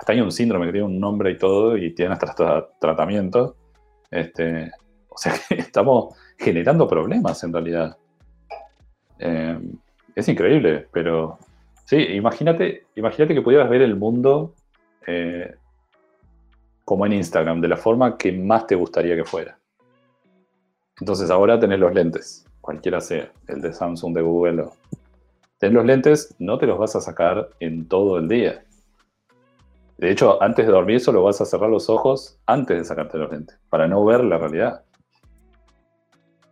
hasta 0.02 0.14
hay 0.14 0.22
un 0.22 0.32
síndrome 0.32 0.66
que 0.66 0.72
tiene 0.72 0.88
un 0.88 1.00
nombre 1.00 1.32
y 1.32 1.38
todo, 1.38 1.78
y 1.78 1.94
tiene 1.94 2.14
hasta, 2.14 2.26
hasta 2.28 2.70
tratamiento. 2.80 3.56
Este, 4.10 4.72
o 5.08 5.18
sea 5.18 5.34
que 5.48 5.56
estamos 5.60 6.16
generando 6.38 6.88
problemas 6.88 7.44
en 7.44 7.54
realidad. 7.54 7.98
Eh, 9.22 9.60
es 10.16 10.28
increíble, 10.28 10.88
pero 10.92 11.38
sí, 11.86 11.96
imagínate, 11.98 12.86
imagínate 12.96 13.34
que 13.36 13.42
pudieras 13.42 13.70
ver 13.70 13.84
el 13.84 13.96
mundo 13.96 14.56
eh, 15.08 15.56
como 16.84 17.06
en 17.06 17.14
Instagram, 17.14 17.62
de 17.62 17.68
la 17.68 17.78
forma 17.78 18.18
que 18.18 18.32
más 18.32 18.68
te 18.68 18.76
gustaría 18.76 19.16
que 19.16 19.24
fuera. 19.24 19.58
Entonces 21.00 21.30
ahora 21.30 21.60
tenés 21.60 21.80
los 21.80 21.94
lentes, 21.94 22.46
cualquiera 22.60 23.00
sea, 23.00 23.32
el 23.48 23.62
de 23.62 23.72
Samsung, 23.72 24.14
de 24.14 24.22
Google 24.22 24.62
o 24.64 24.74
Ten 25.60 25.76
los 25.76 25.86
lentes, 25.86 26.36
no 26.40 26.58
te 26.58 26.66
los 26.66 26.80
vas 26.80 26.96
a 26.96 27.02
sacar 27.02 27.52
en 27.60 27.88
todo 27.88 28.18
el 28.18 28.28
día. 28.28 28.64
De 30.00 30.10
hecho, 30.10 30.42
antes 30.42 30.66
de 30.66 30.72
dormir 30.72 31.00
solo 31.00 31.22
vas 31.22 31.40
a 31.40 31.46
cerrar 31.46 31.70
los 31.70 31.88
ojos 31.88 32.40
antes 32.48 32.76
de 32.76 32.84
sacarte 32.84 33.20
los 33.20 33.32
lentes, 33.32 33.60
para 33.70 33.88
no 33.88 34.04
ver 34.04 34.24
la 34.24 34.40
realidad. 34.40 34.84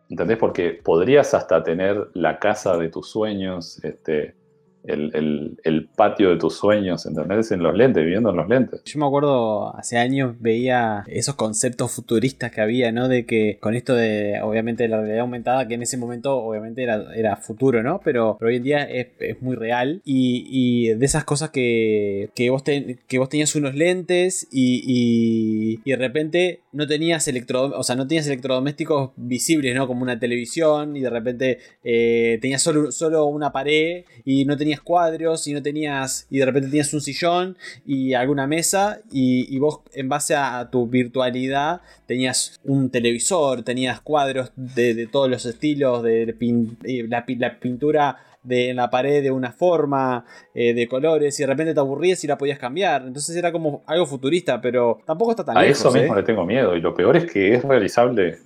¿Entendés? 0.09 0.37
Porque 0.37 0.71
podrías 0.71 1.33
hasta 1.33 1.63
tener 1.63 2.09
la 2.13 2.39
casa 2.39 2.77
de 2.77 2.89
tus 2.89 3.09
sueños, 3.09 3.83
este, 3.83 4.35
el, 4.83 5.89
patio 5.95 6.29
de 6.29 6.37
tus 6.37 6.55
sueños, 6.55 7.05
¿entendés? 7.05 7.51
En 7.51 7.61
los 7.61 7.75
lentes, 7.75 8.03
viviendo 8.03 8.29
en 8.29 8.37
los 8.37 8.47
lentes. 8.47 8.81
Yo 8.85 8.99
me 8.99 9.05
acuerdo, 9.05 9.75
hace 9.75 9.97
años 9.97 10.35
veía 10.39 11.03
esos 11.07 11.35
conceptos 11.35 11.91
futuristas 11.91 12.51
que 12.51 12.61
había, 12.61 12.91
¿no? 12.91 13.07
De 13.07 13.25
que 13.25 13.57
con 13.59 13.75
esto 13.75 13.95
de, 13.95 14.39
obviamente, 14.41 14.87
la 14.87 14.97
realidad 14.97 15.21
aumentada, 15.21 15.67
que 15.67 15.73
en 15.75 15.81
ese 15.81 15.97
momento, 15.97 16.37
obviamente, 16.37 16.83
era, 16.83 17.35
futuro, 17.35 17.83
¿no? 17.83 17.99
Pero, 18.03 18.37
hoy 18.41 18.57
en 18.57 18.63
día 18.63 18.83
es, 18.83 19.41
muy 19.41 19.55
real. 19.55 20.01
Y, 20.05 20.93
de 20.93 21.05
esas 21.05 21.23
cosas 21.23 21.49
que, 21.49 22.29
que, 22.35 22.49
vos 22.49 22.63
te, 22.63 22.99
que 23.07 23.19
vos 23.19 23.29
tenías 23.29 23.55
unos 23.55 23.75
lentes 23.75 24.47
y, 24.51 24.83
y, 24.85 25.81
y 25.83 25.91
de 25.91 25.97
repente 25.97 26.61
no 26.71 26.87
tenías 26.87 27.29
o 27.53 27.83
sea, 27.83 27.95
no 27.95 28.07
tenías 28.07 28.27
electrodomésticos 28.27 29.11
visibles, 29.15 29.75
¿no? 29.75 29.87
Como 29.87 30.03
una 30.03 30.19
televisión 30.19 30.95
y 30.95 31.01
de 31.01 31.09
repente 31.09 31.59
eh, 31.83 32.37
tenías 32.41 32.61
solo, 32.61 32.91
solo 32.91 33.25
una 33.25 33.51
pared 33.51 34.05
y 34.25 34.45
no 34.45 34.57
tenías 34.57 34.81
cuadros 34.81 35.47
y 35.47 35.53
no 35.53 35.61
tenías 35.61 36.27
y 36.29 36.39
de 36.39 36.45
repente 36.45 36.69
tenías 36.69 36.93
un 36.93 37.01
sillón 37.01 37.57
y 37.85 38.13
alguna 38.13 38.47
mesa 38.47 39.01
y, 39.11 39.53
y 39.53 39.59
vos 39.59 39.79
en 39.93 40.09
base 40.09 40.35
a, 40.35 40.69
tu 40.71 40.87
virtualidad 40.87 41.81
tenías 42.05 42.59
un 42.63 42.89
televisor, 42.89 43.63
tenías 43.63 44.01
cuadros 44.01 44.51
de, 44.55 44.93
de 44.93 45.07
todos 45.07 45.29
los 45.29 45.45
estilos, 45.45 46.03
de 46.03 46.35
pin, 46.37 46.77
la, 47.07 47.25
la, 47.27 47.59
pintura 47.59 48.17
de, 48.43 48.69
en 48.69 48.77
la 48.77 48.89
pared 48.89 49.21
de 49.21 49.31
una 49.31 49.51
forma, 49.51 50.25
eh, 50.53 50.73
de 50.73 50.87
colores, 50.87 51.39
y 51.39 51.43
de 51.43 51.47
repente 51.47 51.73
te 51.73 51.79
aburrías 51.79 52.23
y 52.23 52.27
la 52.27 52.37
podías 52.37 52.59
cambiar. 52.59 53.03
Entonces 53.03 53.35
era 53.35 53.51
como 53.51 53.83
algo 53.85 54.05
futurista, 54.05 54.59
pero 54.61 54.99
tampoco 55.05 55.31
está 55.31 55.45
tan 55.45 55.57
A 55.57 55.61
lejos. 55.61 55.79
eso 55.79 55.91
mismo 55.91 56.13
¿eh? 56.13 56.17
le 56.17 56.23
tengo 56.23 56.45
miedo, 56.45 56.75
y 56.75 56.81
lo 56.81 56.93
peor 56.93 57.17
es 57.17 57.31
que 57.31 57.55
es 57.55 57.63
realizable 57.63 58.37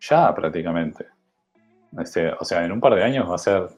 ya 0.00 0.34
prácticamente. 0.34 1.06
Este, 1.98 2.28
o 2.28 2.44
sea, 2.44 2.64
en 2.64 2.72
un 2.72 2.80
par 2.80 2.94
de 2.94 3.04
años 3.04 3.30
va 3.30 3.36
a 3.36 3.38
ser 3.38 3.68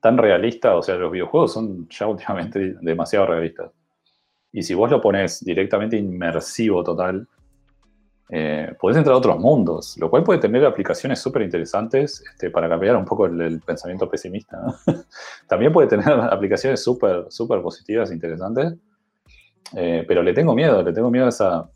tan 0.00 0.18
realista, 0.18 0.74
o 0.76 0.82
sea, 0.82 0.96
los 0.96 1.12
videojuegos 1.12 1.52
son 1.52 1.88
ya 1.88 2.06
últimamente 2.06 2.74
demasiado 2.80 3.26
realistas. 3.26 3.70
Y 4.52 4.62
si 4.62 4.74
vos 4.74 4.90
lo 4.90 5.00
pones 5.00 5.42
directamente 5.44 5.96
inmersivo 5.96 6.84
total, 6.84 7.26
eh, 8.34 8.74
podés 8.80 8.96
entrar 8.96 9.12
a 9.12 9.18
otros 9.18 9.38
mundos, 9.38 9.94
lo 9.98 10.08
cual 10.08 10.24
puede 10.24 10.40
tener 10.40 10.64
aplicaciones 10.64 11.18
súper 11.20 11.42
interesantes 11.42 12.24
este, 12.30 12.50
para 12.50 12.66
cambiar 12.66 12.96
un 12.96 13.04
poco 13.04 13.26
el, 13.26 13.60
pensamiento 13.60 14.08
pesimista. 14.08 14.58
¿no? 14.58 14.74
También 15.46 15.70
puede 15.70 15.86
tener 15.86 16.08
aplicaciones 16.30 16.82
súper 16.82 17.26
super 17.28 17.60
positivas, 17.60 18.10
interesantes, 18.10 18.74
eh, 19.76 20.06
pero 20.08 20.22
le 20.22 20.32
tengo 20.32 20.54
miedo, 20.54 20.82
le 20.82 20.94
tengo 20.94 21.10
miedo 21.10 21.26
a 21.26 21.28
esa, 21.28 21.70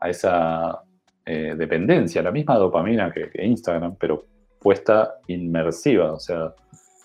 a 0.00 0.08
esa 0.08 0.82
eh, 1.26 1.54
dependencia, 1.54 2.22
la 2.22 2.32
misma 2.32 2.56
dopamina 2.56 3.12
que, 3.12 3.28
que, 3.28 3.44
Instagram, 3.44 3.96
pero 4.00 4.24
puesta 4.58 5.16
inmersiva, 5.26 6.14
o 6.14 6.18
sea, 6.18 6.54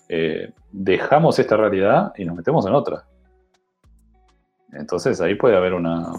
eh, 0.08 0.54
dejamos 0.72 1.38
esta 1.38 1.58
realidad 1.58 2.14
y 2.16 2.24
nos 2.24 2.34
metemos 2.34 2.64
en 2.66 2.72
otra. 2.72 3.04
Entonces 4.72 5.20
ahí 5.20 5.34
puede 5.34 5.54
haber 5.54 5.74
una, 5.74 6.12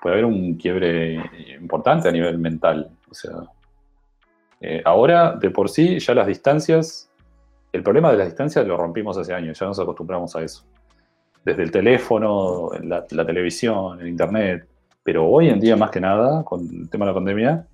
puede 0.00 0.14
haber 0.14 0.24
un 0.24 0.54
quiebre 0.54 1.20
importante 1.60 2.08
a 2.08 2.12
nivel 2.12 2.38
mental. 2.38 2.90
O 3.10 3.14
sea, 3.14 3.32
eh, 4.60 4.82
ahora 4.84 5.36
de 5.36 5.50
por 5.50 5.68
sí 5.68 5.98
ya 5.98 6.14
las 6.14 6.26
distancias, 6.26 7.10
el 7.72 7.82
problema 7.82 8.10
de 8.10 8.18
las 8.18 8.26
distancias 8.28 8.66
lo 8.66 8.76
rompimos 8.76 9.16
hace 9.16 9.34
años, 9.34 9.58
ya 9.58 9.66
nos 9.66 9.78
acostumbramos 9.78 10.34
a 10.36 10.42
eso. 10.42 10.64
Desde 11.44 11.62
el 11.62 11.70
teléfono, 11.70 12.70
la, 12.82 13.06
televisión, 13.06 14.00
el 14.00 14.08
internet, 14.08 14.68
pero 15.02 15.26
hoy 15.26 15.48
en 15.48 15.58
día 15.58 15.76
más 15.76 15.90
que 15.90 16.00
nada, 16.00 16.44
con 16.44 16.60
el 16.60 16.90
tema 16.90 17.06
de 17.06 17.10
la 17.10 17.14
pandemia, 17.14 17.66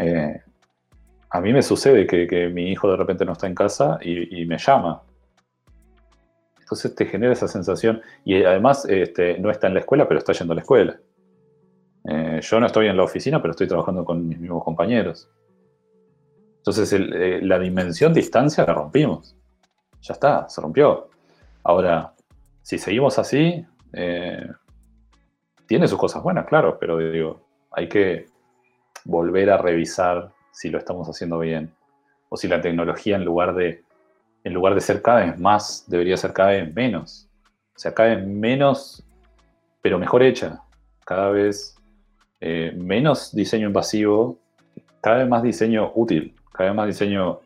eh, 0.00 0.40
a 1.30 1.40
mí 1.40 1.52
me 1.52 1.62
sucede 1.62 2.06
que, 2.06 2.48
mi 2.48 2.70
hijo 2.70 2.90
de 2.90 2.96
repente 2.96 3.24
no 3.24 3.32
está 3.32 3.46
en 3.46 3.54
casa 3.54 3.98
y 4.02 4.44
me 4.44 4.58
llama. 4.58 5.02
Entonces 6.66 6.96
te 6.96 7.06
genera 7.06 7.32
esa 7.32 7.46
sensación. 7.46 8.02
Y 8.24 8.42
además 8.42 8.84
este, 8.88 9.38
no 9.38 9.52
está 9.52 9.68
en 9.68 9.74
la 9.74 9.80
escuela, 9.80 10.08
pero 10.08 10.18
está 10.18 10.32
yendo 10.32 10.50
a 10.50 10.56
la 10.56 10.62
escuela. 10.62 10.98
Eh, 12.08 12.40
yo 12.42 12.58
no 12.58 12.66
estoy 12.66 12.88
en 12.88 12.96
la 12.96 13.04
oficina, 13.04 13.40
pero 13.40 13.52
estoy 13.52 13.68
trabajando 13.68 14.04
con 14.04 14.26
mis 14.26 14.40
mismos 14.40 14.64
compañeros. 14.64 15.30
Entonces 16.56 16.92
eh, 16.92 17.38
la 17.40 17.60
dimensión 17.60 18.12
distancia 18.12 18.64
la 18.66 18.74
rompimos. 18.74 19.36
Ya 20.02 20.14
está, 20.14 20.48
se 20.48 20.60
rompió. 20.60 21.08
Ahora, 21.62 22.12
si 22.62 22.78
seguimos 22.78 23.16
así, 23.20 23.64
eh, 23.92 24.48
tiene 25.66 25.86
sus 25.86 26.00
cosas 26.00 26.20
buenas, 26.20 26.46
claro, 26.46 26.78
pero 26.80 26.98
digo, 26.98 27.46
hay 27.70 27.88
que 27.88 28.26
volver 29.04 29.50
a 29.50 29.58
revisar 29.58 30.32
si 30.50 30.68
lo 30.68 30.78
estamos 30.78 31.08
haciendo 31.08 31.38
bien. 31.38 31.72
O 32.28 32.36
si 32.36 32.48
la 32.48 32.60
tecnología 32.60 33.14
en 33.14 33.24
lugar 33.24 33.54
de 33.54 33.85
en 34.46 34.54
lugar 34.54 34.76
de 34.76 34.80
ser 34.80 35.02
cada 35.02 35.24
vez 35.24 35.40
más, 35.40 35.84
debería 35.88 36.16
ser 36.16 36.32
cada 36.32 36.50
vez 36.50 36.72
menos. 36.72 37.28
O 37.74 37.78
sea, 37.80 37.92
cada 37.92 38.14
vez 38.14 38.24
menos 38.24 39.04
pero 39.82 39.98
mejor 39.98 40.22
hecha, 40.22 40.62
cada 41.04 41.30
vez 41.30 41.76
eh, 42.40 42.72
menos 42.76 43.34
diseño 43.34 43.66
invasivo, 43.66 44.38
cada 45.00 45.18
vez 45.18 45.28
más 45.28 45.42
diseño 45.42 45.90
útil, 45.96 46.34
cada 46.52 46.70
vez 46.70 46.76
más 46.76 46.86
diseño 46.86 47.40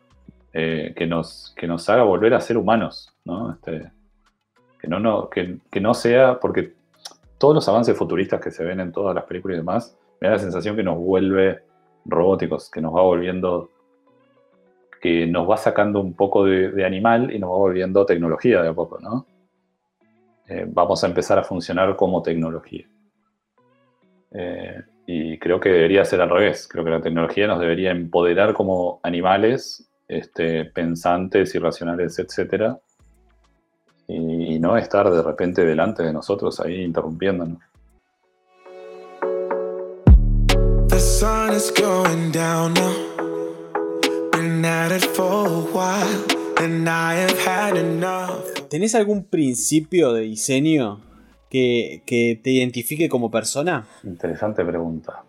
eh, 0.53 0.93
que, 0.95 1.07
nos, 1.07 1.55
que 1.57 1.67
nos 1.67 1.89
haga 1.89 2.03
volver 2.03 2.35
a 2.35 2.39
ser 2.39 2.57
humanos, 2.57 3.11
¿no? 3.25 3.51
Este, 3.51 3.91
que, 4.79 4.87
no, 4.87 4.99
no, 4.99 5.27
que, 5.27 5.57
que 5.71 5.81
no 5.81 5.95
sea, 5.95 6.39
porque 6.39 6.73
todos 7.39 7.55
los 7.55 7.67
avances 7.67 7.97
futuristas 7.97 8.39
que 8.41 8.51
se 8.51 8.63
ven 8.63 8.79
en 8.79 8.91
todas 8.91 9.15
las 9.15 9.23
películas 9.25 9.55
y 9.55 9.57
demás, 9.61 9.97
me 10.19 10.27
da 10.27 10.35
la 10.35 10.39
sensación 10.39 10.75
que 10.75 10.83
nos 10.83 10.99
vuelve 10.99 11.63
robóticos, 12.05 12.69
que 12.69 12.79
nos 12.81 12.95
va 12.95 13.01
volviendo, 13.01 13.70
que 15.01 15.25
nos 15.25 15.49
va 15.49 15.57
sacando 15.57 15.99
un 15.99 16.13
poco 16.13 16.45
de, 16.45 16.85
animal 16.85 17.33
y 17.33 17.39
nos 17.39 17.49
va 17.49 17.55
volviendo 17.55 18.05
tecnología 18.05 18.61
de 18.61 18.69
a 18.69 18.73
poco, 18.73 18.99
¿no? 18.99 19.25
Eh, 20.47 20.65
vamos 20.67 21.03
a 21.03 21.07
empezar 21.07 21.39
a 21.39 21.43
funcionar 21.43 21.95
como 21.95 22.21
tecnología. 22.21 22.85
Eh, 24.31 24.81
y 25.07 25.39
creo 25.39 25.59
que 25.59 25.69
debería 25.69 26.05
ser 26.05 26.21
al 26.21 26.29
revés. 26.29 26.67
Creo 26.67 26.85
que 26.85 26.91
la 26.91 27.01
tecnología 27.01 27.47
nos 27.47 27.59
debería 27.59 27.91
empoderar 27.91 28.53
como 28.53 28.99
animales, 29.01 29.89
este, 30.07 30.65
pensantes 30.65 31.55
y 31.55 31.59
racionales, 31.59 32.19
etc. 32.19 32.75
Y, 34.07 34.55
y 34.55 34.59
no 34.59 34.77
estar 34.77 35.09
de 35.09 35.23
repente 35.23 35.65
delante 35.65 36.03
de 36.03 36.13
nosotros 36.13 36.59
ahí 36.59 36.81
interrumpiéndonos. 36.81 37.59
The 40.89 40.99
sun 40.99 41.53
is 41.53 41.71
going 41.71 42.31
down. 42.31 43.10
¿Tenés 48.69 48.93
algún 48.95 49.23
principio 49.25 50.13
de 50.13 50.21
diseño 50.21 51.01
que, 51.49 52.03
que 52.05 52.39
te 52.43 52.51
identifique 52.51 53.09
como 53.09 53.31
persona? 53.31 53.87
Interesante 54.03 54.63
pregunta. 54.63 55.23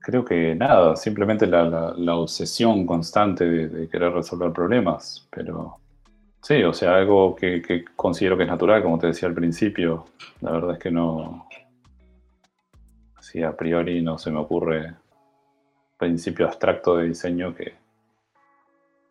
Creo 0.00 0.24
que 0.24 0.54
nada, 0.54 0.96
simplemente 0.96 1.46
la, 1.46 1.64
la- 1.64 1.94
la 1.94 2.16
obsesión 2.16 2.86
constante 2.86 3.44
de, 3.44 3.68
de 3.68 3.88
querer 3.88 4.12
resolver 4.12 4.50
problemas, 4.52 5.28
pero 5.30 5.76
sí, 6.40 6.62
o 6.62 6.72
sea, 6.72 6.96
algo 6.96 7.36
que, 7.36 7.60
que 7.60 7.84
considero 7.94 8.36
que 8.38 8.44
es 8.44 8.48
natural, 8.48 8.82
como 8.82 8.98
te 8.98 9.08
decía 9.08 9.28
al 9.28 9.34
principio, 9.34 10.06
la 10.40 10.52
verdad 10.52 10.72
es 10.72 10.78
que 10.78 10.90
no, 10.90 11.46
así 13.16 13.42
a 13.42 13.54
priori 13.54 14.00
no 14.00 14.16
se 14.16 14.30
me 14.30 14.38
ocurre 14.38 14.94
principio 15.98 16.46
abstracto 16.46 16.96
de 16.96 17.08
diseño 17.08 17.54
que... 17.54 17.74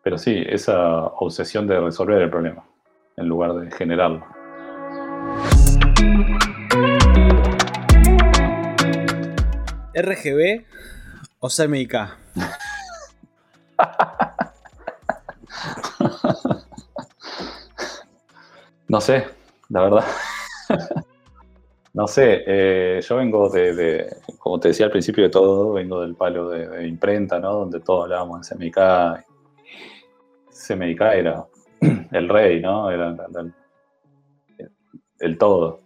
Pero 0.02 0.18
sí, 0.18 0.42
esa 0.46 1.06
obsesión 1.06 1.66
de 1.66 1.80
resolver 1.80 2.20
el 2.22 2.30
problema, 2.30 2.64
en 3.16 3.28
lugar 3.28 3.52
de 3.54 3.70
generarlo. 3.70 4.24
¿RGB 9.94 10.64
o 11.40 11.48
CMYK? 11.48 11.94
No 18.88 19.00
sé, 19.00 19.24
la 19.68 19.82
verdad. 19.82 20.04
no 21.94 22.06
sé, 22.08 22.42
eh, 22.46 23.00
yo 23.02 23.16
vengo 23.16 23.48
de, 23.48 23.74
de- 23.74 24.16
como 24.38 24.58
te 24.58 24.68
decía 24.68 24.86
al 24.86 24.92
principio 24.92 25.24
de 25.24 25.30
todo, 25.30 25.72
vengo 25.72 26.00
del 26.00 26.14
palo 26.16 26.48
de, 26.48 26.68
de 26.68 26.88
imprenta, 26.88 27.38
¿no? 27.38 27.52
Donde 27.54 27.80
todos 27.80 28.04
hablábamos 28.04 28.48
de 28.48 28.56
CMYK. 28.56 29.24
CMYK 30.74 31.00
era 31.14 31.44
el 32.12 32.28
rey, 32.28 32.60
¿no? 32.60 32.90
Era 32.90 33.16
el 35.20 35.38
todo. 35.38 35.80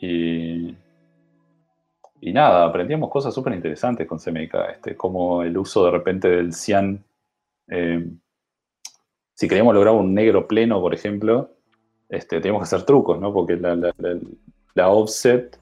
Y, 0.00 0.74
y 2.20 2.32
nada, 2.32 2.64
aprendíamos 2.66 3.10
cosas 3.10 3.34
súper 3.34 3.54
interesantes 3.54 4.06
con 4.06 4.18
CMYK, 4.18 4.54
este, 4.74 4.96
como 4.96 5.42
el 5.42 5.56
uso 5.56 5.84
de 5.84 5.90
repente 5.90 6.28
del 6.28 6.52
cian. 6.52 7.04
eh, 7.68 8.04
si 9.34 9.48
queríamos 9.48 9.74
lograr 9.74 9.94
un 9.94 10.14
negro 10.14 10.46
pleno, 10.48 10.80
por 10.80 10.94
ejemplo, 10.94 11.50
este, 12.08 12.40
teníamos 12.40 12.60
que 12.62 12.74
hacer 12.74 12.86
trucos, 12.86 13.20
¿no? 13.20 13.32
Porque 13.34 13.56
la- 13.56 13.92
la 14.74 14.88
offset, 14.88 15.58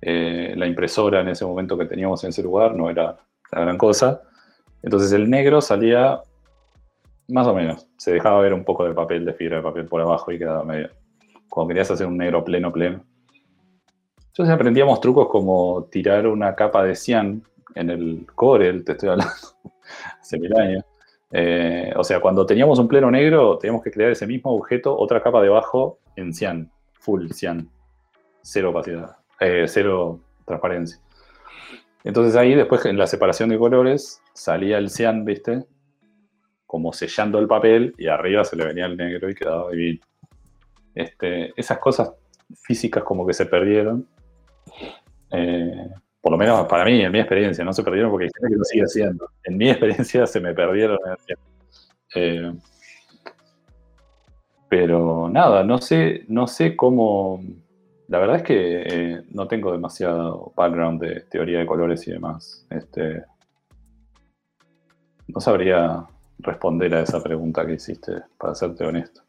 eh, 0.00 0.54
la 0.56 0.66
impresora 0.66 1.20
en 1.20 1.28
ese 1.28 1.44
momento 1.44 1.76
que 1.76 1.86
teníamos 1.86 2.22
en 2.24 2.30
ese 2.30 2.42
lugar 2.42 2.74
no 2.76 2.88
era 2.88 3.18
la 3.52 3.60
gran 3.60 3.76
cosa. 3.78 4.22
Entonces 4.82 5.12
el 5.12 5.28
negro 5.28 5.60
salía 5.60 6.20
más 7.30 7.46
o 7.46 7.54
menos. 7.54 7.86
Se 7.96 8.12
dejaba 8.12 8.40
ver 8.40 8.54
un 8.54 8.64
poco 8.64 8.84
de 8.84 8.94
papel, 8.94 9.24
de 9.24 9.34
fibra 9.34 9.58
de 9.58 9.62
papel 9.62 9.86
por 9.86 10.00
abajo 10.00 10.32
y 10.32 10.38
quedaba 10.38 10.64
medio. 10.64 10.90
Cuando 11.48 11.68
querías 11.68 11.90
hacer 11.90 12.06
un 12.06 12.16
negro 12.16 12.44
pleno, 12.44 12.72
pleno. 12.72 13.04
Entonces 14.28 14.54
aprendíamos 14.54 15.00
trucos 15.00 15.28
como 15.28 15.84
tirar 15.90 16.26
una 16.26 16.54
capa 16.54 16.84
de 16.84 16.94
cian 16.94 17.42
en 17.74 17.90
el 17.90 18.26
Corel, 18.34 18.84
te 18.84 18.92
estoy 18.92 19.10
hablando, 19.10 19.32
hace 20.20 20.38
mil 20.38 20.56
años. 20.56 20.84
Eh, 21.32 21.92
o 21.96 22.02
sea, 22.02 22.20
cuando 22.20 22.44
teníamos 22.44 22.78
un 22.78 22.88
pleno 22.88 23.10
negro, 23.10 23.58
teníamos 23.58 23.82
que 23.82 23.90
crear 23.90 24.10
ese 24.10 24.26
mismo 24.26 24.52
objeto, 24.52 24.96
otra 24.96 25.22
capa 25.22 25.40
debajo 25.42 25.98
en 26.16 26.32
cian, 26.32 26.70
full 26.94 27.30
cian, 27.30 27.68
cero 28.42 28.70
opacidad, 28.70 29.16
eh, 29.40 29.66
cero 29.68 30.20
transparencia. 30.44 31.00
Entonces 32.02 32.34
ahí 32.36 32.54
después 32.54 32.84
en 32.86 32.98
la 32.98 33.06
separación 33.06 33.50
de 33.50 33.58
colores 33.58 34.22
salía 34.32 34.78
el 34.78 34.90
cian, 34.90 35.24
¿viste? 35.24 35.64
Como 36.70 36.92
sellando 36.92 37.40
el 37.40 37.48
papel 37.48 37.96
y 37.98 38.06
arriba 38.06 38.44
se 38.44 38.54
le 38.54 38.64
venía 38.64 38.86
el 38.86 38.96
negro 38.96 39.28
y 39.28 39.34
quedaba 39.34 39.72
divino. 39.72 39.98
Este, 40.94 41.52
esas 41.56 41.78
cosas 41.78 42.12
físicas 42.62 43.02
como 43.02 43.26
que 43.26 43.32
se 43.32 43.46
perdieron. 43.46 44.06
Eh, 45.32 45.88
por 46.20 46.30
lo 46.30 46.38
menos 46.38 46.68
para 46.68 46.84
mí, 46.84 47.00
en 47.00 47.10
mi 47.10 47.18
experiencia, 47.18 47.64
no 47.64 47.72
se 47.72 47.82
perdieron 47.82 48.12
porque 48.12 48.26
hay 48.26 48.50
que 48.52 48.56
lo 48.56 48.62
sigue 48.62 48.84
haciendo. 48.84 49.28
En 49.42 49.56
mi 49.56 49.68
experiencia 49.70 50.28
se 50.28 50.38
me 50.38 50.54
perdieron. 50.54 50.96
tiempo. 51.26 51.44
Eh, 52.14 52.52
pero 54.68 55.28
nada, 55.28 55.64
no 55.64 55.78
sé, 55.78 56.24
no 56.28 56.46
sé 56.46 56.76
cómo. 56.76 57.42
La 58.06 58.20
verdad 58.20 58.36
es 58.36 58.42
que 58.44 58.82
eh, 58.86 59.22
no 59.30 59.48
tengo 59.48 59.72
demasiado 59.72 60.52
background 60.56 61.02
de 61.02 61.22
teoría 61.22 61.58
de 61.58 61.66
colores 61.66 62.06
y 62.06 62.12
demás. 62.12 62.64
Este, 62.70 63.24
no 65.26 65.40
sabría 65.40 66.06
responder 66.42 66.94
a 66.94 67.00
esa 67.02 67.22
pregunta 67.22 67.66
que 67.66 67.74
hiciste, 67.74 68.12
para 68.38 68.54
serte 68.54 68.84
honesto. 68.84 69.22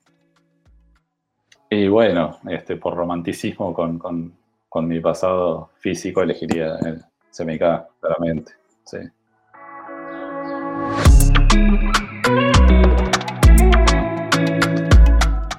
Y 1.69 1.87
bueno, 1.87 2.37
este, 2.49 2.75
por 2.75 2.95
romanticismo 2.95 3.73
con, 3.73 3.97
con- 3.97 4.33
con 4.67 4.87
mi 4.87 4.99
pasado 5.01 5.69
físico 5.79 6.21
elegiría 6.21 6.77
el 6.77 7.01
CMYK, 7.35 7.63
claramente. 7.99 8.53
Sí. 8.85 8.97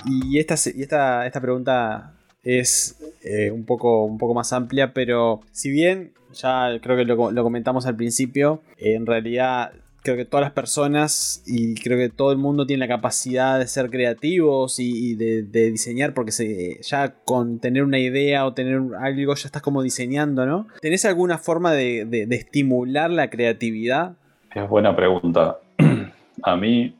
Y 0.04 0.38
esta, 0.38 0.54
esta, 0.54 1.26
esta 1.26 1.40
pregunta 1.40 2.12
es 2.42 2.96
eh, 3.22 3.50
un, 3.50 3.64
poco, 3.64 4.04
un 4.04 4.18
poco 4.18 4.34
más 4.34 4.52
amplia, 4.52 4.92
pero 4.92 5.40
si 5.52 5.70
bien 5.70 6.12
ya 6.32 6.68
creo 6.82 6.96
que 6.96 7.04
lo 7.04 7.42
comentamos 7.42 7.86
al 7.86 7.96
principio, 7.96 8.62
en 8.78 9.06
realidad 9.06 9.72
creo 10.02 10.16
que 10.16 10.24
todas 10.24 10.42
las 10.42 10.52
personas 10.52 11.42
y 11.46 11.74
creo 11.76 11.96
que 11.96 12.08
todo 12.08 12.32
el 12.32 12.38
mundo 12.38 12.66
tiene 12.66 12.86
la 12.86 12.88
capacidad 12.88 13.58
de 13.58 13.66
ser 13.66 13.90
creativos 13.90 14.78
y, 14.78 15.14
de, 15.14 15.42
diseñar 15.70 16.12
porque 16.14 16.32
se, 16.32 16.80
ya 16.82 17.14
con 17.24 17.60
tener 17.60 17.84
una 17.84 17.98
idea 17.98 18.44
o 18.44 18.52
tener 18.52 18.80
algo 18.98 19.34
ya 19.34 19.46
estás 19.46 19.62
como 19.62 19.82
diseñando, 19.82 20.44
¿no? 20.44 20.66
¿Tenés 20.80 21.04
alguna 21.04 21.38
forma 21.38 21.72
de, 21.72 22.26
estimular 22.30 23.10
la 23.10 23.30
creatividad? 23.30 24.16
Es 24.54 24.68
buena 24.68 24.94
pregunta. 24.94 25.58
A 26.42 26.56
mí, 26.56 26.96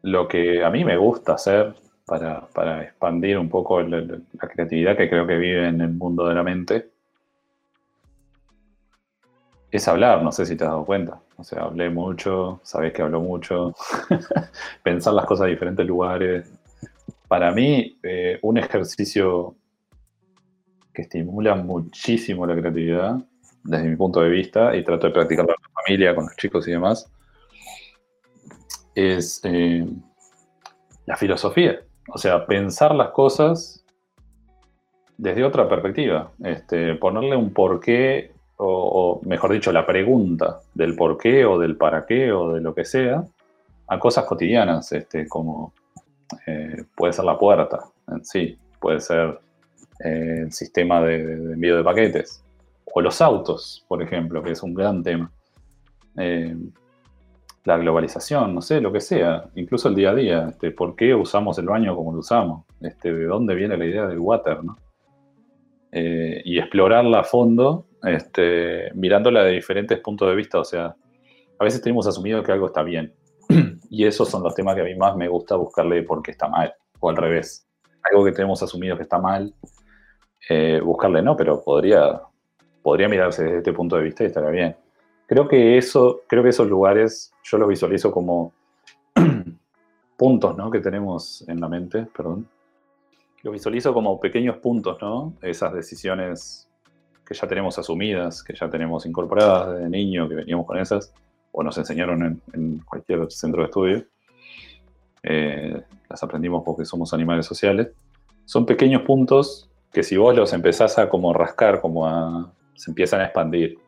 lo 0.00 0.28
que 0.28 0.64
a 0.64 0.70
mí 0.70 0.82
me 0.82 0.96
gusta 0.96 1.34
hacer 1.34 1.74
para, 2.06 2.46
para 2.54 2.84
expandir 2.84 3.36
un 3.36 3.50
poco 3.50 3.82
la 3.82 4.48
creatividad 4.50 4.96
que 4.96 5.10
creo 5.10 5.26
que 5.26 5.36
vive 5.36 5.68
en 5.68 5.82
el 5.82 5.90
mundo 5.90 6.26
de 6.26 6.34
la 6.34 6.42
mente 6.42 6.91
es 9.72 9.88
hablar, 9.88 10.22
no 10.22 10.30
sé 10.30 10.44
si 10.44 10.54
te 10.54 10.64
has 10.64 10.70
dado 10.70 10.84
cuenta. 10.84 11.22
O 11.36 11.44
sea, 11.44 11.62
hablé 11.62 11.88
mucho, 11.88 12.60
sabés 12.62 12.92
que 12.92 13.00
hablo 13.00 13.20
mucho, 13.20 13.74
pensar 14.82 15.14
las 15.14 15.24
cosas 15.24 15.46
en 15.46 15.54
diferentes 15.54 15.86
lugares. 15.86 16.52
Para 17.26 17.50
mí, 17.52 17.98
eh, 18.02 18.38
un 18.42 18.58
ejercicio 18.58 19.56
que 20.92 21.02
estimula 21.02 21.54
muchísimo 21.54 22.46
la 22.46 22.54
creatividad, 22.54 23.16
desde 23.64 23.88
mi 23.88 23.96
punto 23.96 24.20
de 24.20 24.28
vista, 24.28 24.76
y 24.76 24.84
trato 24.84 25.06
de 25.06 25.14
practicarlo 25.14 25.52
en 25.52 25.62
la 25.62 25.82
familia, 25.82 26.14
con 26.14 26.24
los 26.26 26.36
chicos 26.36 26.68
y 26.68 26.72
demás, 26.72 27.10
es 28.94 29.40
eh, 29.44 29.86
la 31.06 31.16
filosofía. 31.16 31.80
O 32.08 32.18
sea, 32.18 32.44
pensar 32.44 32.94
las 32.94 33.08
cosas 33.12 33.86
desde 35.16 35.44
otra 35.44 35.66
perspectiva. 35.66 36.30
Este, 36.44 36.94
ponerle 36.96 37.36
un 37.36 37.54
porqué, 37.54 38.31
o, 38.64 39.20
mejor 39.24 39.52
dicho, 39.52 39.72
la 39.72 39.86
pregunta 39.86 40.60
del 40.74 40.94
por 40.94 41.18
qué 41.18 41.44
o 41.44 41.58
del 41.58 41.76
para 41.76 42.06
qué 42.06 42.32
o 42.32 42.54
de 42.54 42.60
lo 42.60 42.74
que 42.74 42.84
sea, 42.84 43.24
a 43.88 43.98
cosas 43.98 44.24
cotidianas, 44.24 44.92
este, 44.92 45.28
como 45.28 45.72
eh, 46.46 46.84
puede 46.96 47.12
ser 47.12 47.24
la 47.24 47.38
puerta 47.38 47.80
en 48.08 48.24
sí, 48.24 48.56
puede 48.80 49.00
ser 49.00 49.38
eh, 50.04 50.42
el 50.44 50.52
sistema 50.52 51.00
de, 51.02 51.34
envío 51.34 51.76
de 51.76 51.84
paquetes, 51.84 52.42
o 52.94 53.00
los 53.00 53.20
autos, 53.20 53.84
por 53.88 54.02
ejemplo, 54.02 54.42
que 54.42 54.52
es 54.52 54.62
un 54.62 54.74
gran 54.74 55.02
tema. 55.02 55.30
Eh, 56.16 56.56
la 57.64 57.76
globalización, 57.76 58.54
no 58.54 58.60
sé, 58.60 58.80
lo 58.80 58.92
que 58.92 59.00
sea, 59.00 59.44
incluso 59.54 59.88
el 59.88 59.94
día 59.94 60.10
a 60.10 60.14
día, 60.14 60.48
este, 60.48 60.72
¿por 60.72 60.96
qué 60.96 61.14
usamos 61.14 61.58
el 61.58 61.66
baño 61.66 61.94
como 61.94 62.12
lo 62.12 62.18
usamos? 62.18 62.64
Este, 62.80 63.12
¿De 63.12 63.24
dónde 63.24 63.54
viene 63.54 63.76
la 63.76 63.86
idea 63.86 64.06
del 64.06 64.18
water? 64.18 64.64
¿no? 64.64 64.76
Y 65.92 66.58
explorarla 66.58 67.20
a 67.20 67.24
fondo, 67.24 67.86
este, 68.04 68.90
mirándola 68.94 69.44
de 69.44 69.52
diferentes 69.52 69.98
puntos 70.00 70.28
de 70.28 70.34
vista, 70.34 70.58
o 70.60 70.64
sea, 70.64 70.96
a 71.58 71.64
veces 71.64 71.80
tenemos 71.80 72.06
asumido 72.06 72.42
que 72.42 72.52
algo 72.52 72.66
está 72.66 72.82
bien, 72.82 73.14
y 73.90 74.04
esos 74.04 74.28
son 74.28 74.42
los 74.42 74.54
temas 74.54 74.74
que 74.74 74.80
a 74.80 74.84
mí 74.84 74.94
más 74.94 75.16
me 75.16 75.28
gusta 75.28 75.56
buscarle 75.56 76.02
por 76.02 76.22
qué 76.22 76.32
está 76.32 76.48
mal, 76.48 76.74
o 77.00 77.10
al 77.10 77.16
revés, 77.16 77.66
algo 78.10 78.24
que 78.24 78.32
tenemos 78.32 78.62
asumido 78.62 78.96
que 78.96 79.04
está 79.04 79.18
mal, 79.18 79.54
eh, 80.48 80.80
buscarle 80.82 81.22
no, 81.22 81.36
pero 81.36 81.62
podría, 81.62 82.20
podría 82.82 83.08
mirarse 83.08 83.44
desde 83.44 83.58
este 83.58 83.72
punto 83.72 83.96
de 83.96 84.02
vista 84.02 84.24
y 84.24 84.26
estaría 84.26 84.50
bien. 84.50 84.76
Creo 85.26 85.48
que 85.48 85.78
eso, 85.78 86.22
creo 86.26 86.42
que 86.42 86.50
esos 86.50 86.68
lugares 86.68 87.32
yo 87.44 87.58
los 87.58 87.68
visualizo 87.68 88.10
como 88.10 88.52
puntos, 90.16 90.56
¿no? 90.56 90.70
Que 90.70 90.80
tenemos 90.80 91.44
en 91.48 91.60
la 91.60 91.68
mente, 91.68 92.06
perdón. 92.14 92.48
Los 93.42 93.52
visualizo 93.52 93.94
como 93.94 94.20
pequeños 94.20 94.58
puntos, 94.58 94.98
¿no? 95.00 95.34
Esas 95.40 95.72
decisiones 95.72 96.68
que 97.32 97.38
ya 97.38 97.48
tenemos 97.48 97.78
asumidas, 97.78 98.42
que 98.42 98.54
ya 98.54 98.68
tenemos 98.68 99.06
incorporadas 99.06 99.74
desde 99.74 99.88
niño, 99.88 100.28
que 100.28 100.34
veníamos 100.34 100.66
con 100.66 100.78
esas, 100.78 101.12
o 101.50 101.62
nos 101.62 101.76
enseñaron 101.78 102.42
en, 102.52 102.78
cualquier 102.80 103.30
centro 103.30 103.62
de 103.62 103.66
estudio. 103.66 104.04
Eh, 105.22 105.82
las 106.08 106.22
aprendimos 106.22 106.62
porque 106.64 106.84
somos 106.84 107.12
animales 107.14 107.46
sociales. 107.46 107.88
Son 108.44 108.66
pequeños 108.66 109.02
puntos 109.02 109.70
que 109.92 110.02
si 110.02 110.16
vos 110.16 110.34
los 110.34 110.52
empezás 110.52 110.98
a 110.98 111.08
como 111.08 111.32
rascar, 111.32 111.80
como 111.80 112.06
a, 112.06 112.52
se 112.74 112.90
empiezan 112.90 113.20
a 113.20 113.24
expandir. 113.24 113.78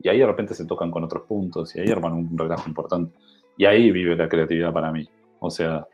Y 0.00 0.08
ahí 0.08 0.18
de 0.18 0.26
repente 0.26 0.54
se 0.54 0.66
tocan 0.66 0.90
con 0.90 1.04
otros 1.04 1.24
puntos 1.26 1.74
y 1.76 1.80
ahí 1.80 1.90
arman 1.90 2.12
un 2.12 2.38
relajo 2.38 2.68
importante. 2.68 3.16
Y 3.56 3.64
ahí 3.64 3.90
vive 3.90 4.16
la 4.16 4.28
creatividad 4.28 4.72
para 4.72 4.92
mí. 4.92 5.08
O 5.38 5.50
sea, 5.50 5.86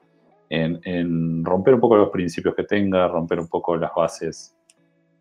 en, 0.49 0.81
en 0.85 1.45
romper 1.45 1.75
un 1.75 1.81
poco 1.81 1.97
los 1.97 2.11
principios 2.11 2.55
que 2.55 2.65
tenga, 2.65 3.09
romper 3.09 3.41
un 3.41 3.49
poco 3.49 3.77
las 3.77 3.93
bases 3.95 4.55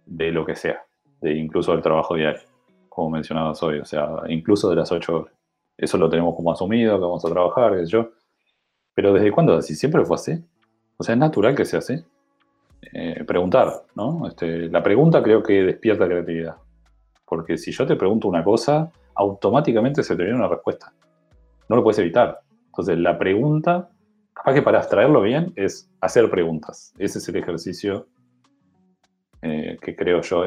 de 0.05 0.31
lo 0.31 0.45
que 0.45 0.55
sea, 0.55 0.83
de 1.21 1.35
incluso 1.35 1.71
del 1.71 1.81
trabajo 1.81 2.15
diario, 2.15 2.41
como 2.89 3.11
mencionabas 3.11 3.61
hoy, 3.63 3.79
o 3.79 3.85
sea, 3.85 4.09
incluso 4.27 4.69
de 4.69 4.75
las 4.75 4.91
ocho 4.91 5.17
horas. 5.17 5.33
Eso 5.77 5.97
lo 5.97 6.09
tenemos 6.09 6.35
como 6.35 6.51
asumido, 6.51 6.97
que 6.97 7.01
vamos 7.01 7.25
a 7.25 7.29
trabajar, 7.29 7.77
qué 7.77 7.85
yo. 7.85 8.09
Pero 8.93 9.13
¿desde 9.13 9.31
cuándo? 9.31 9.61
Si 9.61 9.75
siempre 9.75 10.03
fue 10.05 10.15
así. 10.15 10.43
O 10.97 11.03
sea, 11.03 11.13
es 11.13 11.19
natural 11.19 11.55
que 11.55 11.65
sea 11.65 11.79
así. 11.79 11.95
Eh, 12.93 13.23
preguntar, 13.25 13.83
¿no? 13.95 14.27
Este, 14.27 14.67
la 14.69 14.83
pregunta 14.83 15.23
creo 15.23 15.41
que 15.41 15.63
despierta 15.63 16.05
creatividad. 16.05 16.57
Porque 17.25 17.57
si 17.57 17.71
yo 17.71 17.85
te 17.85 17.95
pregunto 17.95 18.27
una 18.27 18.43
cosa, 18.43 18.91
automáticamente 19.15 20.03
se 20.03 20.15
te 20.15 20.23
viene 20.23 20.37
una 20.37 20.47
respuesta. 20.47 20.93
No 21.69 21.77
lo 21.77 21.83
puedes 21.83 21.99
evitar. 21.99 22.41
Entonces, 22.67 22.97
la 22.97 23.17
pregunta, 23.17 23.89
capaz 24.33 24.53
que 24.53 24.61
para 24.61 24.79
abstraerlo 24.79 25.21
bien, 25.21 25.53
es 25.55 25.89
hacer 26.01 26.29
preguntas. 26.29 26.93
Ese 26.97 27.19
es 27.19 27.29
el 27.29 27.37
ejercicio 27.37 28.07
eh, 29.41 29.77
que 29.81 29.95
creo 29.95 30.21
yo 30.21 30.43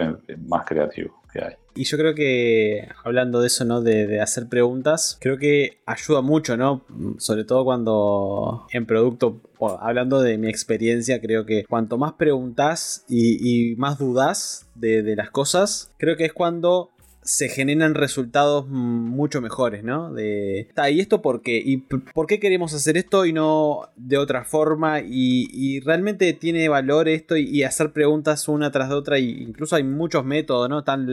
más 0.47 0.65
creativo 0.67 1.23
que 1.33 1.45
hay. 1.45 1.55
Y 1.77 1.85
yo 1.85 1.99
creo 1.99 2.15
que, 2.15 2.89
hablando 3.03 3.41
de 3.41 3.49
eso, 3.49 3.65
¿no? 3.65 3.81
De, 3.83 4.07
de, 4.07 4.21
hacer 4.21 4.49
preguntas, 4.49 5.19
creo 5.21 5.39
que 5.39 5.79
ayuda 5.87 6.23
mucho, 6.23 6.57
¿no? 6.57 6.85
Sobre 7.19 7.43
todo 7.43 7.65
cuando 7.65 8.67
en 8.71 8.87
producto, 8.87 9.41
hablando 9.81 10.21
de 10.23 10.39
mi 10.39 10.49
experiencia, 10.49 11.21
creo 11.21 11.45
que 11.45 11.65
cuanto 11.65 11.99
más 11.99 12.13
preguntas 12.13 13.05
y, 13.09 13.75
más 13.77 13.99
dudas 13.99 14.69
de, 14.77 15.17
las 15.17 15.31
cosas, 15.31 15.91
creo 15.99 16.17
que 16.17 16.27
es 16.27 16.33
cuando 16.33 16.91
se 17.25 17.49
generan 17.49 17.95
resultados 17.95 18.69
mucho 18.69 19.41
mejores, 19.41 19.83
¿no? 19.83 20.13
De, 20.13 20.69
¿y 20.91 21.01
esto 21.01 21.23
por 21.23 21.41
qué? 21.41 21.57
¿Y 21.57 21.79
por 21.79 22.27
qué 22.27 22.39
queremos 22.39 22.75
hacer 22.75 22.99
esto 22.99 23.25
y 23.25 23.33
no 23.33 23.89
de 23.97 24.19
otra 24.19 24.45
forma? 24.45 25.01
Y, 25.01 25.81
realmente 25.81 26.33
tiene 26.35 26.69
valor 26.69 27.09
esto 27.09 27.37
y, 27.37 27.63
hacer 27.63 27.93
preguntas 27.93 28.47
una 28.47 28.71
tras 28.71 28.91
otra. 28.93 29.19
Y 29.19 29.43
incluso 29.43 29.75
hay 29.75 29.85
muchos 29.85 30.25
métodos, 30.25 30.69
¿no? 30.69 30.81
Están 30.81 31.07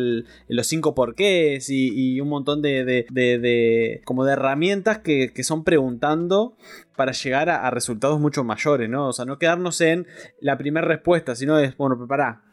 los 0.48 0.68
cinco 0.68 0.94
porqués 0.94 1.70
y, 1.70 2.16
y 2.16 2.20
un 2.20 2.28
montón 2.28 2.62
de, 2.62 2.84
de, 2.84 3.06
de, 3.10 4.02
como 4.04 4.26
de 4.26 4.34
herramientas 4.34 5.00
que, 5.00 5.32
son 5.42 5.64
preguntando 5.64 6.56
para 6.96 7.14
llegar 7.14 7.50
a, 7.50 7.66
a, 7.66 7.72
resultados 7.72 8.20
mucho 8.20 8.44
mayores, 8.44 8.90
¿no? 8.90 9.08
O 9.08 9.14
sea, 9.14 9.26
no 9.26 9.40
quedarnos 9.40 9.80
en 9.82 10.06
la 10.40 10.58
primera 10.58 10.86
respuesta, 10.86 11.36
sino 11.36 11.58
es, 11.58 11.76
bueno, 11.78 11.98
prepara 11.98 12.44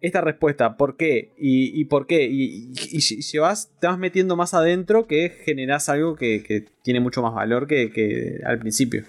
esta 0.00 0.20
respuesta, 0.20 0.76
¿por 0.76 0.96
qué? 0.96 1.32
¿Y, 1.38 1.84
por 1.86 2.06
qué? 2.06 2.24
Y, 2.24 2.72
y, 2.72 2.96
y, 2.98 3.00
llevas, 3.00 3.70
te 3.80 3.86
vas 3.86 3.98
metiendo 3.98 4.36
más 4.36 4.54
adentro 4.54 5.06
que 5.06 5.30
generas 5.30 5.88
algo 5.88 6.16
que, 6.16 6.66
tiene 6.82 7.00
mucho 7.00 7.22
más 7.22 7.34
valor 7.34 7.66
que, 7.66 7.90
que, 7.90 8.40
al 8.44 8.58
principio. 8.58 9.04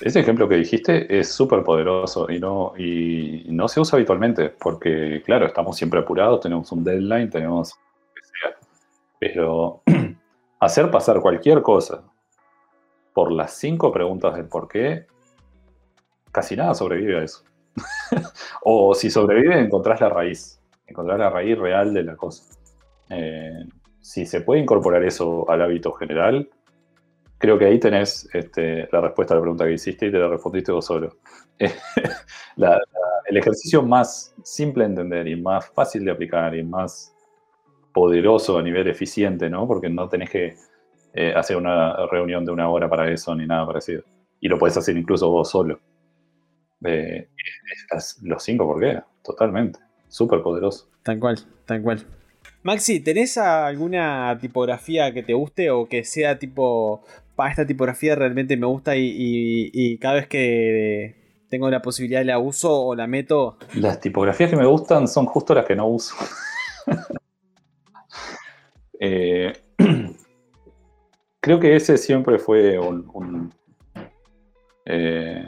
Ese 0.00 0.20
ejemplo 0.20 0.48
que 0.48 0.56
dijiste 0.56 1.18
es 1.18 1.32
súper 1.32 1.62
poderoso 1.62 2.30
y 2.30 2.38
no, 2.38 2.74
y 2.76 3.46
no 3.48 3.66
se 3.68 3.80
usa 3.80 3.96
habitualmente 3.96 4.50
porque, 4.50 5.22
claro, 5.24 5.46
estamos 5.46 5.76
siempre 5.76 6.00
apurados, 6.00 6.40
tenemos 6.40 6.70
un 6.72 6.84
deadline, 6.84 7.30
tenemos... 7.30 7.74
Pero 9.18 9.82
hacer 10.60 10.90
pasar 10.90 11.20
cualquier 11.20 11.62
cosa 11.62 12.04
por 13.14 13.32
las 13.32 13.54
cinco 13.54 13.90
preguntas 13.90 14.34
del 14.34 14.44
por 14.44 14.68
qué, 14.68 15.06
casi 16.30 16.54
nada 16.54 16.74
sobrevive 16.74 17.18
a 17.18 17.24
eso. 17.24 17.42
o 18.64 18.94
si 18.94 19.10
sobrevive, 19.10 19.58
encontrás 19.60 20.00
la 20.00 20.08
raíz. 20.08 20.60
Encontrás 20.86 21.18
la 21.18 21.30
raíz 21.30 21.58
real 21.58 21.92
de 21.92 22.02
la 22.02 22.16
cosa. 22.16 22.44
Eh, 23.10 23.64
si 24.00 24.26
se 24.26 24.40
puede 24.40 24.60
incorporar 24.60 25.02
eso 25.04 25.48
al 25.50 25.62
hábito 25.62 25.92
general, 25.92 26.48
creo 27.38 27.58
que 27.58 27.66
ahí 27.66 27.78
tenés 27.78 28.28
este, 28.32 28.88
la 28.92 29.00
respuesta 29.00 29.34
a 29.34 29.36
la 29.36 29.42
pregunta 29.42 29.64
que 29.64 29.72
hiciste 29.72 30.06
y 30.06 30.12
te 30.12 30.18
la 30.18 30.28
respondiste 30.28 30.72
vos 30.72 30.86
solo. 30.86 31.16
el 31.58 33.36
ejercicio 33.36 33.82
más 33.82 34.34
simple 34.42 34.84
de 34.84 34.90
entender 34.90 35.28
y 35.28 35.40
más 35.40 35.68
fácil 35.70 36.04
de 36.04 36.12
aplicar 36.12 36.54
y 36.54 36.62
más 36.62 37.14
poderoso 37.92 38.58
a 38.58 38.62
nivel 38.62 38.88
eficiente, 38.88 39.48
¿no? 39.50 39.66
Porque 39.66 39.88
no 39.88 40.08
tenés 40.08 40.30
que 40.30 40.54
eh, 41.14 41.32
hacer 41.34 41.56
una 41.56 42.06
reunión 42.06 42.44
de 42.44 42.52
una 42.52 42.68
hora 42.68 42.88
para 42.88 43.10
eso 43.10 43.34
ni 43.34 43.46
nada 43.46 43.66
parecido. 43.66 44.02
Y 44.40 44.48
lo 44.48 44.58
puedes 44.58 44.76
hacer 44.76 44.96
incluso 44.96 45.30
vos 45.30 45.50
solo. 45.50 45.80
Eh, 46.84 47.28
los 48.22 48.42
cinco, 48.42 48.66
¿por 48.66 48.80
qué? 48.80 49.00
Totalmente. 49.22 49.78
Súper 50.08 50.42
poderoso. 50.42 50.88
Tal 51.02 51.18
cual, 51.18 51.38
tal 51.64 51.82
cual. 51.82 52.06
Maxi, 52.62 53.00
¿tenés 53.00 53.38
alguna 53.38 54.36
tipografía 54.40 55.12
que 55.12 55.22
te 55.22 55.34
guste 55.34 55.70
o 55.70 55.86
que 55.86 56.04
sea 56.04 56.38
tipo, 56.38 57.04
para 57.36 57.50
esta 57.50 57.66
tipografía 57.66 58.16
realmente 58.16 58.56
me 58.56 58.66
gusta 58.66 58.96
y, 58.96 59.06
y, 59.06 59.70
y, 59.72 59.98
cada 59.98 60.16
vez 60.16 60.26
que 60.26 61.14
tengo 61.48 61.70
la 61.70 61.80
posibilidad 61.80 62.24
la 62.24 62.38
uso 62.38 62.86
o 62.86 62.94
la 62.94 63.06
meto? 63.06 63.56
Las 63.74 64.00
tipografías 64.00 64.50
que 64.50 64.56
me 64.56 64.66
gustan 64.66 65.06
son 65.06 65.26
justo 65.26 65.54
las 65.54 65.64
que 65.64 65.76
no 65.76 65.86
uso. 65.86 66.16
eh, 69.00 69.52
creo 71.40 71.60
que 71.60 71.76
ese 71.76 71.96
siempre 71.96 72.38
fue 72.38 72.78
un, 72.78 73.08
un 73.14 73.54
eh, 74.86 75.44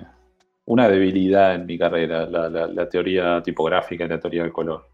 una 0.69 0.87
debilidad 0.87 1.55
en 1.55 1.65
mi 1.65 1.79
carrera, 1.79 2.27
la, 2.27 2.51
la, 2.51 2.89
teoría 2.91 3.43
tipográfica 3.43 4.05
y 4.05 4.09
la 4.09 4.21
teoría 4.21 4.43
del 4.43 4.53
color. 4.53 4.87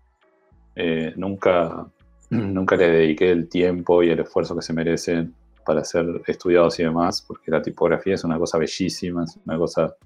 Eh, 0.77 1.13
nunca, 1.17 1.85
nunca 2.31 2.77
le 2.77 2.91
dediqué 2.91 3.33
el 3.33 3.49
tiempo 3.49 4.01
y 4.01 4.11
el 4.11 4.21
esfuerzo 4.21 4.55
que 4.55 4.63
se 4.63 4.73
merecen 4.73 5.35
para 5.67 5.83
ser 5.83 6.07
estudiados 6.29 6.79
y 6.79 6.85
demás, 6.85 7.23
porque 7.27 7.51
la 7.51 7.61
tipografía 7.61 8.15
es 8.15 8.23
una 8.23 8.39
cosa 8.39 8.57
bellísima, 8.57 9.25
es 9.25 9.37
una 9.45 9.59
cosa 9.59 9.97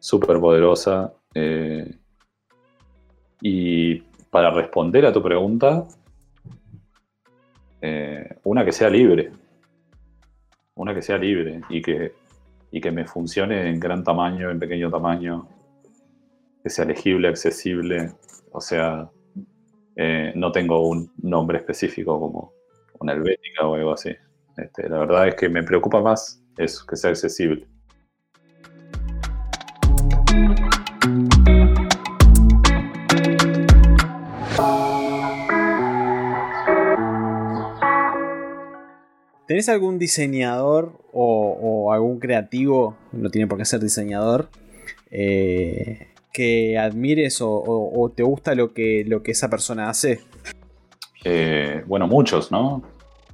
súper 0.00 0.40
poderosa. 0.40 1.12
Eh, 1.32 1.98
y 3.40 4.00
para 4.30 4.50
responder 4.50 5.06
a 5.06 5.12
tu 5.12 5.22
pregunta, 5.22 5.86
eh, 7.80 8.36
una 8.42 8.64
que 8.64 8.72
sea 8.72 8.90
libre, 8.90 9.30
una 10.74 10.92
que 10.92 11.02
sea 11.02 11.18
libre 11.18 11.60
y 11.68 11.80
que 11.80 12.25
y 12.70 12.80
que 12.80 12.90
me 12.90 13.06
funcione 13.06 13.68
en 13.68 13.80
gran 13.80 14.02
tamaño, 14.04 14.50
en 14.50 14.58
pequeño 14.58 14.90
tamaño, 14.90 15.48
que 16.62 16.70
sea 16.70 16.84
legible, 16.84 17.28
accesible, 17.28 18.12
o 18.52 18.60
sea, 18.60 19.10
eh, 19.94 20.32
no 20.34 20.52
tengo 20.52 20.88
un 20.88 21.12
nombre 21.22 21.58
específico 21.58 22.18
como 22.18 22.52
una 23.00 23.12
helvética 23.12 23.66
o 23.66 23.74
algo 23.74 23.92
así. 23.92 24.10
Este, 24.56 24.88
la 24.88 24.98
verdad 24.98 25.28
es 25.28 25.34
que 25.34 25.48
me 25.48 25.62
preocupa 25.62 26.00
más 26.00 26.42
eso, 26.56 26.84
que 26.86 26.96
sea 26.96 27.10
accesible. 27.10 27.66
¿Tenés 39.46 39.68
algún 39.68 39.98
diseñador 39.98 40.92
o, 41.12 41.92
algún 41.92 42.18
creativo, 42.18 42.96
no 43.12 43.30
tiene 43.30 43.46
por 43.46 43.58
qué 43.58 43.64
ser 43.64 43.80
diseñador, 43.80 44.48
eh, 45.10 46.08
que 46.32 46.78
admires 46.78 47.38
o 47.40 48.12
te 48.14 48.22
gusta 48.22 48.54
lo 48.54 48.74
que, 48.74 49.04
lo 49.06 49.22
que 49.22 49.30
esa 49.30 49.48
persona 49.48 49.88
hace? 49.88 50.20
Eh, 51.28 51.82
bueno, 51.88 52.06
muchos, 52.06 52.52
¿no? 52.52 52.82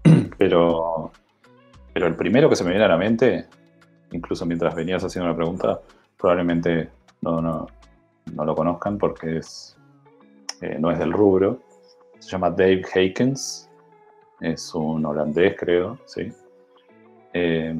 Pero, 0.38 1.12
pero 1.92 2.06
el 2.06 2.16
primero 2.16 2.48
que 2.48 2.56
se 2.56 2.64
me 2.64 2.70
viene 2.70 2.86
a 2.86 2.88
la 2.88 2.96
mente, 2.96 3.44
incluso 4.10 4.44
mientras 4.46 4.74
venías 4.74 5.04
haciendo 5.04 5.30
la 5.30 5.36
pregunta, 5.36 5.80
probablemente 6.18 6.88
no, 7.20 7.40
no, 7.40 7.68
no 8.34 8.44
lo 8.44 8.56
conozcan 8.56 8.98
porque 8.98 9.36
es, 9.36 9.76
eh, 10.62 10.78
no 10.80 10.90
es 10.90 10.98
del 10.98 11.12
rubro. 11.12 11.60
Se 12.18 12.30
llama 12.30 12.50
Dave 12.50 12.82
Hakens, 12.92 13.70
es 14.42 14.74
un 14.74 15.04
holandés, 15.06 15.56
creo, 15.58 15.98
sí. 16.04 16.32
Eh, 17.32 17.74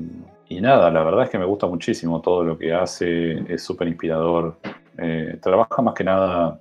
y 0.49 0.61
nada, 0.61 0.91
la 0.91 1.03
verdad 1.03 1.25
es 1.25 1.31
que 1.31 1.39
me 1.39 1.45
gusta 1.45 1.67
muchísimo 1.67 2.21
todo 2.21 2.45
lo 2.45 2.57
que 2.59 2.73
hace, 2.73 3.53
es 3.53 3.63
súper 3.63 3.89
inspirador. 3.89 4.59
Eh, 4.99 5.39
trabaja 5.43 5.83
más 5.83 5.95
que 5.95 6.05
nada 6.05 6.61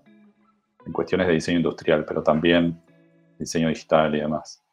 en 0.85 0.91
cuestiones 0.93 1.27
de 1.27 1.33
diseño 1.33 1.57
industrial, 1.57 2.05
pero 2.05 2.23
también 2.23 2.81
diseño 3.37 3.67
digital 3.69 4.15
y 4.15 4.19
demás. 4.19 4.63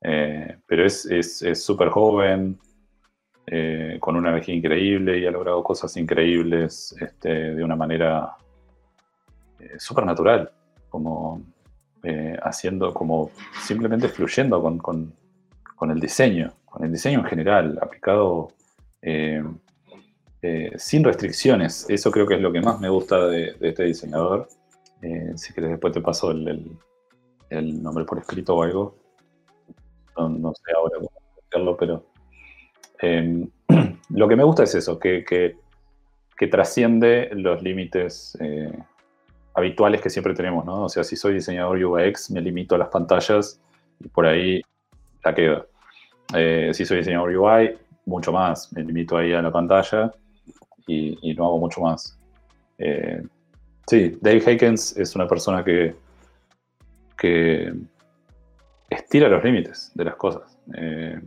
Eh, 0.00 0.56
pero 0.66 0.84
es 0.86 1.06
es- 1.06 1.42
es 1.42 1.64
súper 1.64 1.88
joven, 1.90 2.58
eh, 3.46 3.96
con 4.00 4.16
una 4.16 4.30
energía 4.30 4.54
increíble 4.54 5.18
y 5.18 5.26
ha 5.26 5.30
logrado 5.30 5.62
cosas 5.62 5.96
increíbles 5.96 6.94
este, 7.00 7.54
de 7.54 7.64
una 7.64 7.76
manera 7.76 8.36
eh, 9.60 9.78
súper 9.78 10.04
natural, 10.06 10.50
como 10.88 11.42
eh, 12.02 12.36
haciendo, 12.42 12.92
como 12.92 13.30
simplemente 13.62 14.08
fluyendo 14.08 14.60
con, 14.62 14.78
con- 14.78 15.14
el 15.90 16.00
diseño, 16.00 16.52
con 16.64 16.84
el 16.84 16.92
diseño 16.92 17.20
en 17.20 17.24
general, 17.26 17.78
aplicado 17.82 18.48
eh, 19.02 19.42
eh, 20.42 20.72
sin 20.76 21.04
restricciones. 21.04 21.86
Eso 21.88 22.10
creo 22.10 22.26
que 22.26 22.34
es 22.34 22.40
lo 22.40 22.52
que 22.52 22.60
más 22.60 22.80
me 22.80 22.88
gusta 22.88 23.26
de, 23.26 23.56
este 23.60 23.84
diseñador. 23.84 24.48
Si 25.36 25.52
querés, 25.52 25.70
después 25.70 25.92
te 25.92 26.00
paso 26.00 26.30
el, 26.30 26.46
el- 27.50 27.82
nombre 27.82 28.04
por 28.04 28.18
escrito 28.18 28.54
o 28.56 28.62
algo. 28.62 28.96
No, 30.16 30.52
sé 30.54 30.72
ahora 30.76 30.94
cómo 30.98 31.10
hacerlo, 31.48 31.76
pero 31.76 32.06
eh, 33.00 33.48
lo 34.10 34.28
que 34.28 34.36
me 34.36 34.44
gusta 34.44 34.62
es 34.64 34.74
eso, 34.76 34.98
que, 34.98 35.24
que- 35.24 35.56
trasciende 36.48 37.30
los 37.34 37.62
límites 37.62 38.36
habituales 39.54 40.00
que 40.00 40.10
siempre 40.10 40.34
tenemos, 40.34 40.64
¿no? 40.64 40.84
O 40.84 40.88
sea, 40.88 41.04
si 41.04 41.16
soy 41.16 41.34
diseñador 41.34 41.82
UX, 41.82 42.30
me 42.30 42.40
limito 42.40 42.74
a 42.74 42.78
las 42.78 42.88
pantallas 42.88 43.60
y 44.00 44.08
por 44.08 44.26
ahí 44.26 44.62
la 45.24 45.34
quedo. 45.34 45.66
Eh, 46.34 46.70
si 46.72 46.84
soy 46.84 46.98
diseñador 46.98 47.36
UI, 47.36 47.78
mucho 48.06 48.32
más, 48.32 48.72
me 48.72 48.82
limito 48.82 49.16
ahí 49.16 49.32
a 49.32 49.42
la 49.42 49.52
pantalla 49.52 50.12
y, 50.86 51.34
no 51.34 51.46
hago 51.46 51.58
mucho 51.58 51.80
más. 51.80 52.18
Eh, 52.78 53.22
sí, 53.86 54.18
Dave 54.20 54.42
Hakens 54.44 54.96
es 54.96 55.14
una 55.14 55.26
persona 55.26 55.62
que, 55.62 55.94
que 57.16 57.72
estira 58.90 59.28
los 59.28 59.44
límites 59.44 59.92
de 59.94 60.04
las 60.04 60.16
cosas. 60.16 60.58
Eh, 60.74 61.20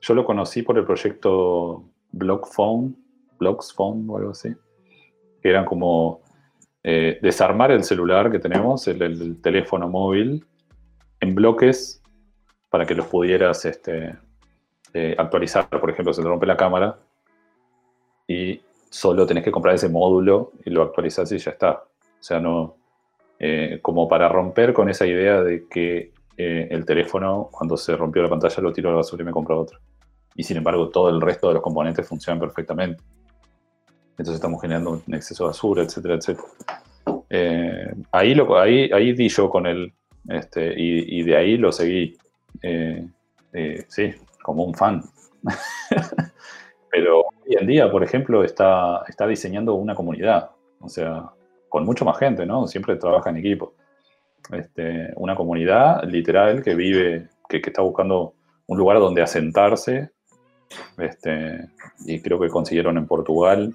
yo 0.00 0.14
lo 0.14 0.24
conocí 0.24 0.62
por 0.62 0.78
el 0.78 0.84
proyecto 0.84 1.84
Blockphone, 2.12 2.96
Blocksphone 3.38 4.08
o 4.08 4.16
algo 4.16 4.30
así, 4.30 4.54
que 5.42 5.48
eran 5.48 5.64
como 5.64 6.20
eh, 6.90 7.18
desarmar 7.20 7.70
el 7.70 7.82
celular 7.84 8.30
que 8.30 8.38
tenemos, 8.38 8.88
el, 8.88 9.02
el 9.02 9.42
teléfono 9.42 9.88
móvil, 9.88 10.46
en 11.20 11.34
bloques 11.34 12.00
para 12.70 12.86
que 12.86 12.94
los 12.94 13.06
pudieras 13.08 13.64
este, 13.66 14.16
eh, 14.94 15.14
actualizar. 15.18 15.68
Por 15.68 15.90
ejemplo, 15.90 16.14
se 16.14 16.22
te 16.22 16.28
rompe 16.28 16.46
la 16.46 16.56
cámara 16.56 16.98
y 18.26 18.62
solo 18.88 19.26
tenés 19.26 19.44
que 19.44 19.50
comprar 19.50 19.74
ese 19.74 19.90
módulo 19.90 20.52
y 20.64 20.70
lo 20.70 20.82
actualizás 20.82 21.30
y 21.32 21.36
ya 21.36 21.50
está. 21.50 21.72
O 21.72 22.22
sea, 22.22 22.40
no. 22.40 22.76
eh, 23.38 23.80
como 23.82 24.08
para 24.08 24.28
romper 24.28 24.72
con 24.72 24.88
esa 24.88 25.06
idea 25.06 25.42
de 25.42 25.66
que 25.68 26.12
el 26.38 26.84
teléfono, 26.84 27.48
cuando 27.50 27.76
se 27.76 27.96
rompió 27.96 28.22
la 28.22 28.28
pantalla, 28.28 28.62
lo 28.62 28.72
tiro 28.72 28.88
a 28.88 28.92
la 28.92 28.98
basura 28.98 29.22
y 29.22 29.26
me 29.26 29.32
compro 29.32 29.60
otro. 29.60 29.80
Y 30.36 30.44
sin 30.44 30.56
embargo, 30.56 30.88
todo 30.88 31.10
el 31.10 31.20
resto 31.20 31.48
de 31.48 31.54
los 31.54 31.62
componentes 31.62 32.06
funcionan 32.06 32.38
perfectamente. 32.38 33.02
Entonces 34.18 34.34
estamos 34.34 34.60
generando 34.60 35.02
un 35.06 35.14
exceso 35.14 35.44
de 35.44 35.48
basura, 35.48 35.82
etcétera, 35.84 36.16
etcétera. 36.16 36.48
Eh, 37.30 37.94
ahí, 38.10 38.34
lo, 38.34 38.58
ahí, 38.58 38.90
ahí 38.92 39.12
di 39.12 39.28
yo 39.28 39.48
con 39.48 39.66
él, 39.66 39.92
este, 40.28 40.74
y, 40.76 41.22
de 41.22 41.36
ahí 41.36 41.56
lo 41.56 41.70
seguí, 41.70 42.16
eh, 42.62 43.06
eh, 43.52 43.84
sí, 43.86 44.12
como 44.42 44.64
un 44.64 44.74
fan. 44.74 45.04
Pero 46.90 47.20
hoy 47.20 47.56
en 47.60 47.66
día, 47.66 47.90
por 47.90 48.02
ejemplo, 48.02 48.42
está, 48.42 49.04
está 49.06 49.26
diseñando 49.26 49.74
una 49.74 49.94
comunidad, 49.94 50.50
o 50.80 50.88
sea, 50.88 51.30
con 51.68 51.84
mucho 51.84 52.04
más 52.04 52.18
gente, 52.18 52.44
¿no? 52.44 52.66
Siempre 52.66 52.96
trabaja 52.96 53.30
en 53.30 53.36
equipo. 53.36 53.74
Este, 54.50 55.12
una 55.16 55.36
comunidad 55.36 56.02
literal 56.04 56.62
que 56.62 56.74
vive, 56.74 57.28
que, 57.48 57.60
que 57.60 57.70
está 57.70 57.82
buscando 57.82 58.34
un 58.66 58.78
lugar 58.78 58.98
donde 58.98 59.22
asentarse, 59.22 60.10
este, 60.98 61.68
y 62.04 62.20
creo 62.20 62.40
que 62.40 62.48
consiguieron 62.48 62.98
en 62.98 63.06
Portugal, 63.06 63.74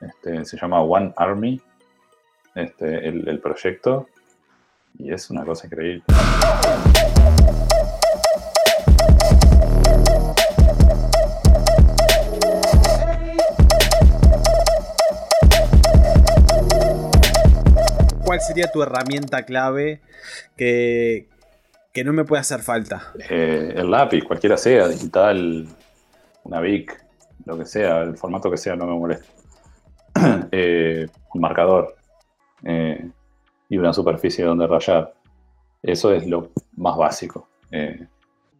este, 0.00 0.44
se 0.44 0.56
llama 0.56 0.80
One 0.82 1.12
Army, 1.16 1.60
este, 2.54 3.08
el, 3.08 3.28
el 3.28 3.38
proyecto, 3.40 4.08
y 4.98 5.12
es 5.12 5.30
una 5.30 5.44
cosa 5.44 5.66
increíble. 5.66 6.02
¿Cuál 18.24 18.40
sería 18.40 18.70
tu 18.70 18.80
herramienta 18.80 19.44
clave 19.44 20.00
que, 20.56 21.28
que 21.92 22.04
no 22.04 22.12
me 22.12 22.24
puede 22.24 22.40
hacer 22.40 22.60
falta? 22.60 23.12
Eh, 23.28 23.74
el 23.76 23.90
lápiz, 23.90 24.22
cualquiera 24.22 24.56
sea, 24.56 24.86
digital, 24.86 25.66
una 26.44 26.60
Bic, 26.60 27.04
lo 27.44 27.58
que 27.58 27.66
sea, 27.66 28.02
el 28.02 28.16
formato 28.16 28.48
que 28.48 28.56
sea, 28.56 28.76
no 28.76 28.86
me 28.86 28.96
molesta. 28.96 29.39
Eh, 30.52 31.06
un 31.34 31.40
marcador 31.40 31.94
eh, 32.64 33.08
y 33.68 33.78
una 33.78 33.92
superficie 33.92 34.44
donde 34.44 34.66
rayar. 34.66 35.14
Eso 35.82 36.12
es 36.12 36.26
lo 36.26 36.50
más 36.76 36.96
básico 36.96 37.48
eh, 37.70 38.06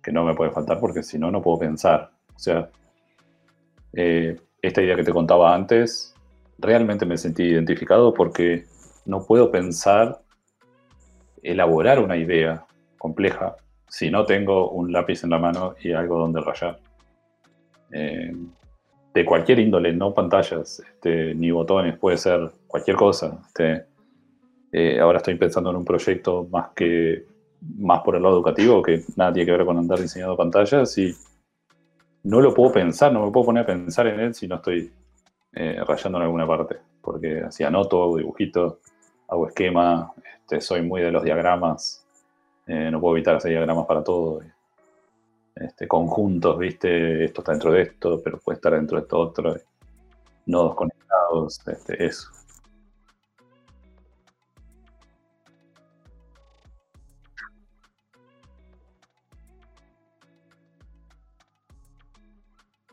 que 0.03 0.13
no 0.13 0.25
me 0.25 0.35
puede 0.35 0.51
faltar 0.51 0.81
porque 0.81 1.03
si 1.03 1.19
no, 1.19 1.31
no 1.31 1.43
puedo 1.43 1.59
pensar. 1.59 2.11
O 2.35 2.39
sea, 2.39 2.71
eh, 3.93 4.37
esta 4.63 4.83
idea 4.83 4.97
que 4.97 5.05
te 5.05 5.13
contaba 5.13 5.55
antes, 5.55 6.15
realmente 6.59 7.05
me 7.05 7.19
sentí 7.19 7.43
identificado 7.43 8.15
porque 8.15 8.65
no 9.05 9.27
puedo 9.27 9.51
pensar, 9.51 10.23
elaborar 11.43 11.99
una 11.99 12.17
idea 12.17 12.65
compleja 12.99 13.57
si 13.89 14.11
no 14.11 14.25
tengo 14.25 14.71
un 14.71 14.93
lápiz 14.93 15.25
en 15.25 15.31
la 15.31 15.39
mano 15.39 15.75
y 15.83 15.93
algo 15.93 16.19
donde 16.19 16.41
rayar. 16.41 16.79
De 19.15 19.25
cualquier 19.25 19.59
índole, 19.59 19.93
no 19.93 20.15
pantallas, 20.15 20.81
este, 20.81 21.35
ni 21.35 21.51
botones, 21.51 21.99
puede 21.99 22.17
ser 22.17 22.53
cualquier 22.67 22.97
cosa. 22.97 23.41
Este, 23.47 23.87
eh, 24.73 25.01
ahora 25.01 25.19
estoy 25.19 25.35
pensando 25.35 25.71
en 25.71 25.77
un 25.77 25.85
proyecto 25.85 26.47
más 26.51 26.69
que 26.77 27.27
más 27.79 28.01
por 28.01 28.17
el 28.17 28.23
lado 28.23 28.37
educativo, 28.37 28.83
que 28.83 29.03
nada 29.17 29.33
tiene 29.33 29.47
que 29.47 29.53
ver 29.53 29.67
con 29.67 29.77
andar 29.79 29.99
diseñando 29.99 30.37
pantallas 30.37 30.97
y 30.99 31.15
no 32.23 32.41
lo 32.41 32.55
puedo 32.55 32.73
pensar, 32.73 33.13
no 33.13 33.25
me 33.25 33.31
puedo 33.31 33.47
poner 33.47 33.65
a 33.65 33.67
pensar 33.67 34.07
en 34.07 34.21
él 34.21 34.35
si 34.35 34.47
no 34.47 34.57
estoy 34.57 34.93
eh, 35.53 35.83
rayando 35.87 36.19
en 36.19 36.25
alguna 36.25 36.47
parte, 36.47 36.77
porque 37.01 37.41
así 37.41 37.65
anoto, 37.65 38.03
hago 38.03 38.17
dibujitos, 38.19 38.79
hago 39.29 39.49
esquema, 39.49 40.13
este, 40.35 40.61
soy 40.61 40.83
muy 40.83 41.03
de 41.03 41.11
los 41.11 41.23
diagramas, 41.23 42.07
eh, 42.67 42.91
no 42.91 43.01
puedo 43.01 43.17
evitar 43.17 43.37
hacer 43.37 43.51
diagramas 43.51 43.87
para 43.87 44.05
todo. 44.05 44.41
Este, 45.55 45.87
conjuntos, 45.89 46.59
¿viste? 46.59 47.25
Esto 47.25 47.41
está 47.43 47.53
dentro 47.53 47.73
de 47.73 47.83
esto, 47.83 48.21
pero 48.23 48.39
puede 48.39 48.57
estar 48.57 48.73
dentro 48.75 48.97
de 48.99 49.03
esto 49.03 49.19
otro. 49.19 49.57
Nodos 50.47 50.75
conectados, 50.75 51.61
este, 51.67 52.05
eso. 52.07 52.31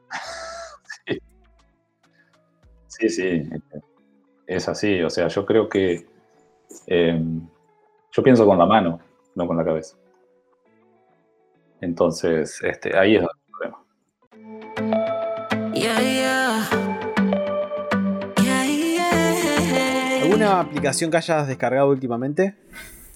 Sí, 2.88 3.10
sí, 3.10 3.43
es 4.47 4.68
así. 4.68 5.01
O 5.01 5.10
sea, 5.10 5.28
yo 5.28 5.45
creo 5.45 5.70
que 5.70 6.05
eh, 6.88 7.22
yo 8.12 8.24
pienso 8.24 8.45
con 8.45 8.58
la 8.58 8.66
mano, 8.66 8.99
no 9.36 9.47
con 9.47 9.58
la 9.58 9.66
cabeza. 9.66 9.97
Entonces, 11.82 12.60
este, 12.64 12.98
ahí 12.98 13.16
es 13.16 13.22
donde 13.22 13.34
el 13.46 13.52
problema. 13.52 13.78
Yeah, 15.74 16.02
yeah. 16.02 16.70
Yeah, 18.44 18.66
yeah. 18.66 20.24
¿Alguna 20.24 20.60
aplicación 20.60 21.12
que 21.12 21.18
hayas 21.18 21.48
descargado 21.48 21.90
últimamente 21.90 22.56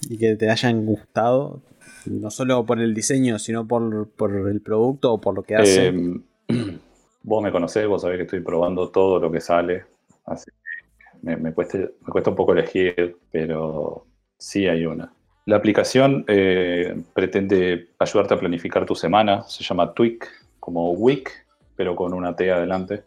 y 0.09 0.17
que 0.17 0.35
te 0.35 0.49
hayan 0.49 0.85
gustado? 0.85 1.61
No 2.05 2.29
solo 2.29 2.65
por 2.65 2.79
el 2.79 2.93
diseño, 2.93 3.39
sino 3.39 3.67
por, 3.67 4.09
por 4.09 4.47
el 4.47 4.61
producto 4.61 5.13
o 5.13 5.21
por 5.21 5.35
lo 5.35 5.43
que 5.43 5.55
hace. 5.55 5.87
Eh, 5.87 6.19
vos 7.23 7.43
me 7.43 7.51
conocés, 7.51 7.87
vos 7.87 8.01
sabés 8.01 8.17
que 8.17 8.23
estoy 8.23 8.41
probando 8.41 8.89
todo 8.89 9.19
lo 9.19 9.31
que 9.31 9.39
sale. 9.39 9.85
Así 10.25 10.45
que 10.51 11.19
me, 11.21 11.37
me 11.37 11.53
cuesta, 11.53 11.77
me 11.77 12.11
cuesta 12.11 12.29
un 12.29 12.35
poco 12.35 12.53
elegir, 12.53 13.17
pero 13.31 14.05
sí 14.37 14.67
hay 14.67 14.85
una. 14.85 15.13
La 15.45 15.55
aplicación 15.55 16.23
eh, 16.27 17.01
pretende 17.13 17.89
ayudarte 17.99 18.33
a 18.35 18.39
planificar 18.39 18.85
tu 18.85 18.95
semana, 18.95 19.43
se 19.43 19.63
llama 19.63 19.93
Tweak, 19.93 20.27
como 20.59 20.91
Week, 20.91 21.29
pero 21.75 21.95
con 21.95 22.13
una 22.13 22.35
T 22.35 22.51
adelante. 22.51 23.03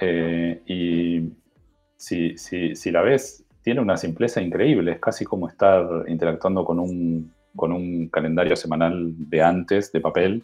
Eh, 0.00 0.60
y 0.66 1.32
si, 1.96 2.36
si- 2.38 2.74
si 2.74 2.90
la 2.90 3.02
ves, 3.02 3.44
tiene 3.62 3.80
una 3.80 3.96
simpleza 3.96 4.40
increíble, 4.40 4.92
es 4.92 5.00
casi 5.00 5.24
como 5.24 5.48
estar 5.48 6.04
interactuando 6.08 6.64
con 6.64 6.78
un, 6.78 7.32
con 7.54 7.72
un 7.72 8.08
calendario 8.08 8.56
semanal 8.56 9.12
de 9.16 9.42
antes, 9.42 9.92
de 9.92 10.00
papel, 10.00 10.42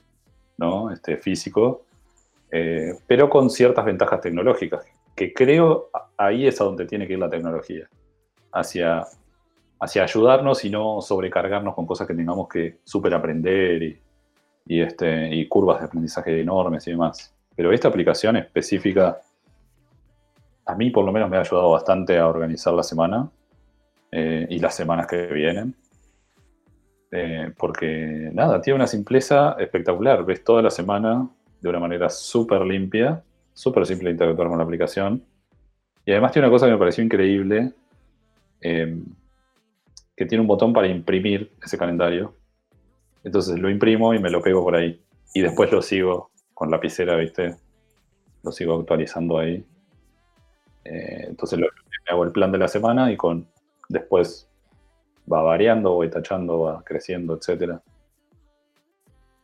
¿no? 0.59 0.91
este, 0.91 1.17
físico, 1.17 1.85
eh, 2.51 2.95
pero 3.07 3.31
con 3.31 3.49
ciertas 3.49 3.85
ventajas 3.85 4.21
tecnológicas, 4.21 4.85
que 5.15 5.33
creo 5.33 5.89
ahí 6.17 6.47
es 6.47 6.61
a 6.61 6.65
donde 6.65 6.85
tiene 6.87 7.07
que 7.07 7.15
ir 7.15 7.19
la 7.19 7.31
tecnología, 7.31 7.89
hacia, 8.53 9.05
hacia 9.83 10.05
ayudarnos 10.05 10.65
y 10.65 10.71
no 10.71 11.01
sobrecargarnos 11.01 11.75
con 11.75 11.87
cosas 11.87 12.07
que 12.07 12.15
tengamos 12.15 12.49
que 12.49 12.79
super 12.85 13.13
aprender 13.15 13.83
y, 13.83 14.01
y, 14.67 14.81
este, 14.81 15.35
y 15.35 15.49
curvas 15.49 15.81
de 15.81 15.87
aprendizaje 15.87 16.41
enormes 16.41 16.87
y 16.87 16.93
demás. 16.93 17.35
Pero 17.57 17.73
esta 17.73 17.89
aplicación 17.89 18.37
específica, 18.37 19.19
a 20.67 20.75
mí 20.77 20.91
por 20.91 21.05
lo 21.05 21.11
menos 21.11 21.29
me 21.29 21.37
ha 21.37 21.41
ayudado 21.41 21.73
bastante 21.73 22.17
a 22.17 22.29
organizar 22.29 22.73
la 22.75 22.85
semana 22.85 23.29
eh, 24.13 24.47
y 24.49 24.61
las 24.61 24.77
semanas 24.77 25.09
que 25.09 25.27
vienen. 25.27 25.75
Eh, 27.11 27.53
porque 27.59 28.31
nada, 28.33 28.61
tiene 28.61 28.77
una 28.77 28.87
simpleza 28.87 29.57
espectacular. 29.59 30.25
Ves 30.25 30.45
toda 30.45 30.63
la 30.63 30.71
semana 30.71 31.29
de 31.61 31.69
una 31.69 31.81
manera 31.81 32.09
súper 32.09 32.61
limpia, 32.63 33.21
súper 33.53 33.85
simple 33.85 34.11
de 34.11 34.13
interactuar 34.13 34.47
con 34.47 34.59
la 34.59 34.65
aplicación. 34.65 35.25
Y 36.07 36.13
además 36.13 36.31
tiene 36.31 36.47
una 36.47 36.55
cosa 36.55 36.67
que 36.67 36.73
me 36.73 36.79
pareció 36.79 37.03
increíble, 37.03 37.73
eh, 38.61 38.97
que 40.17 40.27
tiene 40.27 40.43
un 40.43 40.49
botón 40.49 40.73
para 40.73 40.87
imprimir 40.89 41.53
ese 41.63 41.79
calendario. 41.79 42.35
Entonces 43.25 43.59
lo 43.59 43.71
imprimo 43.71 44.15
y 44.15 44.19
me 44.19 44.31
lo 44.31 44.43
pego 44.43 44.63
por 44.63 44.77
ahí. 44.77 45.03
Y 45.35 45.41
después 45.41 45.73
lo 45.73 45.83
sigo 45.83 46.31
con 46.55 46.71
lapicera, 46.71 47.17
¿viste? 47.17 47.57
Lo 48.43 48.53
sigo 48.53 48.79
actualizando 48.79 49.39
ahí. 49.39 49.65
Eh, 50.85 51.27
entonces 51.29 51.59
lo, 51.59 51.69
hago 52.09 52.25
el 52.25 52.33
plan 52.33 52.53
de 52.53 52.59
la 52.59 52.69
semana 52.69 53.11
y 53.13 53.17
con 53.17 53.47
después 53.89 54.49
va 55.33 55.43
variando, 55.43 55.95
voy 55.95 56.11
tachando, 56.11 56.61
va 56.61 56.83
creciendo, 56.85 57.39
etc. 57.39 57.79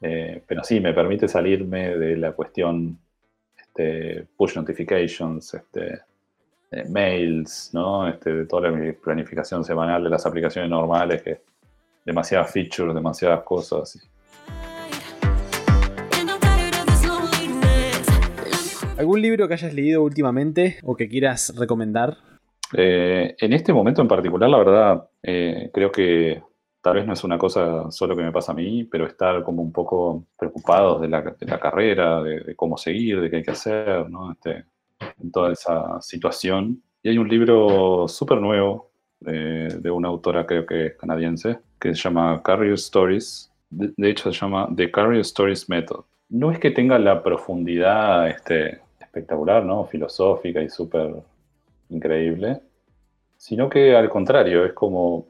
pero 0.00 0.64
sí, 0.64 0.80
me 0.80 0.92
permite 0.92 1.28
salirme 1.28 1.96
de 1.96 2.16
la 2.16 2.32
cuestión 2.32 2.98
este, 3.56 4.26
push 4.36 4.56
notifications, 4.56 5.54
este, 5.54 6.00
eh, 6.70 6.84
mails, 6.88 7.70
¿no? 7.72 8.06
Este, 8.08 8.32
de 8.32 8.46
toda 8.46 8.70
la 8.70 8.92
planificación 9.02 9.64
semanal 9.64 10.04
de 10.04 10.10
las 10.10 10.26
aplicaciones 10.26 10.70
normales, 10.70 11.22
que 11.22 11.40
demasiadas 12.04 12.50
features, 12.52 12.94
demasiadas 12.94 13.42
cosas. 13.42 13.96
y- 13.96 14.08
¿Algún 18.98 19.22
libro 19.22 19.46
que 19.46 19.54
hayas 19.54 19.72
leído 19.74 20.02
últimamente 20.02 20.78
o 20.82 20.96
que 20.96 21.08
quieras 21.08 21.54
recomendar? 21.56 22.16
Eh, 22.76 23.36
en 23.38 23.52
este 23.52 23.72
momento 23.72 24.02
en 24.02 24.08
particular, 24.08 24.50
la 24.50 24.58
verdad, 24.58 25.08
eh, 25.22 25.70
creo 25.72 25.92
que 25.92 26.42
tal 26.82 26.96
vez 26.96 27.06
no 27.06 27.12
es 27.12 27.22
una 27.22 27.38
cosa 27.38 27.90
solo 27.90 28.16
que 28.16 28.22
me 28.22 28.32
pasa 28.32 28.52
a 28.52 28.54
mí, 28.56 28.84
pero 28.84 29.06
estar 29.06 29.42
como 29.44 29.62
un 29.62 29.72
poco 29.72 30.24
preocupados 30.36 31.00
de 31.00 31.08
la, 31.08 31.22
de 31.22 31.46
la 31.46 31.60
carrera, 31.60 32.22
de, 32.22 32.40
de 32.40 32.56
cómo 32.56 32.76
seguir, 32.76 33.20
de 33.20 33.30
qué 33.30 33.36
hay 33.36 33.42
que 33.44 33.52
hacer, 33.52 34.10
¿no? 34.10 34.32
Este, 34.32 34.64
en 35.22 35.30
toda 35.30 35.52
esa 35.52 36.00
situación. 36.00 36.82
Y 37.02 37.10
hay 37.10 37.18
un 37.18 37.28
libro 37.28 38.06
súper 38.08 38.40
nuevo 38.40 38.90
eh, 39.26 39.68
de 39.78 39.90
una 39.90 40.08
autora, 40.08 40.46
creo 40.46 40.64
que 40.66 40.86
es 40.86 40.96
canadiense, 40.96 41.58
que 41.80 41.94
se 41.94 42.02
llama 42.02 42.42
Career 42.42 42.74
Stories. 42.74 43.50
De, 43.70 44.10
hecho, 44.10 44.32
se 44.32 44.38
llama 44.38 44.68
The 44.74 44.90
Career 44.90 45.20
Stories 45.20 45.68
Method. 45.68 46.04
No 46.30 46.50
es 46.50 46.58
que 46.58 46.70
tenga 46.70 46.98
la 46.98 47.22
profundidad 47.22 48.28
este, 48.28 48.80
espectacular, 49.00 49.64
¿no? 49.64 49.84
Filosófica 49.84 50.62
y 50.62 50.68
súper 50.68 51.14
increíble, 51.90 52.60
sino 53.36 53.68
que 53.68 53.96
al 53.96 54.08
contrario, 54.08 54.64
es 54.64 54.72
como 54.72 55.26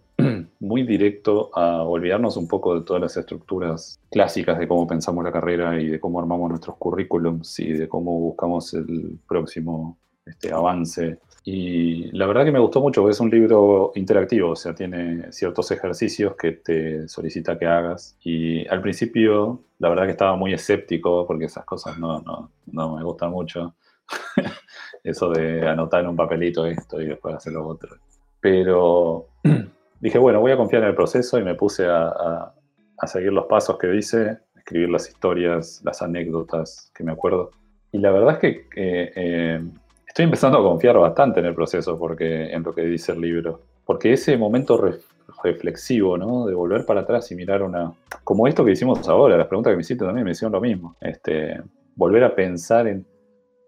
muy 0.61 0.83
directo 0.83 1.51
a 1.55 1.83
olvidarnos 1.83 2.37
un 2.37 2.49
poco 2.49 2.75
de 2.75 2.85
todas 2.85 3.03
las 3.03 3.17
estructuras 3.17 4.01
clásicas 4.11 4.59
de 4.59 4.69
cómo 4.69 4.87
pensamos 4.87 5.25
la 5.25 5.33
carrera 5.33 5.81
y 5.81 5.89
de 5.89 6.01
cómo 6.01 6.21
armamos 6.21 6.51
nuestros 6.51 6.77
currículums 6.77 7.59
y 7.61 7.73
de 7.73 7.89
cómo 7.89 8.19
buscamos 8.19 8.75
el 8.75 9.19
próximo 9.27 9.99
este, 10.25 10.53
avance. 10.53 11.19
Y 11.45 12.11
la 12.13 12.27
verdad 12.27 12.45
que 12.45 12.53
me 12.53 12.59
gustó 12.59 12.81
mucho, 12.81 13.01
porque 13.01 13.13
es 13.13 13.21
un 13.21 13.31
libro 13.31 13.93
interactivo, 13.95 14.51
o 14.51 14.57
sea, 14.57 14.75
tiene 14.75 15.33
ciertos 15.33 15.71
ejercicios 15.71 16.37
que 16.37 16.53
te 16.53 17.09
solicita 17.09 17.59
que 17.59 17.67
hagas. 17.67 18.19
Y 18.23 18.67
al 18.69 18.83
principio, 18.83 19.63
la 19.79 19.89
verdad 19.89 20.05
que 20.05 20.11
estaba 20.11 20.37
muy 20.37 20.53
escéptico, 20.53 21.27
porque 21.27 21.47
esas 21.47 21.65
cosas 21.65 21.99
no, 21.99 22.21
no, 22.21 22.51
no 22.67 22.97
me 22.97 23.03
gustan 23.03 23.31
mucho. 23.31 23.75
Eso 25.03 25.31
de 25.31 25.67
anotar 25.67 26.03
en 26.03 26.11
un 26.11 26.17
papelito 26.17 26.67
esto 26.67 27.01
y 27.01 27.07
después 27.07 27.35
hacer 27.35 27.55
lo 27.55 27.67
otro. 27.67 27.97
Pero 28.41 29.29
dije, 30.01 30.19
bueno, 30.19 30.41
voy 30.41 30.53
a 30.53 30.57
confiar 30.57 30.83
en 30.83 30.89
el 30.91 30.95
proceso 30.95 31.39
y 31.39 31.43
me 31.43 31.55
puse 31.55 31.87
a, 31.87 32.09
a, 32.09 32.55
a 32.99 33.07
seguir 33.07 33.33
los 33.33 33.47
pasos 33.47 33.79
que 33.79 33.89
dice, 33.89 34.39
escribir 34.57 34.91
las 34.91 35.09
historias, 35.09 35.81
las 35.85 36.03
anécdotas 36.03 36.91
que 36.95 37.05
me 37.05 37.13
acuerdo. 37.13 37.51
Y 37.93 37.99
la 37.99 38.11
verdad 38.11 38.35
es 38.35 38.39
que 38.39 38.49
eh, 38.77 39.13
eh, 39.17 39.61
estoy 40.07 40.25
empezando 40.25 40.59
a 40.59 40.63
confiar 40.63 40.99
bastante 40.99 41.41
en 41.41 41.47
el 41.47 41.55
proceso, 41.55 41.99
porque 41.99 42.53
en 42.53 42.63
lo 42.63 42.75
que 42.75 42.83
dice 42.83 43.13
el 43.13 43.21
libro. 43.21 43.63
Porque 43.87 44.13
ese 44.13 44.37
momento 44.37 44.77
re- 44.77 45.01
reflexivo, 45.43 46.19
¿no? 46.19 46.45
De 46.47 46.55
volver 46.55 46.85
para 46.85 47.01
atrás 47.01 47.31
y 47.33 47.35
mirar 47.35 47.63
una... 47.63 47.93
Como 48.25 48.47
esto 48.47 48.65
que 48.65 48.73
hicimos 48.73 49.09
ahora, 49.09 49.39
las 49.39 49.47
preguntas 49.47 49.71
que 49.71 49.77
me 49.77 49.81
hiciste 49.81 50.05
también 50.05 50.27
me 50.27 50.33
hicieron 50.33 50.53
lo 50.53 50.61
mismo. 50.61 50.95
Este, 51.01 51.63
volver 51.97 52.25
a 52.25 52.35
pensar 52.35 52.87
en, 52.87 53.07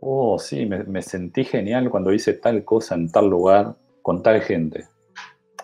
oh, 0.00 0.38
sí, 0.38 0.66
me, 0.66 0.84
me 0.84 1.00
sentí 1.00 1.44
genial 1.44 1.88
cuando 1.88 2.12
hice 2.12 2.34
tal 2.34 2.62
cosa 2.64 2.94
en 2.94 3.10
tal 3.10 3.30
lugar, 3.30 3.74
con 4.02 4.22
tal 4.22 4.42
gente. 4.42 4.84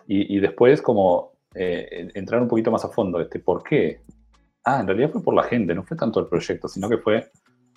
Y, 0.06 0.36
y 0.36 0.40
después 0.40 0.80
como 0.82 1.32
eh, 1.54 2.08
entrar 2.14 2.40
un 2.42 2.48
poquito 2.48 2.70
más 2.70 2.84
a 2.84 2.88
fondo, 2.88 3.20
este, 3.20 3.38
¿por 3.40 3.62
qué? 3.62 4.00
Ah, 4.64 4.80
en 4.80 4.86
realidad 4.86 5.10
fue 5.10 5.22
por 5.22 5.34
la 5.34 5.42
gente, 5.44 5.74
no 5.74 5.82
fue 5.84 5.96
tanto 5.96 6.20
el 6.20 6.26
proyecto, 6.26 6.68
sino 6.68 6.88
que 6.88 6.98
fue 6.98 7.28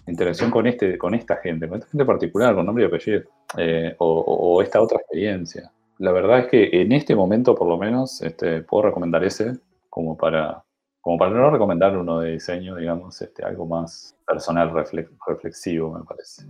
interacción 0.08 0.50
con, 0.50 0.66
este, 0.66 0.98
con 0.98 1.14
esta 1.14 1.38
gente, 1.38 1.68
con 1.68 1.78
esta 1.80 1.90
gente 1.92 2.06
particular, 2.06 2.56
con 2.56 2.66
nombre 2.66 2.84
y 2.84 2.88
apellido, 2.88 3.22
eh, 3.58 3.96
o, 4.00 4.20
o- 4.22 4.62
esta 4.62 4.82
otra 4.82 4.98
experiencia. 4.98 5.72
La 6.00 6.12
verdad 6.12 6.40
es 6.40 6.48
que 6.48 6.70
en 6.82 6.92
este 6.94 7.16
momento, 7.16 7.54
por 7.56 7.68
lo 7.68 7.78
menos, 7.78 8.22
este, 8.22 8.64
puedo 8.64 8.84
recomendar 8.88 9.24
ese 9.24 9.58
como 9.90 10.18
para, 10.18 10.64
como 11.02 11.18
para 11.18 11.32
no 11.32 11.52
recomendar 11.52 11.96
uno 11.98 12.20
de 12.22 12.32
diseño, 12.34 12.76
digamos, 12.76 13.22
este, 13.22 13.44
algo 13.44 13.66
más 13.68 14.16
personal, 14.26 14.72
refle- 14.72 15.10
reflexivo, 15.28 15.94
me 15.98 16.04
parece. 16.06 16.44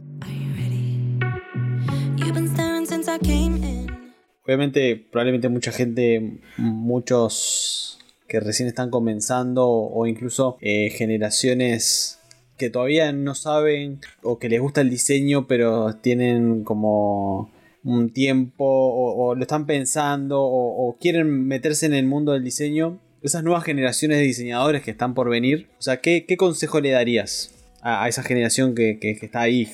Obviamente, 4.50 4.96
probablemente 5.12 5.48
mucha 5.48 5.72
gente, 5.72 6.40
muchos 6.58 8.00
que 8.28 8.40
recién 8.40 8.68
están 8.68 8.90
comenzando 8.90 9.70
o 9.70 10.08
incluso 10.08 10.58
eh, 10.60 10.90
generaciones 10.90 12.20
que 12.58 12.72
todavía 12.72 13.12
no 13.12 13.36
saben 13.36 14.00
o 14.24 14.40
que 14.40 14.50
les 14.50 14.60
gusta 14.60 14.82
el 14.82 14.90
diseño 14.90 15.46
pero 15.46 15.98
tienen 15.98 16.64
como 16.64 17.52
un 17.84 18.10
tiempo 18.10 18.66
o, 18.66 19.36
lo 19.36 19.42
están 19.44 19.68
pensando 19.68 20.42
o, 20.42 20.98
quieren 21.00 21.46
meterse 21.48 21.86
en 21.86 21.94
el 21.94 22.08
mundo 22.08 22.32
del 22.32 22.44
diseño. 22.44 22.98
Esas 23.22 23.44
nuevas 23.44 23.64
generaciones 23.64 24.18
de 24.18 24.24
diseñadores 24.24 24.82
que 24.82 24.90
están 24.90 25.14
por 25.14 25.30
venir. 25.30 25.70
O 25.78 25.84
sea, 25.84 26.02
¿qué, 26.02 26.26
consejo 26.40 26.82
le 26.82 26.90
darías 26.90 27.54
a, 27.84 28.08
esa 28.10 28.24
generación 28.24 28.74
que, 28.74 28.98
que- 29.00 29.16
que 29.16 29.28
está 29.28 29.42
ahí? 29.42 29.72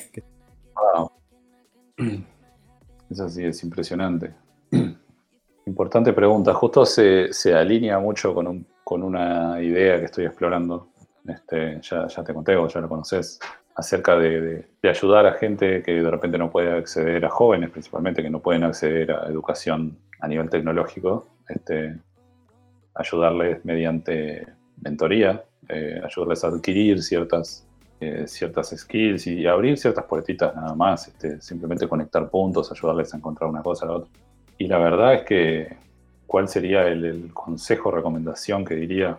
Wow. 0.74 1.12
Eso 3.10 3.30
sí 3.30 3.42
es 3.42 3.64
impresionante. 3.64 4.34
Importante 5.66 6.12
pregunta. 6.12 6.54
Justo 6.54 6.84
se, 6.86 7.32
se 7.32 7.54
alinea 7.54 7.98
mucho 7.98 8.34
con, 8.34 8.46
un- 8.46 8.66
con 8.84 9.02
una 9.02 9.60
idea 9.62 9.98
que 9.98 10.04
estoy 10.06 10.24
explorando. 10.26 10.88
Este, 11.26 11.80
ya, 11.82 12.06
te 12.06 12.32
conté 12.34 12.54
o 12.56 12.68
ya 12.68 12.80
lo 12.80 12.88
conoces. 12.88 13.40
Acerca 13.74 14.16
de, 14.16 14.40
de- 14.40 14.66
de 14.82 14.88
ayudar 14.88 15.26
a 15.26 15.32
gente 15.32 15.82
que 15.82 15.92
de 15.94 16.10
repente 16.10 16.38
no 16.38 16.50
puede 16.50 16.70
acceder, 16.72 17.24
a 17.24 17.28
jóvenes 17.30 17.70
principalmente, 17.70 18.22
que 18.22 18.30
no 18.30 18.40
pueden 18.40 18.64
acceder 18.64 19.10
a 19.12 19.26
educación 19.26 19.98
a 20.20 20.28
nivel 20.28 20.48
tecnológico. 20.48 21.26
Este, 21.48 21.98
ayudarles 22.94 23.64
mediante 23.64 24.46
mentoría, 24.82 25.44
eh, 25.68 26.00
ayudarles 26.04 26.44
a 26.44 26.48
adquirir 26.48 27.02
ciertas 27.02 27.62
eh, 27.98 28.26
ciertas 28.28 28.68
skills 28.76 29.26
y 29.26 29.46
abrir 29.46 29.78
ciertas 29.78 30.04
puertitas 30.04 30.54
nada 30.54 30.74
más, 30.74 31.08
este, 31.08 31.40
simplemente 31.40 31.88
conectar 31.88 32.28
puntos, 32.28 32.70
ayudarles 32.70 33.12
a 33.14 33.16
encontrar 33.16 33.48
una 33.48 33.62
cosa 33.62 33.86
a 33.86 33.88
la 33.88 33.94
otra. 33.96 34.10
Y 34.58 34.68
la 34.68 34.78
verdad 34.78 35.14
es 35.14 35.22
que, 35.22 35.76
¿cuál 36.26 36.48
sería 36.48 36.86
el, 36.88 37.04
el 37.04 37.34
consejo, 37.34 37.90
recomendación 37.90 38.64
que 38.64 38.74
diría? 38.74 39.18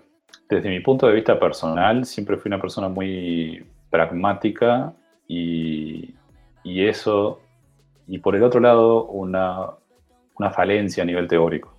Desde 0.49 0.69
mi 0.69 0.79
punto 0.79 1.07
de 1.07 1.13
vista 1.13 1.39
personal, 1.39 2.05
siempre 2.05 2.37
fui 2.37 2.49
una 2.49 2.61
persona 2.61 2.87
muy 2.87 3.65
pragmática 3.89 4.93
y, 5.27 6.13
eso 6.63 7.41
y 8.07 8.19
por 8.19 8.35
el 8.35 8.43
otro 8.43 8.59
lado, 8.59 9.05
una, 9.05 9.71
una 10.35 10.51
falencia 10.51 11.03
a 11.03 11.05
nivel 11.05 11.27
teórico, 11.27 11.73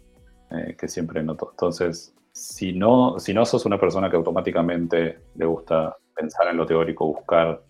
eh, 0.51 0.77
que 0.79 0.89
siempre 0.89 1.23
noto. 1.23 1.49
Entonces, 1.53 2.15
si 2.33 2.73
no, 2.73 3.19
si 3.19 3.33
no 3.33 3.45
sos 3.47 3.65
una 3.65 3.79
persona 3.79 4.11
que 4.11 4.17
automáticamente 4.17 5.21
le 5.35 5.47
gusta 5.47 5.97
pensar 6.15 6.49
en 6.49 6.57
lo 6.57 6.67
teórico, 6.67 7.07
buscar, 7.07 7.63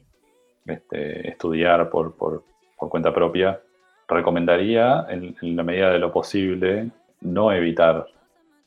este, 0.67 1.29
estudiar 1.29 1.89
por, 1.91 2.17
por, 2.17 2.45
por 2.77 2.89
cuenta 2.89 3.13
propia, 3.15 3.61
recomendaría, 4.09 5.07
en, 5.11 5.37
la 5.57 5.63
medida 5.63 5.91
de 5.91 5.99
lo 5.99 6.13
posible, 6.13 6.91
no 7.21 7.53
evitar 7.53 8.07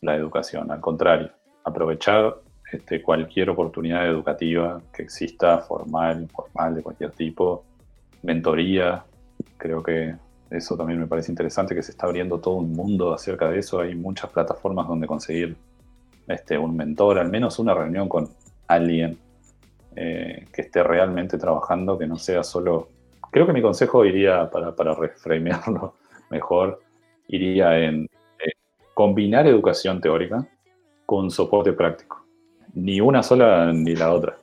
la 0.02 0.16
educación, 0.16 0.72
al 0.72 0.80
contrario, 0.80 1.32
aprovechar 1.64 2.36
este, 2.72 3.02
cualquier 3.02 3.50
oportunidad 3.50 4.08
educativa 4.08 4.82
que 4.94 5.04
exista, 5.04 5.60
formal, 5.60 6.22
informal, 6.22 6.76
de 6.76 6.84
cualquier 6.84 7.12
tipo, 7.12 7.64
mentoría, 8.24 9.04
creo 9.58 9.82
que 9.84 10.16
eso 10.50 10.76
también 10.76 11.00
me 11.00 11.08
parece 11.08 11.32
interesante, 11.32 11.74
que 11.74 11.84
se 11.84 11.92
está 11.92 12.08
abriendo 12.08 12.40
todo 12.40 12.56
un 12.56 12.74
mundo 12.74 13.14
acerca 13.14 13.50
de 13.50 13.60
eso, 13.60 13.80
hay 13.80 13.96
muchas 13.96 14.30
plataformas 14.30 14.88
donde 14.88 15.08
conseguir 15.08 15.56
este, 16.28 16.58
un 16.58 16.76
mentor, 16.76 17.20
al 17.20 17.30
menos 17.30 17.58
una 17.60 17.74
reunión 17.74 18.08
con 18.08 18.30
alguien 18.68 19.18
eh, 19.96 20.48
que 20.54 20.62
esté 20.62 20.84
realmente 20.84 21.38
trabajando, 21.38 21.98
que 21.98 22.08
no 22.08 22.18
sea 22.18 22.44
solo... 22.44 22.90
Creo 23.32 23.48
que 23.48 23.54
mi 23.54 23.62
consejo 23.62 24.04
iría, 24.06 24.50
para, 24.50 24.76
para 24.76 24.94
reframearlo 24.94 25.96
mejor, 26.30 26.82
iría 27.30 27.80
en 27.80 28.04
eh, 28.04 28.52
combinar 28.94 29.48
educación 29.48 30.02
teórica 30.02 30.46
con 31.06 31.32
soporte 31.32 31.72
práctico. 31.74 32.26
Ni 32.74 33.00
una 33.02 33.24
sola 33.24 33.72
ni 33.74 33.96
la 33.96 34.14
otra, 34.14 34.38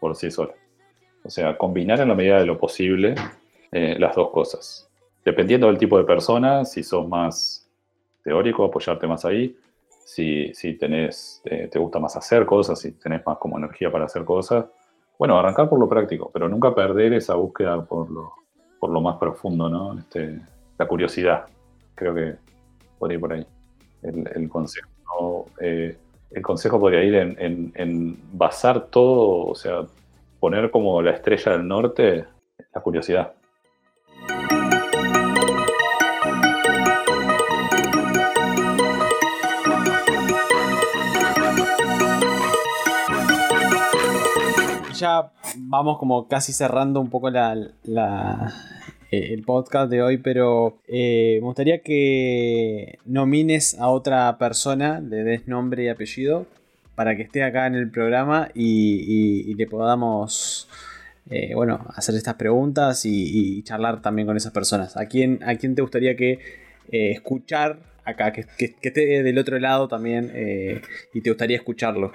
por 0.00 0.16
sí 0.16 0.30
sola. 0.30 0.52
O 1.24 1.30
sea, 1.30 1.56
combinar 1.56 2.00
en 2.00 2.08
la 2.08 2.14
medida 2.14 2.38
de 2.38 2.46
lo 2.46 2.58
posible 2.58 3.14
eh, 3.70 3.96
las 3.98 4.14
dos 4.14 4.30
cosas. 4.30 4.88
Dependiendo 5.24 5.68
del 5.68 5.78
tipo 5.78 5.98
de 5.98 6.04
persona, 6.04 6.64
si 6.64 6.82
sos 6.82 7.06
más 7.06 7.70
teórico, 8.24 8.64
apoyarte 8.64 9.06
más 9.06 9.24
ahí. 9.24 9.56
Si, 10.04 10.52
si 10.54 10.74
tenés, 10.74 11.40
eh, 11.44 11.68
te 11.70 11.78
gusta 11.78 11.98
más 11.98 12.16
hacer 12.16 12.44
cosas, 12.44 12.80
si 12.80 12.92
tenés 12.92 13.24
más 13.24 13.38
como 13.38 13.56
energía 13.56 13.90
para 13.90 14.06
hacer 14.06 14.24
cosas, 14.24 14.66
bueno, 15.22 15.38
arrancar 15.38 15.68
por 15.68 15.78
lo 15.78 15.88
práctico, 15.88 16.32
pero 16.34 16.48
nunca 16.48 16.74
perder 16.74 17.12
esa 17.12 17.36
búsqueda 17.36 17.80
por 17.84 18.10
lo, 18.10 18.32
por 18.80 18.90
lo 18.90 19.00
más 19.00 19.18
profundo, 19.18 19.68
¿no? 19.68 19.96
Este, 19.96 20.40
la 20.76 20.88
curiosidad. 20.88 21.44
Creo 21.94 22.12
que 22.12 22.34
podría 22.98 23.14
ir 23.14 23.20
por 23.20 23.32
ahí 23.32 23.46
el, 24.02 24.48
consejo. 24.48 25.46
Eh, 25.60 25.96
el 26.32 26.42
consejo 26.42 26.80
podría 26.80 27.04
ir 27.04 27.14
en, 27.14 27.36
en- 27.38 27.72
en 27.76 28.18
basar 28.32 28.86
todo, 28.86 29.44
o 29.46 29.54
sea, 29.54 29.86
poner 30.40 30.72
como 30.72 31.00
la 31.00 31.12
estrella 31.12 31.52
del 31.52 31.68
norte 31.68 32.24
la 32.74 32.80
curiosidad. 32.80 33.32
Ya 45.02 45.32
vamos 45.56 45.98
como 45.98 46.28
casi 46.28 46.52
cerrando 46.52 47.00
un 47.00 47.10
poco 47.10 47.28
la, 47.28 47.56
eh, 49.10 49.32
el 49.34 49.42
podcast 49.42 49.90
de 49.90 50.00
hoy, 50.00 50.18
pero 50.18 50.78
eh, 50.86 51.38
me 51.40 51.46
gustaría 51.46 51.82
que 51.82 52.98
nomines 53.04 53.76
a 53.80 53.88
otra 53.88 54.38
persona, 54.38 55.00
le 55.00 55.24
des 55.24 55.48
nombre 55.48 55.82
y 55.84 55.88
apellido, 55.88 56.46
para 56.94 57.16
que 57.16 57.22
esté 57.22 57.42
acá 57.42 57.66
en 57.66 57.74
el 57.74 57.90
programa 57.90 58.48
y, 58.54 59.52
le 59.54 59.66
podamos, 59.66 60.68
eh, 61.30 61.52
bueno, 61.56 61.84
hacer 61.96 62.14
estas 62.14 62.34
preguntas 62.34 63.04
y, 63.04 63.60
charlar 63.64 64.02
también 64.02 64.26
con 64.28 64.36
esas 64.36 64.52
personas. 64.52 64.96
¿A 64.96 65.06
quién, 65.06 65.40
a 65.44 65.56
quién 65.56 65.74
te 65.74 65.82
gustaría 65.82 66.14
que 66.16 66.38
eh, 66.92 67.10
escuchar 67.10 67.80
acá, 68.04 68.32
que, 68.32 68.44
que- 68.56 68.74
que 68.74 68.88
esté 68.88 69.22
del 69.24 69.38
otro 69.38 69.58
lado 69.58 69.88
también 69.88 70.30
y 71.12 71.20
te 71.22 71.30
gustaría 71.30 71.56
escucharlo? 71.56 72.12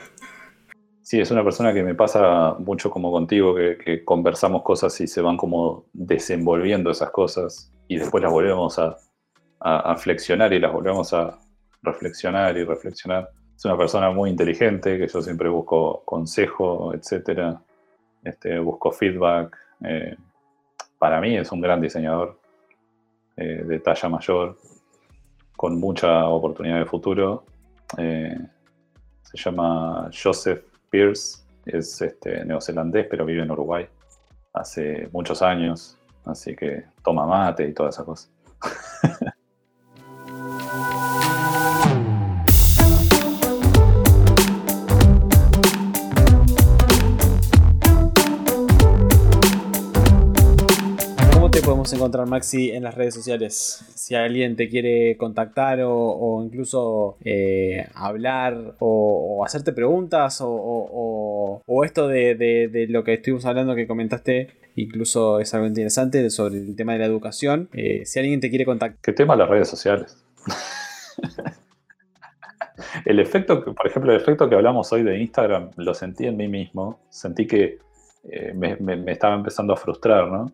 Sí, 1.09 1.21
es 1.21 1.31
una 1.31 1.41
persona 1.41 1.73
que 1.73 1.83
me 1.83 1.95
pasa 1.95 2.57
mucho 2.59 2.91
como 2.91 3.13
contigo, 3.13 3.55
que, 3.55 4.03
conversamos 4.03 4.61
cosas 4.61 4.99
y 4.99 5.07
se 5.07 5.21
van 5.21 5.37
como 5.37 5.85
desenvolviendo 5.93 6.91
esas 6.91 7.11
cosas 7.11 7.71
y 7.87 7.95
después 7.95 8.21
las 8.21 8.29
volvemos 8.33 8.77
a 8.77 9.95
flexionar 9.95 10.51
y 10.51 10.59
las 10.59 10.73
volvemos 10.73 11.13
a 11.13 11.39
reflexionar 11.81 12.57
y 12.57 12.65
reflexionar. 12.65 13.29
Es 13.55 13.63
una 13.63 13.77
persona 13.77 14.11
muy 14.11 14.31
inteligente, 14.31 14.97
que 14.97 15.07
yo 15.07 15.21
siempre 15.21 15.47
busco 15.47 16.03
consejo, 16.03 16.93
etcétera. 16.93 17.57
Este, 18.21 18.59
busco 18.59 18.91
feedback. 18.91 19.57
eh, 19.85 20.17
para 20.99 21.21
mí 21.21 21.37
es 21.37 21.49
un 21.53 21.61
gran 21.61 21.79
diseñador 21.79 22.37
eh, 23.37 23.63
de 23.65 23.79
talla 23.79 24.09
mayor, 24.09 24.57
con 25.55 25.79
mucha 25.79 26.25
oportunidad 26.25 26.79
de 26.79 26.85
futuro. 26.85 27.45
Eh, 27.97 28.37
se 29.23 29.37
llama 29.37 30.09
Joseph 30.11 30.76
Pierce, 30.89 31.43
es 31.65 32.01
este, 32.01 32.45
neozelandés, 32.45 33.07
pero 33.09 33.25
vive 33.25 33.43
en 33.43 33.51
Uruguay 33.51 33.87
hace 34.53 35.09
muchos 35.11 35.41
años, 35.41 35.97
así 36.25 36.55
que 36.55 36.85
toma 37.03 37.25
mate 37.25 37.67
y 37.67 37.73
todas 37.73 37.95
esas 37.95 38.05
cosas. 38.05 38.31
podemos 51.87 51.93
encontrar, 51.93 52.27
Maxi, 52.27 52.71
en 52.71 52.83
las 52.83 52.95
redes 52.95 53.13
sociales? 53.13 53.85
Si 53.95 54.13
alguien 54.13 54.57
te 54.57 54.67
quiere 54.67 55.15
contactar 55.15 55.79
o, 55.83 56.41
incluso 56.43 57.17
eh, 57.23 57.87
hablar 57.93 58.75
o, 58.79 59.43
hacerte 59.45 59.71
preguntas 59.71 60.39
o, 60.41 61.61
esto 61.85 62.07
de, 62.09 62.87
lo 62.89 63.03
que 63.03 63.13
estuvimos 63.13 63.45
hablando 63.45 63.75
que 63.75 63.87
comentaste, 63.87 64.49
incluso 64.75 65.39
es 65.39 65.53
algo 65.53 65.67
interesante 65.67 66.29
sobre 66.29 66.57
el 66.57 66.75
tema 66.75 66.93
de 66.93 66.99
la 66.99 67.05
educación. 67.05 67.69
Eh, 67.73 68.05
si 68.05 68.19
alguien 68.19 68.41
te 68.41 68.49
quiere 68.49 68.65
contactar, 68.65 68.99
¿Qué 69.01 69.13
tema 69.13 69.37
las 69.37 69.47
redes 69.47 69.69
sociales? 69.69 70.25
el 73.05 73.19
efecto, 73.19 73.63
por 73.63 73.87
ejemplo, 73.87 74.11
el 74.11 74.19
efecto 74.19 74.49
que 74.49 74.55
hablamos 74.55 74.91
hoy 74.91 75.03
de 75.03 75.19
Instagram, 75.19 75.71
lo 75.77 75.93
sentí 75.93 76.25
en 76.25 76.35
mí 76.35 76.49
mismo. 76.49 76.99
Sentí 77.09 77.47
que 77.47 77.77
eh, 78.29 78.51
me- 78.53 78.75
me 78.75 79.11
estaba 79.11 79.35
empezando 79.35 79.73
a 79.73 79.77
frustrar, 79.77 80.27
¿no? 80.27 80.51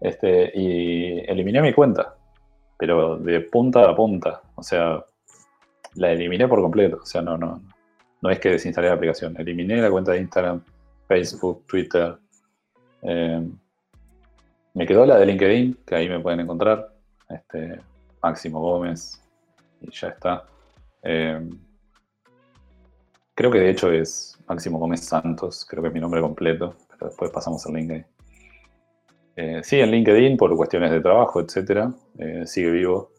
Este, 0.00 0.52
y 0.54 1.20
eliminé 1.30 1.60
mi 1.60 1.72
cuenta, 1.72 2.16
pero 2.78 3.16
de 3.16 3.40
punta 3.40 3.88
a 3.88 3.96
punta. 3.96 4.42
O 4.54 4.62
sea, 4.62 5.04
la 5.94 6.12
eliminé 6.12 6.46
por 6.48 6.60
completo. 6.60 7.00
O 7.02 7.06
sea, 7.06 7.22
no, 7.22 7.36
no, 7.36 7.60
no 8.20 8.30
es 8.30 8.38
que 8.38 8.50
desinstalé 8.50 8.88
la 8.88 8.94
aplicación. 8.94 9.34
Eliminé 9.38 9.80
la 9.80 9.90
cuenta 9.90 10.12
de 10.12 10.20
Instagram, 10.20 10.62
Facebook, 11.06 11.64
Twitter. 11.66 12.16
Eh, 13.02 13.48
me 14.74 14.86
quedó 14.86 15.06
la 15.06 15.18
de 15.18 15.26
LinkedIn, 15.26 15.78
que 15.86 15.94
ahí 15.94 16.08
me 16.08 16.20
pueden 16.20 16.40
encontrar. 16.40 16.92
Este, 17.28 17.80
Máximo 18.22 18.60
Gómez. 18.60 19.20
Y 19.80 19.90
ya 19.90 20.08
está. 20.08 20.44
Eh, 21.02 21.48
creo 23.34 23.50
que 23.50 23.58
de 23.58 23.70
hecho 23.70 23.92
es 23.92 24.36
Máximo 24.48 24.78
Gómez 24.78 25.04
Santos, 25.04 25.64
creo 25.68 25.82
que 25.82 25.88
es 25.88 25.94
mi 25.94 26.00
nombre 26.00 26.20
completo, 26.20 26.74
pero 26.90 27.06
después 27.06 27.30
pasamos 27.30 27.64
al 27.66 27.74
link 27.74 27.90
ahí. 27.92 28.04
Eh, 29.40 29.60
sí, 29.62 29.78
en 29.78 29.92
LinkedIn 29.92 30.36
por 30.36 30.56
cuestiones 30.56 30.90
de 30.90 31.00
trabajo, 31.00 31.40
etcétera, 31.40 31.92
eh, 32.18 32.42
sigue 32.44 32.72
vivo. 32.72 33.12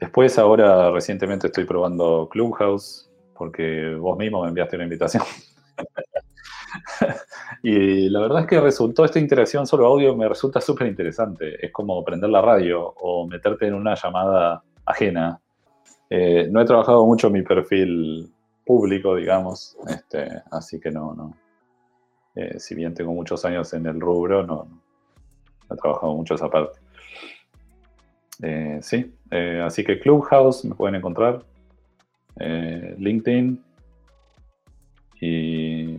Después, 0.00 0.36
ahora 0.40 0.90
recientemente 0.90 1.46
estoy 1.46 1.64
probando 1.64 2.28
Clubhouse, 2.28 3.08
porque 3.32 3.94
vos 3.94 4.18
mismo 4.18 4.42
me 4.42 4.48
enviaste 4.48 4.74
una 4.74 4.86
invitación. 4.86 5.22
y 7.62 8.08
la 8.08 8.22
verdad 8.22 8.40
es 8.40 8.46
que 8.48 8.60
resultó 8.60 9.04
esta 9.04 9.20
interacción 9.20 9.68
solo 9.68 9.86
audio, 9.86 10.16
me 10.16 10.28
resulta 10.28 10.60
súper 10.60 10.88
interesante. 10.88 11.64
Es 11.64 11.70
como 11.70 12.02
prender 12.04 12.30
la 12.30 12.42
radio 12.42 12.82
o 12.84 13.28
meterte 13.28 13.68
en 13.68 13.74
una 13.74 13.94
llamada 13.94 14.64
ajena. 14.84 15.40
Eh, 16.10 16.48
no 16.50 16.60
he 16.60 16.64
trabajado 16.64 17.06
mucho 17.06 17.30
mi 17.30 17.42
perfil 17.42 18.32
público, 18.64 19.14
digamos, 19.14 19.76
este, 19.86 20.42
así 20.50 20.80
que 20.80 20.90
no, 20.90 21.14
no. 21.14 21.36
Eh, 22.34 22.58
si 22.58 22.74
bien 22.74 22.94
tengo 22.94 23.12
muchos 23.12 23.44
años 23.44 23.72
en 23.74 23.86
el 23.86 24.00
rubro, 24.00 24.44
no, 24.44 24.85
he 25.70 25.76
trabajado 25.76 26.14
mucho 26.14 26.34
esa 26.34 26.48
parte. 26.48 26.78
Eh, 28.42 28.78
sí, 28.82 29.14
eh, 29.30 29.62
así 29.64 29.82
que 29.82 29.98
Clubhouse 29.98 30.64
me 30.64 30.74
pueden 30.74 30.96
encontrar, 30.96 31.42
eh, 32.38 32.94
LinkedIn 32.98 33.64
y 35.20 35.98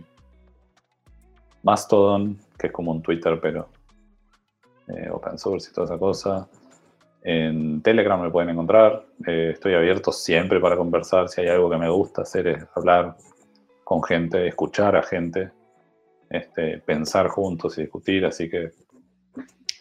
Mastodon, 1.62 2.38
que 2.58 2.68
es 2.68 2.72
como 2.72 2.92
un 2.92 3.02
Twitter, 3.02 3.38
pero 3.40 3.68
open 5.12 5.36
source 5.36 5.68
y 5.70 5.74
toda 5.74 5.86
esa 5.86 5.98
cosa. 5.98 6.48
En 7.22 7.82
Telegram 7.82 8.22
me 8.22 8.30
pueden 8.30 8.50
encontrar. 8.50 9.04
estoy 9.26 9.74
abierto 9.74 10.12
siempre 10.12 10.60
para 10.60 10.76
conversar. 10.76 11.28
Si 11.28 11.42
hay 11.42 11.48
algo 11.48 11.68
que 11.68 11.76
me 11.76 11.90
gusta 11.90 12.22
hacer 12.22 12.46
es 12.46 12.64
hablar 12.74 13.16
con 13.84 14.02
gente, 14.02 14.46
escuchar 14.46 14.96
a 14.96 15.02
gente, 15.02 15.50
este, 16.30 16.78
pensar 16.78 17.28
juntos 17.28 17.76
y 17.76 17.82
discutir. 17.82 18.24
Así 18.24 18.48
que 18.48 18.70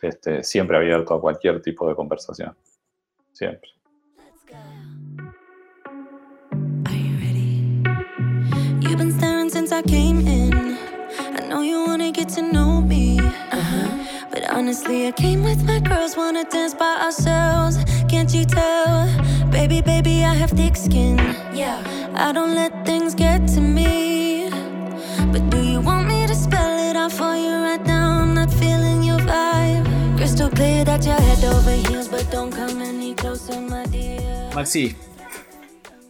este, 0.01 0.43
siempre 0.43 0.77
abierto 0.77 1.13
a 1.13 1.21
cualquier 1.21 1.61
tipo 1.61 1.87
de 1.87 1.95
conversación. 1.95 2.55
Siempre. 3.33 3.69
Are 6.85 6.95
you 6.95 7.17
ready? 7.19 7.63
You've 8.81 8.97
been 8.97 9.11
staring 9.11 9.49
since 9.49 9.71
I 9.71 9.81
came 9.81 10.27
in. 10.27 10.77
I 11.19 11.47
know 11.47 11.61
you 11.61 11.85
wanna 11.85 12.11
get 12.11 12.29
to 12.35 12.41
know 12.41 12.81
me. 12.81 13.19
Uh-huh. 13.19 13.89
But 14.31 14.49
honestly, 14.51 15.07
I 15.07 15.11
came 15.11 15.43
with 15.43 15.63
my 15.65 15.79
girls, 15.79 16.15
wanna 16.15 16.45
dance 16.45 16.73
by 16.73 17.01
ourselves. 17.01 17.77
Can't 18.09 18.33
you 18.33 18.45
tell? 18.45 19.07
Baby, 19.51 19.81
baby, 19.81 20.23
I 20.23 20.33
have 20.33 20.51
thick 20.51 20.75
skin. 20.75 21.17
Yeah. 21.53 21.81
I 22.19 22.31
don't 22.31 22.55
let 22.55 22.85
things 22.85 23.13
get 23.13 23.47
to 23.49 23.61
me. 23.61 24.06
Maxi, 34.55 34.95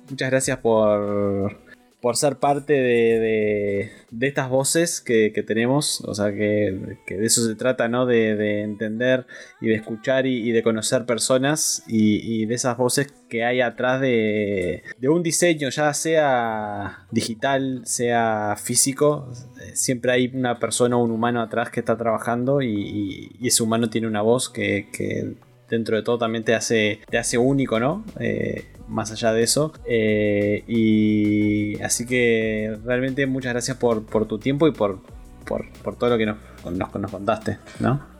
muchas 0.09 0.29
gracias 0.31 0.57
por, 0.59 1.57
por 2.01 2.15
ser 2.15 2.37
parte 2.37 2.73
de, 2.73 3.91
de- 4.11 4.27
estas 4.27 4.49
voces 4.49 5.01
que, 5.01 5.31
que 5.33 5.41
tenemos. 5.43 6.01
O 6.01 6.13
sea, 6.13 6.31
que, 6.31 6.97
que 7.07 7.17
de 7.17 7.25
eso 7.25 7.45
se 7.45 7.55
trata, 7.55 7.87
¿no? 7.87 8.05
De, 8.05 8.35
de 8.35 8.61
entender 8.61 9.25
y 9.61 9.67
de 9.67 9.75
escuchar 9.75 10.25
y, 10.27 10.51
de 10.51 10.63
conocer 10.63 11.05
personas 11.05 11.83
y, 11.87 12.41
y 12.41 12.45
de 12.45 12.55
esas 12.55 12.77
voces 12.77 13.07
que 13.29 13.43
hay 13.43 13.61
atrás 13.61 13.99
de, 13.99 14.83
un 15.09 15.23
diseño, 15.23 15.69
ya 15.69 15.93
sea 15.93 17.07
digital, 17.11 17.81
sea 17.85 18.55
físico. 18.61 19.29
Siempre 19.73 20.11
hay 20.11 20.31
una 20.33 20.59
persona 20.59 20.97
o 20.97 21.03
un 21.03 21.11
humano 21.11 21.41
atrás 21.41 21.69
que 21.71 21.79
está 21.79 21.97
trabajando 21.97 22.61
y, 22.61 22.67
y- 22.73 23.31
y 23.39 23.47
ese 23.47 23.63
humano 23.63 23.89
tiene 23.89 24.07
una 24.07 24.21
voz 24.21 24.49
que, 24.49 24.87
que 24.93 25.35
dentro 25.69 25.97
de 25.97 26.03
todo 26.03 26.17
también 26.17 26.43
te 26.43 26.55
hace, 26.55 27.01
te 27.09 27.17
hace 27.17 27.37
único, 27.37 27.79
¿no? 27.79 28.03
Eh, 28.19 28.65
más 28.87 29.11
allá 29.11 29.33
de 29.33 29.43
eso. 29.43 29.73
Eh, 29.85 30.63
y 30.67 31.81
así 31.81 32.05
que 32.05 32.77
realmente 32.85 33.25
muchas 33.27 33.53
gracias 33.53 33.77
por, 33.77 34.05
por 34.05 34.25
tu 34.27 34.39
tiempo 34.39 34.67
y 34.67 34.71
por, 34.71 34.99
por, 35.45 35.69
por 35.83 35.95
todo 35.95 36.11
lo 36.11 36.17
que 36.17 36.25
nos, 36.25 36.37
nos, 36.65 36.95
nos 36.95 37.11
contaste, 37.11 37.57
¿no? 37.79 38.17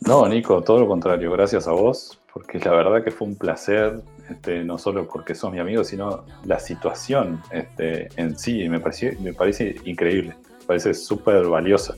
No, 0.00 0.28
Nico, 0.28 0.62
todo 0.62 0.80
lo 0.80 0.88
contrario, 0.88 1.32
gracias 1.32 1.66
a 1.66 1.72
vos, 1.72 2.20
porque 2.32 2.58
la 2.58 2.70
verdad 2.72 3.02
que 3.02 3.10
fue 3.10 3.26
un 3.26 3.36
placer, 3.36 4.02
este, 4.28 4.62
no 4.62 4.76
solo 4.76 5.08
porque 5.08 5.34
sos 5.34 5.50
mi 5.50 5.58
amigo, 5.58 5.84
sino 5.84 6.24
la 6.44 6.58
situación 6.58 7.40
este, 7.50 8.08
en 8.16 8.38
sí, 8.38 8.68
me, 8.68 8.78
pareció, 8.78 9.12
me 9.20 9.32
parece 9.32 9.76
increíble, 9.84 10.36
me 10.60 10.66
parece 10.66 10.92
súper 10.92 11.46
valiosa. 11.46 11.94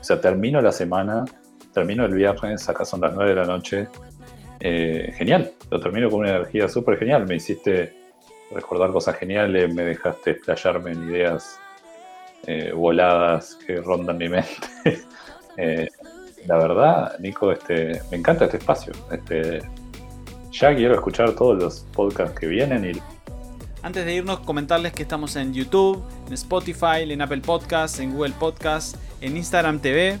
O 0.00 0.04
sea, 0.04 0.20
termino 0.20 0.60
la 0.60 0.72
semana, 0.72 1.24
termino 1.76 2.06
el 2.06 2.14
viernes, 2.14 2.66
acá 2.70 2.86
son 2.86 3.02
las 3.02 3.12
9 3.14 3.34
de 3.34 3.36
la 3.36 3.44
noche, 3.44 3.86
eh, 4.60 5.12
genial, 5.14 5.52
lo 5.70 5.78
termino 5.78 6.08
con 6.08 6.20
una 6.20 6.30
energía 6.30 6.70
súper 6.70 6.98
genial, 6.98 7.26
me 7.26 7.34
hiciste 7.36 7.92
recordar 8.50 8.92
cosas 8.92 9.16
geniales, 9.16 9.74
me 9.74 9.84
dejaste 9.84 10.30
explayarme 10.30 10.92
en 10.92 11.10
ideas 11.10 11.60
eh, 12.46 12.72
voladas 12.72 13.56
que 13.56 13.82
rondan 13.82 14.16
mi 14.16 14.28
mente. 14.28 14.66
Eh, 15.58 15.88
la 16.44 16.58
verdad, 16.58 17.18
Nico, 17.18 17.50
este, 17.50 18.02
me 18.10 18.18
encanta 18.18 18.44
este 18.44 18.58
espacio. 18.58 18.92
Este, 19.10 19.62
ya 20.52 20.76
quiero 20.76 20.92
escuchar 20.92 21.32
todos 21.32 21.56
los 21.56 21.86
podcasts 21.94 22.38
que 22.38 22.46
vienen 22.46 22.84
y 22.84 23.00
Antes 23.80 24.04
de 24.04 24.16
irnos, 24.16 24.40
comentarles 24.40 24.92
que 24.92 25.00
estamos 25.00 25.34
en 25.36 25.54
YouTube, 25.54 26.04
en 26.26 26.34
Spotify, 26.34 27.10
en 27.10 27.22
Apple 27.22 27.40
Podcasts, 27.40 28.00
en 28.00 28.12
Google 28.12 28.34
Podcasts, 28.38 28.98
en 29.22 29.38
Instagram 29.38 29.78
TV. 29.78 30.20